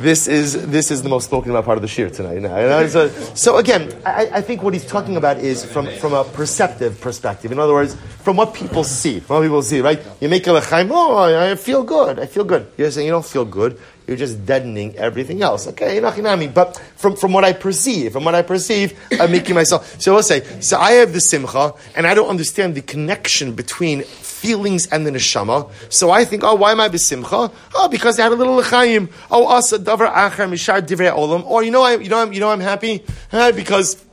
this 0.03 0.27
is 0.27 0.67
this 0.67 0.91
is 0.91 1.01
the 1.01 1.09
most 1.09 1.25
spoken 1.25 1.49
about 1.51 1.65
part 1.65 1.77
of 1.77 1.81
the 1.81 1.87
shir 1.87 2.09
tonight. 2.09 2.41
So, 2.89 3.05
uh, 3.05 3.09
so 3.33 3.57
again, 3.57 3.91
I, 4.05 4.29
I 4.33 4.41
think 4.41 4.61
what 4.61 4.73
he's 4.73 4.85
talking 4.85 5.15
about 5.17 5.37
is 5.37 5.65
from 5.65 5.87
from 5.97 6.13
a 6.13 6.23
perceptive 6.23 6.99
perspective. 6.99 7.51
In 7.51 7.59
other 7.59 7.73
words, 7.73 7.95
from 8.21 8.35
what 8.37 8.53
people 8.53 8.83
see, 8.83 9.19
from 9.19 9.37
what 9.37 9.43
people 9.43 9.61
see, 9.63 9.81
right? 9.81 9.99
You 10.19 10.29
make 10.29 10.45
a 10.47 10.51
lechaim, 10.51 10.89
oh, 10.91 11.17
I 11.17 11.55
feel 11.55 11.83
good, 11.83 12.19
I 12.19 12.25
feel 12.25 12.43
good. 12.43 12.67
You're 12.77 12.91
saying 12.91 13.07
you 13.07 13.13
don't 13.13 13.25
feel 13.25 13.45
good. 13.45 13.79
You're 14.07 14.17
just 14.17 14.45
deadening 14.45 14.95
everything 14.95 15.41
else. 15.41 15.67
Okay. 15.67 15.99
But 15.99 16.77
from, 16.95 17.15
from 17.15 17.33
what 17.33 17.43
I 17.43 17.53
perceive, 17.53 18.13
from 18.13 18.25
what 18.25 18.35
I 18.35 18.41
perceive, 18.41 18.99
I'm 19.19 19.31
making 19.31 19.55
myself. 19.55 20.01
So 20.01 20.15
I'll 20.15 20.23
say, 20.23 20.43
so 20.61 20.77
I 20.77 20.91
have 20.93 21.13
the 21.13 21.21
simcha, 21.21 21.73
and 21.95 22.05
I 22.05 22.13
don't 22.13 22.29
understand 22.29 22.75
the 22.75 22.81
connection 22.81 23.53
between 23.53 24.01
feelings 24.03 24.87
and 24.87 25.05
the 25.05 25.11
neshama. 25.11 25.71
So 25.89 26.11
I 26.11 26.25
think, 26.25 26.43
oh, 26.43 26.55
why 26.55 26.71
am 26.71 26.81
I 26.81 26.89
besimcha? 26.89 27.51
Oh, 27.75 27.87
because 27.87 28.19
I 28.19 28.23
had 28.23 28.31
a 28.31 28.35
little 28.35 28.61
lechaim. 28.61 29.09
Oh, 29.31 29.47
asa 29.47 29.79
davar 29.79 30.11
acher 30.13 30.49
mishar 30.49 30.81
divrei 30.81 31.15
olam. 31.15 31.45
Or 31.45 31.63
you 31.63 31.71
know, 31.71 31.81
I, 31.83 31.95
you 31.95 32.09
know, 32.09 32.19
I'm, 32.19 32.33
you 32.33 32.39
know, 32.39 32.49
I'm 32.49 32.59
happy 32.59 33.03
Eh, 33.31 33.51
because 33.51 34.03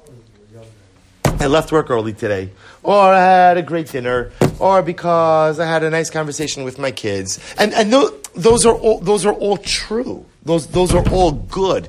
I 1.40 1.46
left 1.46 1.72
work 1.72 1.90
early 1.90 2.12
today, 2.12 2.50
or 2.82 2.96
I 2.96 3.18
had 3.18 3.56
a 3.56 3.62
great 3.62 3.88
dinner, 3.88 4.30
or 4.58 4.82
because 4.82 5.58
I 5.58 5.66
had 5.66 5.82
a 5.82 5.90
nice 5.90 6.10
conversation 6.10 6.64
with 6.64 6.78
my 6.78 6.90
kids, 6.90 7.38
and 7.58 7.72
and 7.74 7.92
tho- 7.92 8.14
those 8.34 8.66
are 8.66 8.74
all 8.74 9.00
those 9.00 9.26
are 9.26 9.32
all 9.32 9.56
true. 9.56 10.24
Those 10.44 10.66
those 10.68 10.94
are 10.94 11.08
all 11.10 11.32
good. 11.32 11.88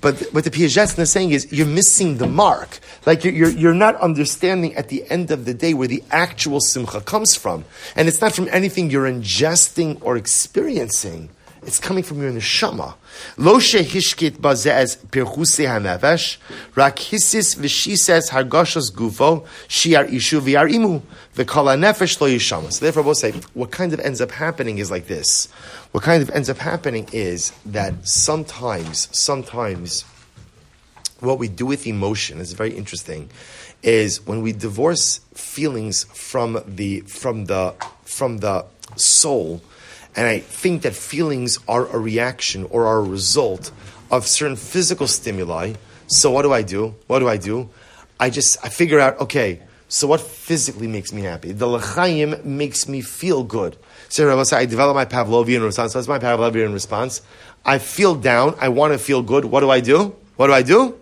But 0.00 0.20
what 0.32 0.44
the 0.44 0.50
Piaseczna's 0.50 0.98
is 0.98 1.10
saying 1.10 1.32
is 1.32 1.52
you're 1.52 1.66
missing 1.66 2.18
the 2.18 2.26
mark. 2.26 2.78
Like 3.06 3.24
you're, 3.24 3.32
you're, 3.32 3.50
you're 3.50 3.74
not 3.74 3.96
understanding 3.96 4.74
at 4.74 4.88
the 4.88 5.08
end 5.10 5.30
of 5.30 5.46
the 5.46 5.54
day 5.54 5.74
where 5.74 5.88
the 5.88 6.04
actual 6.10 6.60
simcha 6.60 7.00
comes 7.00 7.34
from. 7.34 7.64
And 7.96 8.06
it's 8.06 8.20
not 8.20 8.34
from 8.34 8.48
anything 8.52 8.90
you're 8.90 9.10
ingesting 9.10 9.98
or 10.02 10.16
experiencing. 10.16 11.30
It's 11.66 11.80
coming 11.80 12.04
from 12.04 12.22
your 12.22 12.30
neshama. 12.30 12.94
Lo 13.36 13.56
shehishkit 13.56 14.38
bazez 14.38 14.96
pirchuse 15.08 15.66
hanevesh, 15.66 16.36
rak 16.76 16.94
hisis 16.94 17.56
v'shises 17.56 18.30
hargoshos 18.30 18.92
gufo, 18.92 19.44
shiar 19.66 20.08
ishu 20.08 20.40
v'yar 20.40 20.70
imu, 20.72 21.02
v'kol 21.34 21.76
nefesh 21.76 22.20
lo 22.20 22.28
yishama. 22.28 22.72
So 22.72 22.84
therefore, 22.84 23.02
we'll 23.02 23.16
say, 23.16 23.32
what 23.54 23.72
kind 23.72 23.92
of 23.92 23.98
ends 23.98 24.20
up 24.20 24.30
happening 24.30 24.78
is 24.78 24.92
like 24.92 25.08
this. 25.08 25.48
What 25.90 26.04
kind 26.04 26.22
of 26.22 26.30
ends 26.30 26.48
up 26.48 26.58
happening 26.58 27.08
is 27.12 27.52
that 27.66 28.06
sometimes, 28.06 29.08
sometimes, 29.10 30.02
what 31.18 31.40
we 31.40 31.48
do 31.48 31.66
with 31.66 31.88
emotion 31.88 32.38
is 32.38 32.52
very 32.52 32.76
interesting, 32.76 33.28
is 33.82 34.24
when 34.24 34.40
we 34.40 34.52
divorce 34.52 35.18
feelings 35.34 36.04
from 36.04 36.62
the, 36.66 37.00
from 37.00 37.46
the, 37.46 37.74
from 38.04 38.38
the 38.38 38.66
soul, 38.94 39.60
and 40.16 40.26
I 40.26 40.38
think 40.38 40.82
that 40.82 40.94
feelings 40.94 41.58
are 41.68 41.86
a 41.86 41.98
reaction 41.98 42.66
or 42.70 42.86
are 42.86 42.98
a 42.98 43.02
result 43.02 43.70
of 44.10 44.26
certain 44.26 44.56
physical 44.56 45.06
stimuli. 45.06 45.74
So 46.06 46.30
what 46.30 46.42
do 46.42 46.52
I 46.52 46.62
do? 46.62 46.94
What 47.06 47.18
do 47.18 47.28
I 47.28 47.36
do? 47.36 47.68
I 48.18 48.30
just 48.30 48.64
I 48.64 48.70
figure 48.70 48.98
out, 48.98 49.20
okay, 49.20 49.60
so 49.88 50.06
what 50.06 50.20
physically 50.20 50.88
makes 50.88 51.12
me 51.12 51.22
happy? 51.22 51.52
The 51.52 51.66
l'chaim 51.66 52.40
makes 52.44 52.88
me 52.88 53.02
feel 53.02 53.44
good. 53.44 53.76
So 54.08 54.28
I 54.52 54.66
develop 54.66 54.94
my 54.94 55.04
Pavlovian 55.04 55.62
response. 55.62 55.94
What's 55.94 56.08
my 56.08 56.18
Pavlovian 56.18 56.72
response? 56.72 57.22
I 57.64 57.78
feel 57.78 58.14
down. 58.14 58.54
I 58.60 58.68
want 58.68 58.92
to 58.92 58.98
feel 58.98 59.22
good. 59.22 59.44
What 59.44 59.60
do 59.60 59.70
I 59.70 59.80
do? 59.80 60.16
What 60.36 60.46
do 60.46 60.52
I 60.52 60.62
do? 60.62 60.98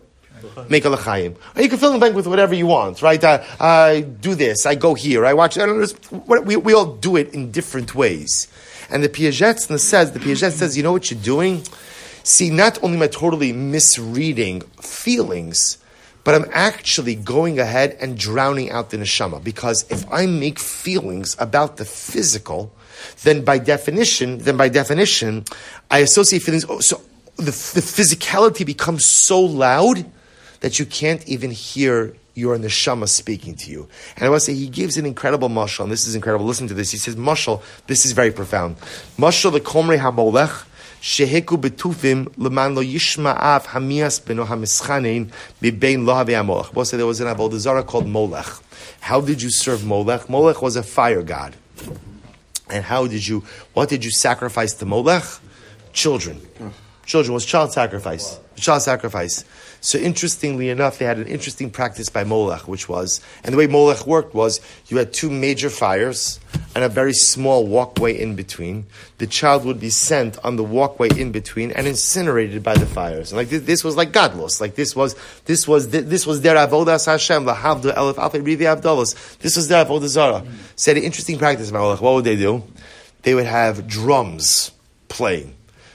Make 0.69 0.85
a 0.85 0.91
l'chaim. 0.91 1.37
You 1.57 1.69
can 1.69 1.79
fill 1.79 1.89
in 1.89 1.95
the 1.95 1.99
blank 1.99 2.15
with 2.15 2.27
whatever 2.27 2.55
you 2.55 2.67
want, 2.67 3.01
right? 3.01 3.23
I, 3.23 3.47
I 3.59 4.01
do 4.03 4.35
this. 4.35 4.67
I 4.67 4.75
go 4.75 4.95
here. 4.95 5.25
I 5.25 5.33
watch. 5.33 5.57
I 5.59 5.67
don't 5.67 6.47
we, 6.47 6.57
we 6.57 6.75
all 6.75 6.97
do 6.97 7.17
it 7.17 7.33
in 7.33 7.51
different 7.51 7.95
ways. 7.95 8.49
And 8.95 9.03
the 9.03 9.09
Piaseczna 9.09 9.81
says, 9.81 10.13
the 10.13 10.21
Piaseczna 10.21 10.53
says, 10.53 10.77
you 10.77 10.85
know 10.85 10.93
what 10.93 11.11
you're 11.11 11.21
doing? 11.21 11.65
See, 12.23 12.49
not 12.49 12.81
only 12.81 12.97
am 12.97 13.03
I 13.03 13.09
totally 13.09 13.53
misreading 13.53 14.61
feelings, 14.81 15.79
but 16.23 16.37
I'm 16.37 16.47
actually 16.53 17.17
going 17.17 17.59
ahead 17.59 17.97
and 18.01 18.17
drowning 18.17 18.71
out 18.71 18.91
the 18.91 18.97
neshama. 18.97 19.43
Because 19.43 19.85
if 19.91 20.11
I 20.13 20.27
make 20.27 20.61
feelings 20.61 21.37
about 21.41 21.77
the 21.77 21.85
physical, 21.85 22.73
then 23.25 23.45
by 23.45 23.59
definition, 23.59 24.39
then 24.39 24.57
by 24.57 24.69
definition, 24.69 25.45
I 25.91 25.99
associate 25.99 26.43
feelings. 26.43 26.65
oh, 26.69 26.79
So 26.79 27.03
the, 27.37 27.45
the 27.47 27.51
physicality 27.51 28.65
becomes 28.65 29.05
so 29.05 29.41
loud 29.41 30.07
that 30.61 30.79
you 30.79 30.87
can't 30.87 31.27
even 31.29 31.51
hear 31.51 32.15
your 32.35 32.57
neshama 32.57 33.09
speaking 33.09 33.55
to 33.55 33.71
you. 33.71 33.89
And 34.17 34.25
I 34.25 34.29
want 34.29 34.43
to 34.43 34.47
say 34.47 34.55
he 34.55 34.69
gives 34.69 34.97
an 34.97 35.07
incredible 35.07 35.49
mashal, 35.49 35.85
and 35.85 35.93
this 35.93 36.07
is 36.07 36.15
incredible. 36.15 36.45
Listen 36.45 36.69
to 36.69 36.75
this. 36.75 36.91
He 36.91 36.99
says, 36.99 37.17
mashal, 37.17 37.63
this 37.87 38.05
is 38.05 38.13
very 38.13 38.33
profound. 38.33 38.77
Mashal 39.19 39.53
the 39.53 39.61
komre 39.61 39.99
hamolech, 39.99 40.67
sheheku 41.01 41.61
betufim 41.61 42.33
leman 42.37 42.75
lo 42.75 42.83
yishma 42.83 43.37
av 43.37 43.67
hamias 43.69 44.21
beno 44.21 44.47
hamischanein 44.47 45.31
bibein 45.61 46.05
lo 46.05 46.15
havi 46.15 46.75
We'll 46.75 46.85
say 46.85 46.97
there 46.97 47.07
was 47.07 47.21
an 47.21 47.29
avodah 47.29 47.59
zarah 47.59 47.85
called 47.85 48.07
Molech. 48.07 48.47
How 49.01 49.21
did 49.21 49.41
you 49.43 49.51
serve 49.51 49.85
Molech? 49.85 50.29
Molech 50.29 50.61
was 50.61 50.77
a 50.77 50.83
fire 50.83 51.23
god. 51.23 51.55
And 52.71 52.83
how 52.85 53.07
did 53.07 53.27
you, 53.27 53.45
what 53.75 53.89
did 53.91 54.05
you 54.05 54.11
sacrifice 54.11 54.75
to 54.75 54.87
Molech? 54.87 55.25
Children. 55.93 56.41
Children 57.07 57.35
was 57.35 57.45
child 57.45 57.73
sacrifice. 57.73 58.39
Child 58.57 58.83
sacrifice. 58.83 59.45
So 59.81 59.99
interestingly 59.99 60.71
enough, 60.71 60.99
they 60.99 61.05
had 61.05 61.19
an 61.19 61.27
interesting 61.27 61.71
practice 61.71 62.09
by 62.09 62.25
Molech, 62.25 62.67
which 62.67 62.89
was, 62.89 63.21
and 63.43 63.53
the 63.53 63.59
way 63.59 63.67
Molech 63.67 64.07
worked 64.07 64.35
was, 64.35 64.61
you 64.87 64.97
had 64.97 65.13
two 65.13 65.31
major 65.31 65.69
fires 65.69 66.41
and 66.75 66.83
a 66.83 66.89
very 66.89 67.13
small 67.13 67.67
walkway 67.67 68.19
in 68.19 68.35
between. 68.35 68.87
The 69.19 69.27
child 69.27 69.67
would 69.67 69.79
be 69.79 69.91
sent 69.91 70.39
on 70.43 70.57
the 70.57 70.65
walkway 70.65 71.11
in 71.11 71.33
between 71.33 71.71
and 71.71 71.87
incinerated 71.87 72.63
by 72.63 72.75
the 72.77 72.87
fires. 72.87 73.31
And 73.31 73.37
like 73.37 73.51
this, 73.51 73.63
this 73.65 73.85
was 73.85 73.95
like 73.95 74.11
godless. 74.13 74.59
Like 74.59 74.75
this 74.75 74.97
was, 74.97 75.17
this 75.45 75.69
was, 75.69 75.91
this 75.91 76.27
was 76.27 76.41
their 76.41 76.57
avodas 76.57 77.05
Hashem, 77.05 77.45
lahavdu 77.45 77.95
elif 77.95 78.15
alfei 78.15 78.43
rivi 78.43 78.61
avdolos. 78.61 79.37
This 79.39 79.55
was 79.55 79.69
their 79.69 79.85
avodah 79.85 80.09
zara. 80.09 80.47
Said 80.77 80.97
an 80.97 81.03
interesting 81.03 81.39
practice 81.39 81.71
by 81.71 81.79
Molech. 81.79 82.01
What 82.01 82.15
would 82.15 82.25
they 82.25 82.37
do? 82.37 82.63
They 83.23 83.35
would 83.35 83.45
have 83.45 83.87
drums 83.87 84.71
playing. 85.09 85.55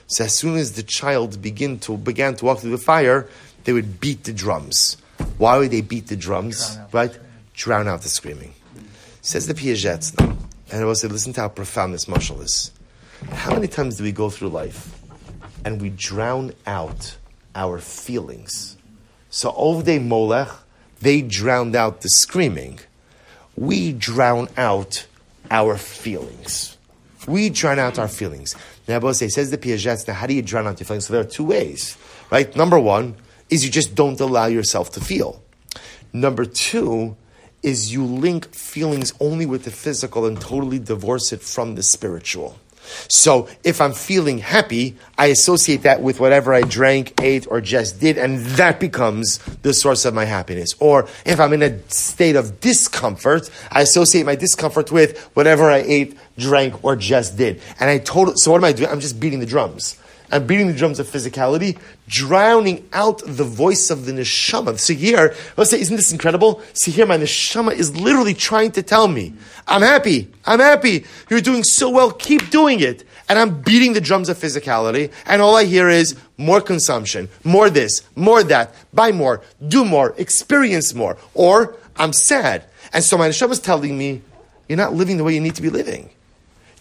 So 0.09 0.23
as 0.23 0.35
soon 0.35 0.57
as 0.57 0.73
the 0.73 0.81
child 0.81 1.39
begin 1.39 1.77
to, 1.81 1.95
began 1.95 2.35
to 2.37 2.45
walk 2.45 2.59
through 2.59 2.71
the 2.71 2.79
fire, 2.79 3.29
they 3.63 3.73
would 3.73 3.99
beat 3.99 4.23
the 4.23 4.33
drums. 4.33 4.97
Why 5.37 5.59
would 5.59 5.69
they 5.69 5.81
beat 5.81 6.07
the 6.07 6.15
drums? 6.15 6.75
Drown 6.75 6.87
right? 6.91 7.19
Drown 7.53 7.87
out 7.87 8.01
the 8.01 8.09
screaming. 8.09 8.53
Says 9.21 9.45
the 9.45 9.53
Piaseczna. 9.53 10.35
And 10.71 10.81
I 10.81 10.85
will 10.85 10.95
say, 10.95 11.07
listen 11.07 11.33
to 11.33 11.41
how 11.41 11.49
profound 11.49 11.93
this 11.93 12.05
mashal 12.05 12.41
is. 12.41 12.71
How 13.31 13.53
many 13.53 13.67
times 13.67 13.97
do 13.97 14.03
we 14.03 14.11
go 14.11 14.31
through 14.31 14.49
life 14.49 14.99
and 15.63 15.79
we 15.79 15.89
drown 15.89 16.53
out 16.65 17.15
our 17.53 17.77
feelings? 17.77 18.77
So 19.29 19.51
Ovdei 19.51 20.03
Molech, 20.03 20.49
they 21.01 21.21
drowned 21.21 21.75
out 21.75 22.01
the 22.01 22.09
screaming. 22.09 22.79
We 23.55 23.93
drown 23.93 24.49
out 24.57 25.05
our 25.51 25.77
feelings. 25.77 26.77
We 27.27 27.49
drown 27.49 27.77
out 27.77 27.99
our 27.99 28.07
feelings. 28.07 28.55
Now, 28.89 28.99
Bose 28.99 29.31
says 29.31 29.51
the 29.51 29.57
Piaseczna, 29.59 30.07
now 30.07 30.13
how 30.15 30.25
do 30.25 30.33
you 30.33 30.41
drown 30.41 30.65
out 30.65 30.79
your 30.79 30.87
feelings? 30.87 31.05
So 31.05 31.13
there 31.13 31.21
are 31.21 31.25
two 31.25 31.43
ways, 31.43 31.95
right? 32.31 32.53
Number 32.55 32.79
one 32.79 33.17
is 33.47 33.63
you 33.63 33.69
just 33.69 33.93
don't 33.93 34.19
allow 34.19 34.47
yourself 34.47 34.91
to 34.93 34.99
feel. 34.99 35.43
Number 36.11 36.43
two 36.43 37.15
is 37.61 37.93
you 37.93 38.03
link 38.03 38.51
feelings 38.51 39.13
only 39.19 39.45
with 39.45 39.65
the 39.65 39.69
physical 39.69 40.25
and 40.25 40.41
totally 40.41 40.79
divorce 40.79 41.31
it 41.31 41.43
from 41.43 41.75
the 41.75 41.83
spiritual. 41.83 42.57
So 43.07 43.47
if 43.63 43.81
I'm 43.81 43.93
feeling 43.93 44.39
happy, 44.39 44.95
I 45.17 45.27
associate 45.27 45.83
that 45.83 46.01
with 46.01 46.19
whatever 46.19 46.53
I 46.53 46.61
drank, 46.61 47.19
ate, 47.21 47.47
or 47.49 47.61
just 47.61 47.99
did, 47.99 48.17
and 48.17 48.39
that 48.57 48.79
becomes 48.79 49.37
the 49.63 49.73
source 49.73 50.05
of 50.05 50.13
my 50.13 50.25
happiness. 50.25 50.75
Or 50.79 51.07
if 51.25 51.39
I'm 51.39 51.53
in 51.53 51.61
a 51.61 51.79
state 51.89 52.35
of 52.35 52.59
discomfort, 52.59 53.49
I 53.71 53.81
associate 53.81 54.25
my 54.25 54.35
discomfort 54.35 54.91
with 54.91 55.19
whatever 55.33 55.69
I 55.69 55.77
ate, 55.77 56.17
drank, 56.37 56.83
or 56.83 56.95
just 56.95 57.37
did. 57.37 57.61
And 57.79 57.89
I 57.89 57.97
told, 57.97 58.39
so 58.39 58.51
what 58.51 58.57
am 58.57 58.65
I 58.65 58.73
doing? 58.73 58.89
I'm 58.89 58.99
just 58.99 59.19
beating 59.19 59.39
the 59.39 59.45
drums. 59.45 59.97
I'm 60.31 60.45
beating 60.45 60.67
the 60.67 60.73
drums 60.73 60.99
of 60.99 61.07
physicality, 61.07 61.77
drowning 62.07 62.87
out 62.93 63.21
the 63.25 63.43
voice 63.43 63.89
of 63.89 64.05
the 64.05 64.11
neshama. 64.11 64.79
So 64.79 64.93
here, 64.93 65.35
let's 65.57 65.71
say, 65.71 65.79
isn't 65.79 65.95
this 65.95 66.11
incredible? 66.11 66.61
See 66.73 66.91
here, 66.91 67.05
my 67.05 67.17
neshama 67.17 67.73
is 67.73 67.95
literally 67.99 68.33
trying 68.33 68.71
to 68.73 68.83
tell 68.83 69.07
me, 69.07 69.33
I'm 69.67 69.81
happy, 69.81 70.27
I'm 70.45 70.59
happy, 70.59 71.05
you're 71.29 71.41
doing 71.41 71.63
so 71.63 71.89
well, 71.89 72.11
keep 72.11 72.49
doing 72.49 72.79
it. 72.79 73.05
And 73.27 73.37
I'm 73.37 73.61
beating 73.61 73.93
the 73.93 74.01
drums 74.01 74.27
of 74.27 74.39
physicality, 74.39 75.11
and 75.27 75.39
all 75.39 75.55
I 75.55 75.65
hear 75.65 75.87
is 75.87 76.15
more 76.37 76.61
consumption, 76.61 77.29
more 77.43 77.69
this, 77.69 78.01
more 78.15 78.43
that, 78.43 78.73
buy 78.91 79.11
more, 79.11 79.43
do 79.67 79.85
more, 79.85 80.15
experience 80.17 80.95
more, 80.95 81.15
or 81.35 81.77
I'm 81.95 82.11
sad. 82.11 82.65
And 82.91 83.03
so 83.03 83.19
my 83.19 83.29
neshama 83.29 83.51
is 83.51 83.59
telling 83.59 83.95
me, 83.95 84.23
you're 84.67 84.77
not 84.77 84.93
living 84.93 85.17
the 85.17 85.23
way 85.23 85.35
you 85.35 85.41
need 85.41 85.53
to 85.55 85.61
be 85.61 85.69
living. 85.69 86.09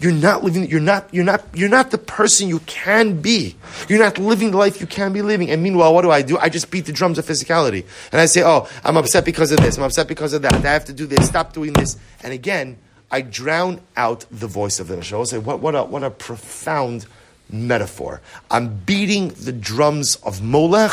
You're 0.00 0.12
not 0.12 0.44
living, 0.44 0.70
you're 0.70 0.80
not, 0.80 1.12
you're 1.12 1.24
not, 1.24 1.44
you're 1.54 1.68
not 1.68 1.90
the 1.90 1.98
person 1.98 2.48
you 2.48 2.60
can 2.60 3.20
be. 3.20 3.56
You're 3.88 3.98
not 3.98 4.16
living 4.16 4.52
the 4.52 4.56
life 4.56 4.80
you 4.80 4.86
can 4.86 5.12
be 5.12 5.22
living. 5.22 5.50
And 5.50 5.60
meanwhile, 5.60 5.92
what 5.92 6.02
do 6.02 6.10
I 6.10 6.22
do? 6.22 6.38
I 6.38 6.48
just 6.48 6.70
beat 6.70 6.86
the 6.86 6.92
drums 6.92 7.18
of 7.18 7.26
physicality. 7.26 7.84
And 8.12 8.20
I 8.20 8.26
say, 8.26 8.44
oh, 8.44 8.68
I'm 8.84 8.96
upset 8.96 9.24
because 9.24 9.50
of 9.50 9.58
this. 9.58 9.76
I'm 9.76 9.82
upset 9.82 10.06
because 10.06 10.32
of 10.34 10.42
that. 10.42 10.54
I 10.54 10.58
have 10.72 10.84
to 10.84 10.92
do 10.92 11.06
this. 11.06 11.26
Stop 11.26 11.52
doing 11.52 11.72
this. 11.72 11.96
And 12.22 12.32
again, 12.32 12.78
I 13.10 13.22
drown 13.22 13.80
out 13.96 14.24
the 14.30 14.46
voice 14.46 14.78
of 14.78 14.86
the 14.86 14.96
Neshama. 14.96 15.26
Say, 15.26 15.38
what, 15.38 15.58
what 15.60 15.74
a, 15.74 15.82
what 15.82 16.04
a 16.04 16.10
profound 16.10 17.06
metaphor. 17.50 18.20
I'm 18.50 18.76
beating 18.76 19.30
the 19.30 19.52
drums 19.52 20.16
of 20.16 20.42
Molech 20.42 20.92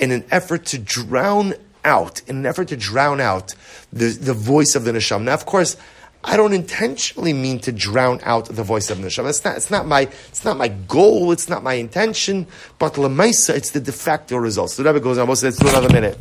in 0.00 0.10
an 0.10 0.24
effort 0.30 0.64
to 0.66 0.78
drown 0.78 1.54
out, 1.84 2.22
in 2.26 2.38
an 2.38 2.46
effort 2.46 2.68
to 2.68 2.76
drown 2.76 3.20
out 3.20 3.54
the, 3.92 4.08
the 4.08 4.34
voice 4.34 4.74
of 4.74 4.84
the 4.84 4.92
Neshama. 4.92 5.24
Now, 5.24 5.34
of 5.34 5.46
course, 5.46 5.76
I 6.22 6.36
don't 6.36 6.52
intentionally 6.52 7.32
mean 7.32 7.60
to 7.60 7.72
drown 7.72 8.20
out 8.24 8.46
the 8.46 8.62
voice 8.62 8.90
of 8.90 8.98
neshama. 8.98 9.30
It's 9.30 9.42
not, 9.42 9.56
it's 9.56 9.70
not 9.70 9.86
my, 9.86 10.02
it's 10.02 10.44
not 10.44 10.58
my 10.58 10.68
goal. 10.68 11.32
It's 11.32 11.48
not 11.48 11.62
my 11.62 11.74
intention. 11.74 12.46
But 12.78 12.94
lemaisa, 12.94 13.54
it's 13.54 13.70
the 13.70 13.80
de 13.80 13.92
facto 13.92 14.36
result. 14.36 14.70
So 14.70 14.82
the 14.82 14.92
Rebbe 14.92 15.02
goes 15.02 15.16
on. 15.16 15.26
We'll 15.26 15.36
say, 15.36 15.46
let's 15.46 15.58
do 15.58 15.68
another 15.68 15.88
minute. 15.88 16.18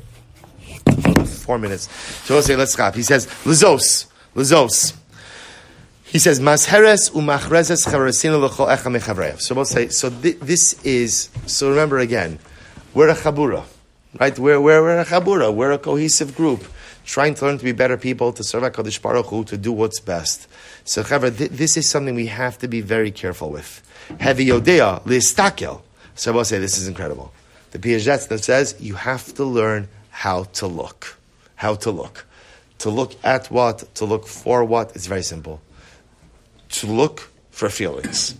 Four 1.28 1.58
minutes. 1.58 1.91
So 2.26 2.36
we'll 2.36 2.43
say, 2.43 2.56
let's 2.56 2.72
stop. 2.72 2.95
He 2.95 3.04
says, 3.04 3.28
lizos, 3.43 4.08
lizos. 4.36 4.95
He 6.06 6.18
says, 6.18 6.39
masheres 6.39 7.12
umachrezes 7.12 7.86
chavrasinu 7.86 8.41
l'chol 8.41 8.70
echa 8.70 8.97
mechavreyav. 8.97 9.41
So 9.41 9.54
we'll 9.54 9.66
say, 9.66 9.89
so 9.89 10.10
thi- 10.10 10.32
this 10.32 10.82
is, 10.86 11.30
so 11.45 11.70
remember 11.70 12.00
again, 12.00 12.39
we're 12.93 13.10
a 13.10 13.16
chabura, 13.16 13.66
right? 14.20 14.38
We're, 14.39 14.62
we're, 14.62 14.82
we're 14.82 15.00
a 15.02 15.06
chabura. 15.06 15.54
We're 15.54 15.74
a 15.74 15.78
cohesive 15.78 16.36
group 16.36 16.64
trying 17.10 17.34
to 17.34 17.43
learn 17.43 17.57
to 17.57 17.64
be 17.64 17.72
better 17.72 17.97
people, 17.97 18.32
to 18.32 18.43
serve 18.43 18.62
HaKadosh 18.62 19.01
Baruch 19.01 19.26
Hu, 19.26 19.43
to 19.45 19.57
do 19.57 19.72
what's 19.72 19.99
best. 19.99 20.47
So, 20.84 21.01
however, 21.01 21.32
th- 21.32 21.49
this 21.49 21.76
is 21.76 21.89
something 21.89 22.14
we 22.14 22.28
have 22.28 22.60
to 22.60 22.68
be 22.68 22.82
very 22.82 23.10
careful 23.10 23.49
with. 23.49 23.82
Heavy 24.20 24.45
Yodea, 24.45 25.01
listakel. 25.05 25.82
So, 26.14 26.32
I 26.32 26.36
will 26.36 26.45
say 26.45 26.60
this 26.60 26.78
is 26.78 26.88
incredible. 26.88 27.34
The 27.72 27.80
Piaseczna 27.80 28.28
that 28.28 28.43
says 28.43 28.76
you 28.80 28.93
have 28.93 29.34
to 29.34 29.43
learn 29.43 29.88
how 30.12 30.43
to 30.60 30.68
look. 30.68 31.18
How 31.55 31.74
to 31.76 31.89
look. 31.89 32.28
To 32.80 32.91
look 32.91 33.16
at 33.26 33.49
what, 33.49 33.95
to 33.95 34.05
look 34.05 34.28
for 34.28 34.64
what, 34.64 34.95
it's 34.95 35.07
very 35.07 35.24
simple. 35.24 35.62
To 36.70 36.88
look 36.88 37.32
for 37.49 37.70
feelings. 37.70 38.36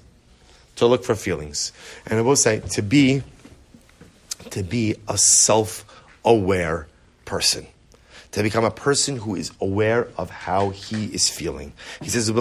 To 0.76 0.86
look 0.86 1.04
for 1.04 1.16
feelings. 1.16 1.74
And 2.06 2.20
I 2.20 2.22
will 2.22 2.36
say, 2.36 2.60
to 2.60 2.84
be, 2.84 3.24
to 4.52 4.62
be 4.62 4.96
a 5.08 5.18
self-aware 5.18 6.88
person 7.26 7.66
to 8.32 8.44
become 8.44 8.64
a 8.64 8.72
person 8.72 9.18
who 9.18 9.36
is 9.36 9.52
aware 9.60 10.08
of 10.18 10.30
how 10.30 10.70
he 10.70 11.06
is 11.06 11.30
feeling. 11.30 11.74
He 12.02 12.10
says, 12.10 12.30
and 12.30 12.38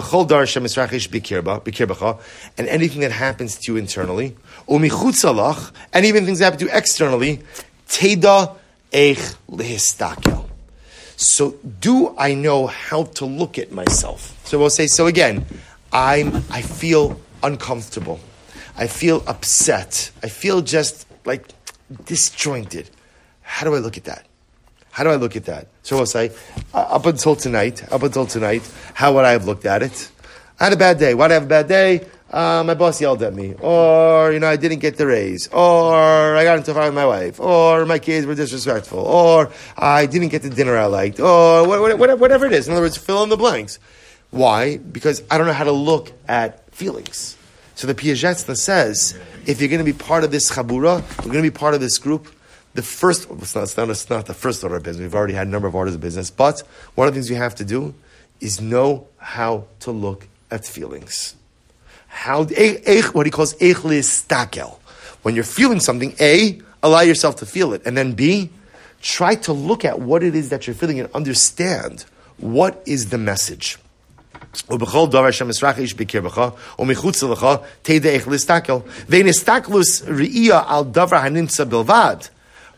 anything 2.67 3.01
that 3.01 3.11
happens 3.11 3.57
to 3.57 3.71
you 3.71 3.77
internally, 3.77 4.35
and 4.67 6.05
even 6.05 6.25
things 6.25 6.39
that 6.39 6.45
happen 6.45 6.59
to 6.59 6.65
you 6.65 6.71
externally, 6.71 7.41
teda. 7.87 8.55
So, 11.15 11.55
do 11.81 12.15
I 12.17 12.33
know 12.33 12.67
how 12.67 13.03
to 13.03 13.25
look 13.25 13.59
at 13.59 13.71
myself? 13.71 14.39
So 14.45 14.57
we'll 14.57 14.69
say, 14.69 14.87
so 14.87 15.05
again, 15.05 15.45
I'm, 15.91 16.43
I 16.49 16.61
feel 16.61 17.19
uncomfortable. 17.43 18.19
I 18.77 18.87
feel 18.87 19.23
upset. 19.27 20.11
I 20.23 20.29
feel 20.29 20.61
just 20.61 21.05
like 21.25 21.45
disjointed. 22.05 22.89
How 23.41 23.65
do 23.65 23.75
I 23.75 23.79
look 23.79 23.97
at 23.97 24.05
that? 24.05 24.25
How 24.99 25.05
do 25.05 25.11
I 25.11 25.15
look 25.15 25.37
at 25.37 25.45
that? 25.45 25.67
So 25.81 25.97
I'll 25.97 26.05
say, 26.05 26.29
uh, 26.73 26.79
up 26.79 27.05
until 27.05 27.33
tonight, 27.33 27.89
up 27.89 28.03
until 28.03 28.25
tonight, 28.25 28.69
how 28.93 29.13
would 29.13 29.23
I 29.23 29.31
have 29.31 29.45
looked 29.45 29.65
at 29.65 29.81
it? 29.81 30.11
I 30.59 30.65
had 30.65 30.73
a 30.73 30.75
bad 30.75 30.99
day. 30.99 31.13
Why 31.13 31.29
did 31.29 31.35
I 31.35 31.35
have 31.35 31.43
a 31.43 31.47
bad 31.47 31.69
day? 31.69 32.05
Uh, 32.29 32.65
my 32.67 32.73
boss 32.73 32.99
yelled 32.99 33.23
at 33.23 33.33
me, 33.33 33.55
or 33.61 34.33
you 34.33 34.41
know, 34.41 34.49
I 34.49 34.57
didn't 34.57 34.79
get 34.79 34.97
the 34.97 35.07
raise, 35.07 35.47
or 35.53 36.35
I 36.35 36.43
got 36.43 36.57
into 36.57 36.71
a 36.71 36.73
fight 36.73 36.87
with 36.87 36.95
my 36.95 37.05
wife, 37.05 37.39
or 37.39 37.85
my 37.85 37.97
kids 37.97 38.27
were 38.27 38.35
disrespectful, 38.35 38.99
or 38.99 39.53
I 39.77 40.05
didn't 40.05 40.27
get 40.27 40.41
the 40.41 40.49
dinner 40.49 40.75
I 40.75 40.87
liked, 40.87 41.21
or 41.21 41.65
whatever, 41.65 42.47
it 42.47 42.51
is. 42.51 42.67
In 42.67 42.73
other 42.73 42.81
words, 42.81 42.97
fill 42.97 43.23
in 43.23 43.29
the 43.29 43.37
blanks. 43.37 43.79
Why? 44.31 44.79
Because 44.79 45.23
I 45.31 45.37
don't 45.37 45.47
know 45.47 45.53
how 45.53 45.63
to 45.63 45.71
look 45.71 46.11
at 46.27 46.69
feelings. 46.75 47.37
So 47.75 47.87
the 47.87 47.95
Piaseczna 47.95 48.57
says, 48.57 49.17
if 49.45 49.61
you're 49.61 49.69
going 49.69 49.79
to 49.79 49.89
be 49.89 49.97
part 49.97 50.25
of 50.25 50.31
this 50.31 50.51
chabura, 50.51 50.99
we're 51.19 51.31
going 51.31 51.45
to 51.45 51.49
be 51.49 51.57
part 51.57 51.73
of 51.73 51.79
this 51.79 51.97
group, 51.97 52.27
the 52.74 52.82
first, 52.82 53.28
it's 53.30 53.54
not, 53.54 53.62
it's, 53.64 53.76
not, 53.76 53.88
it's 53.88 54.10
not 54.10 54.26
the 54.26 54.34
first 54.34 54.62
order 54.64 54.76
of 54.76 54.82
business. 54.82 55.04
We've 55.04 55.14
already 55.14 55.34
had 55.34 55.46
a 55.46 55.50
number 55.50 55.68
of 55.68 55.74
orders 55.74 55.94
of 55.94 56.00
business. 56.00 56.30
But 56.30 56.62
one 56.96 57.06
of 57.06 57.14
the 57.14 57.18
things 57.20 57.30
we 57.30 57.36
have 57.36 57.54
to 57.56 57.64
do 57.64 57.94
is 58.40 58.60
know 58.60 59.06
how 59.18 59.66
to 59.80 59.92
look 59.92 60.26
at 60.50 60.66
feelings. 60.66 61.36
How, 62.08 62.44
what 62.44 63.26
he 63.26 63.30
calls 63.30 63.54
eich 63.54 63.74
listakel. 63.74 64.78
When 65.22 65.34
you're 65.34 65.44
feeling 65.44 65.80
something, 65.80 66.14
A, 66.20 66.60
allow 66.82 67.00
yourself 67.00 67.36
to 67.36 67.46
feel 67.46 67.72
it. 67.72 67.82
And 67.86 67.96
then 67.96 68.12
B, 68.12 68.50
try 69.00 69.36
to 69.36 69.52
look 69.52 69.84
at 69.84 70.00
what 70.00 70.22
it 70.22 70.34
is 70.34 70.48
that 70.48 70.66
you're 70.66 70.74
feeling 70.74 70.98
and 71.00 71.08
understand 71.14 72.04
what 72.38 72.82
is 72.86 73.10
the 73.10 73.18
message. 73.18 73.78
ובכל 74.70 75.06
דבר 75.10 75.30
שהמשרח 75.30 75.78
איש 75.78 75.94
בקרבך, 75.94 76.48
ומחוץ 76.78 77.22
לך, 77.22 77.46
תדע 77.82 78.10
איך 78.10 78.28
להסתכל. 78.28 78.78
ואין 79.08 79.26
הסתכלוס 79.26 80.02
ראייה 80.02 80.62
על 80.66 80.84
דבר 80.90 81.16
הנמצא 81.16 81.64
בלבד. 81.64 82.16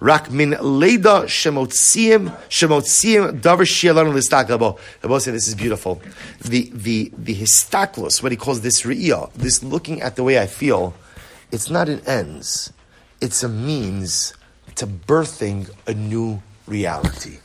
Rak 0.01 0.31
min 0.31 0.53
leida 0.53 1.25
shemotziim 1.25 2.35
shemotziim 2.49 3.39
davar 3.39 3.67
shielanu 3.67 4.11
listakabo. 4.11 4.79
The 4.99 5.07
boss 5.07 5.25
said, 5.25 5.35
this 5.35 5.47
is 5.47 5.53
beautiful. 5.53 6.01
The 6.43 6.71
the 6.73 7.11
the 7.15 7.35
histaklus, 7.35 8.23
what 8.23 8.31
he 8.31 8.35
calls 8.35 8.61
this 8.61 8.81
riyah, 8.81 9.31
this 9.33 9.63
looking 9.63 10.01
at 10.01 10.15
the 10.15 10.23
way 10.23 10.39
I 10.39 10.47
feel, 10.47 10.95
it's 11.51 11.69
not 11.69 11.87
an 11.87 12.01
ends, 12.07 12.73
it's 13.21 13.43
a 13.43 13.49
means 13.49 14.33
to 14.73 14.87
birthing 14.87 15.69
a 15.85 15.93
new 15.93 16.41
reality. 16.65 17.37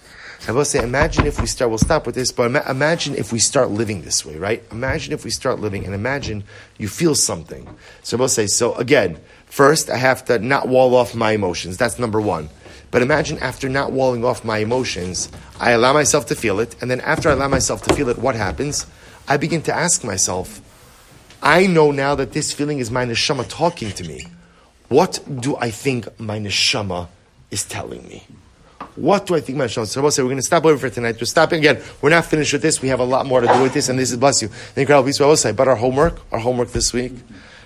I 0.49 0.53
will 0.53 0.65
say, 0.65 0.81
imagine 0.81 1.27
if 1.27 1.41
we 1.41 1.47
start, 1.47 1.71
we'll 1.71 1.79
stop 1.79 2.07
with 2.07 2.15
this, 2.15 2.31
but 2.31 2.47
ima- 2.47 2.71
imagine 2.71 3.17
if 3.17 3.33
we 3.33 3.41
start 3.41 3.71
living 3.71 4.03
this 4.03 4.25
way, 4.25 4.37
right? 4.37 4.63
Imagine 4.71 5.13
if 5.13 5.25
we 5.25 5.31
start 5.31 5.61
living 5.61 5.85
and 5.85 5.93
imagine 5.93 6.45
you 6.79 6.89
feel 6.89 7.17
something. 7.17 7.69
So 8.05 8.17
I 8.17 8.21
will 8.21 8.29
say, 8.29 8.47
so 8.47 8.75
again, 8.77 9.19
first 9.47 9.91
I 9.91 9.97
have 9.97 10.25
to 10.27 10.39
not 10.39 10.69
wall 10.69 10.95
off 10.95 11.17
my 11.17 11.33
emotions. 11.33 11.77
That's 11.77 11.99
number 11.99 12.21
one. 12.21 12.49
But 12.93 13.03
imagine 13.03 13.39
after 13.39 13.69
not 13.69 13.91
walling 13.91 14.25
off 14.25 14.45
my 14.45 14.59
emotions, 14.59 15.31
I 15.59 15.73
allow 15.73 15.93
myself 15.93 16.27
to 16.27 16.37
feel 16.37 16.61
it, 16.61 16.77
and 16.81 16.89
then 16.91 17.01
after 17.01 17.29
I 17.29 17.33
allow 17.33 17.49
myself 17.49 17.83
to 17.83 17.95
feel 17.95 18.09
it, 18.09 18.19
what 18.19 18.37
happens? 18.37 18.87
I 19.27 19.39
begin 19.39 19.63
to 19.63 19.75
ask 19.75 20.05
myself, 20.05 20.61
I 21.43 21.67
know 21.67 21.91
now 21.91 22.15
that 22.15 22.33
this 22.33 22.53
feeling 22.53 22.79
is 22.79 22.91
my 22.91 23.05
neshama 23.05 23.49
talking 23.49 23.91
to 23.91 24.05
me. 24.05 24.29
What 24.89 25.19
do 25.41 25.57
I 25.57 25.73
think 25.73 26.21
my 26.21 26.39
neshama 26.39 27.09
is 27.51 27.65
telling 27.65 28.07
me? 28.07 28.25
What 28.97 29.27
do 29.27 29.35
I 29.35 29.41
think 29.41 29.59
my 29.59 29.67
neshama? 29.67 29.87
So 29.87 30.23
we're 30.23 30.29
going 30.29 30.37
to 30.37 30.43
stop 30.43 30.65
over 30.65 30.79
for 30.79 30.93
tonight. 30.93 31.17
We're 31.21 31.27
stopping 31.27 31.59
again. 31.59 31.83
We're 32.01 32.11
not 32.11 32.25
finished 32.25 32.53
with 32.53 32.63
this. 32.63 32.81
We 32.81 32.89
have 32.89 33.01
a 33.01 33.05
lot 33.05 33.27
more 33.27 33.41
to 33.43 33.47
do 33.47 33.63
with 33.63 33.75
this, 33.75 33.89
and 33.89 33.99
this 33.99 34.11
is 34.11 34.17
bless 34.17 34.41
you. 34.41 34.49
The 34.75 34.81
incredible 34.81 35.07
piece. 35.07 35.41
Say, 35.41 35.53
but 35.53 35.69
our 35.69 35.77
homework, 35.77 36.21
our 36.33 36.39
homework 36.39 36.71
this 36.71 36.93
week, 36.93 37.13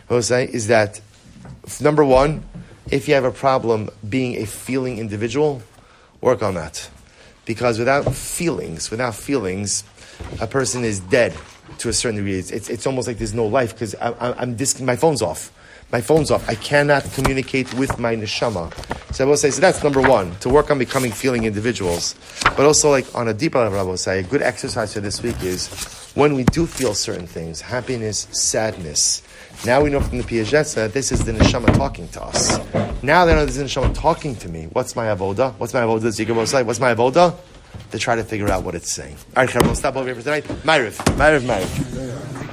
I 0.09 0.15
will 0.15 0.23
say 0.23 0.49
is 0.53 0.67
that 0.67 1.01
number 1.81 2.05
one, 2.05 2.43
if 2.91 3.07
you 3.07 3.15
have 3.15 3.25
a 3.25 3.31
problem 3.31 3.91
being 4.09 4.43
a 4.43 4.47
feeling 4.47 4.99
individual, 4.99 5.63
work 6.21 6.43
on 6.43 6.55
that. 6.55 6.91
Because 7.45 7.79
without 7.79 8.13
feelings, 8.15 8.91
without 8.91 9.15
feelings, 9.15 9.85
a 10.41 10.47
person 10.47 10.85
is 10.85 11.01
dead 11.01 11.37
to 11.79 11.89
a 11.89 11.93
certain 11.93 12.17
degree. 12.17 12.39
It's, 12.39 12.51
it's, 12.51 12.69
it's 12.69 12.87
almost 12.87 13.07
like 13.07 13.19
there's 13.19 13.35
no 13.35 13.47
life 13.47 13.73
because 13.73 13.95
I'm, 14.01 14.15
I'm 14.21 14.57
my 14.85 14.97
phone's 14.97 15.23
off. 15.23 15.53
My 15.93 16.01
phone's 16.01 16.31
off. 16.31 16.49
I 16.49 16.55
cannot 16.55 17.05
communicate 17.13 17.73
with 17.75 17.99
my 17.99 18.15
neshama. 18.15 18.73
So 19.15 19.25
I 19.25 19.29
will 19.29 19.37
say, 19.37 19.51
so 19.51 19.61
that's 19.61 19.83
number 19.83 20.01
one, 20.01 20.37
to 20.37 20.49
work 20.49 20.71
on 20.71 20.79
becoming 20.79 21.11
feeling 21.11 21.45
individuals. 21.45 22.15
But 22.43 22.61
also, 22.61 22.91
like 22.91 23.13
on 23.15 23.29
a 23.29 23.35
deeper 23.35 23.59
level, 23.59 23.79
I 23.79 23.83
will 23.83 23.97
say, 23.97 24.21
a 24.21 24.23
good 24.23 24.43
exercise 24.43 24.95
for 24.95 25.01
this 25.01 25.23
week 25.23 25.43
is 25.43 25.69
when 26.15 26.35
we 26.35 26.45
do 26.45 26.67
feel 26.67 26.95
certain 26.95 27.27
things, 27.27 27.61
happiness, 27.61 28.29
sadness, 28.31 29.23
now 29.67 29.83
we 29.83 29.91
know 29.91 30.01
from 30.01 30.17
the 30.17 30.25
Piaseczna 30.25 30.75
that 30.77 30.95
this 30.95 31.13
is 31.13 31.23
the 31.23 31.33
neshama 31.33 31.77
talking 31.77 32.09
to 32.09 32.23
us. 32.23 32.59
Now 33.03 33.27
they 33.27 33.35
know 33.35 33.45
this 33.45 33.59
is 33.59 33.75
the 33.75 33.81
neshama 33.81 33.95
talking 33.95 34.35
to 34.37 34.49
me. 34.49 34.69
What's 34.73 34.97
my 34.97 35.07
avoda? 35.07 35.53
What's 35.59 35.75
my 35.75 35.81
avoda? 35.81 36.07
Zikr 36.07 36.47
say, 36.49 36.63
what's 36.63 36.81
my 36.81 36.95
avoda? 36.95 37.37
To 37.91 37.99
try 37.99 38.17
to 38.17 38.25
figure 38.25 38.49
out 38.49 38.65
what 38.65 38.75
it's 38.75 38.91
saying. 38.91 39.17
All 39.37 39.45
right, 39.45 39.63
we'll 39.63 39.75
stop 39.75 39.97
over 39.97 40.07
here 40.07 40.15
for 40.15 40.23
tonight. 40.23 40.45
Maariv, 40.65 40.97
Maariv, 41.17 41.41
Maariv. 41.41 42.50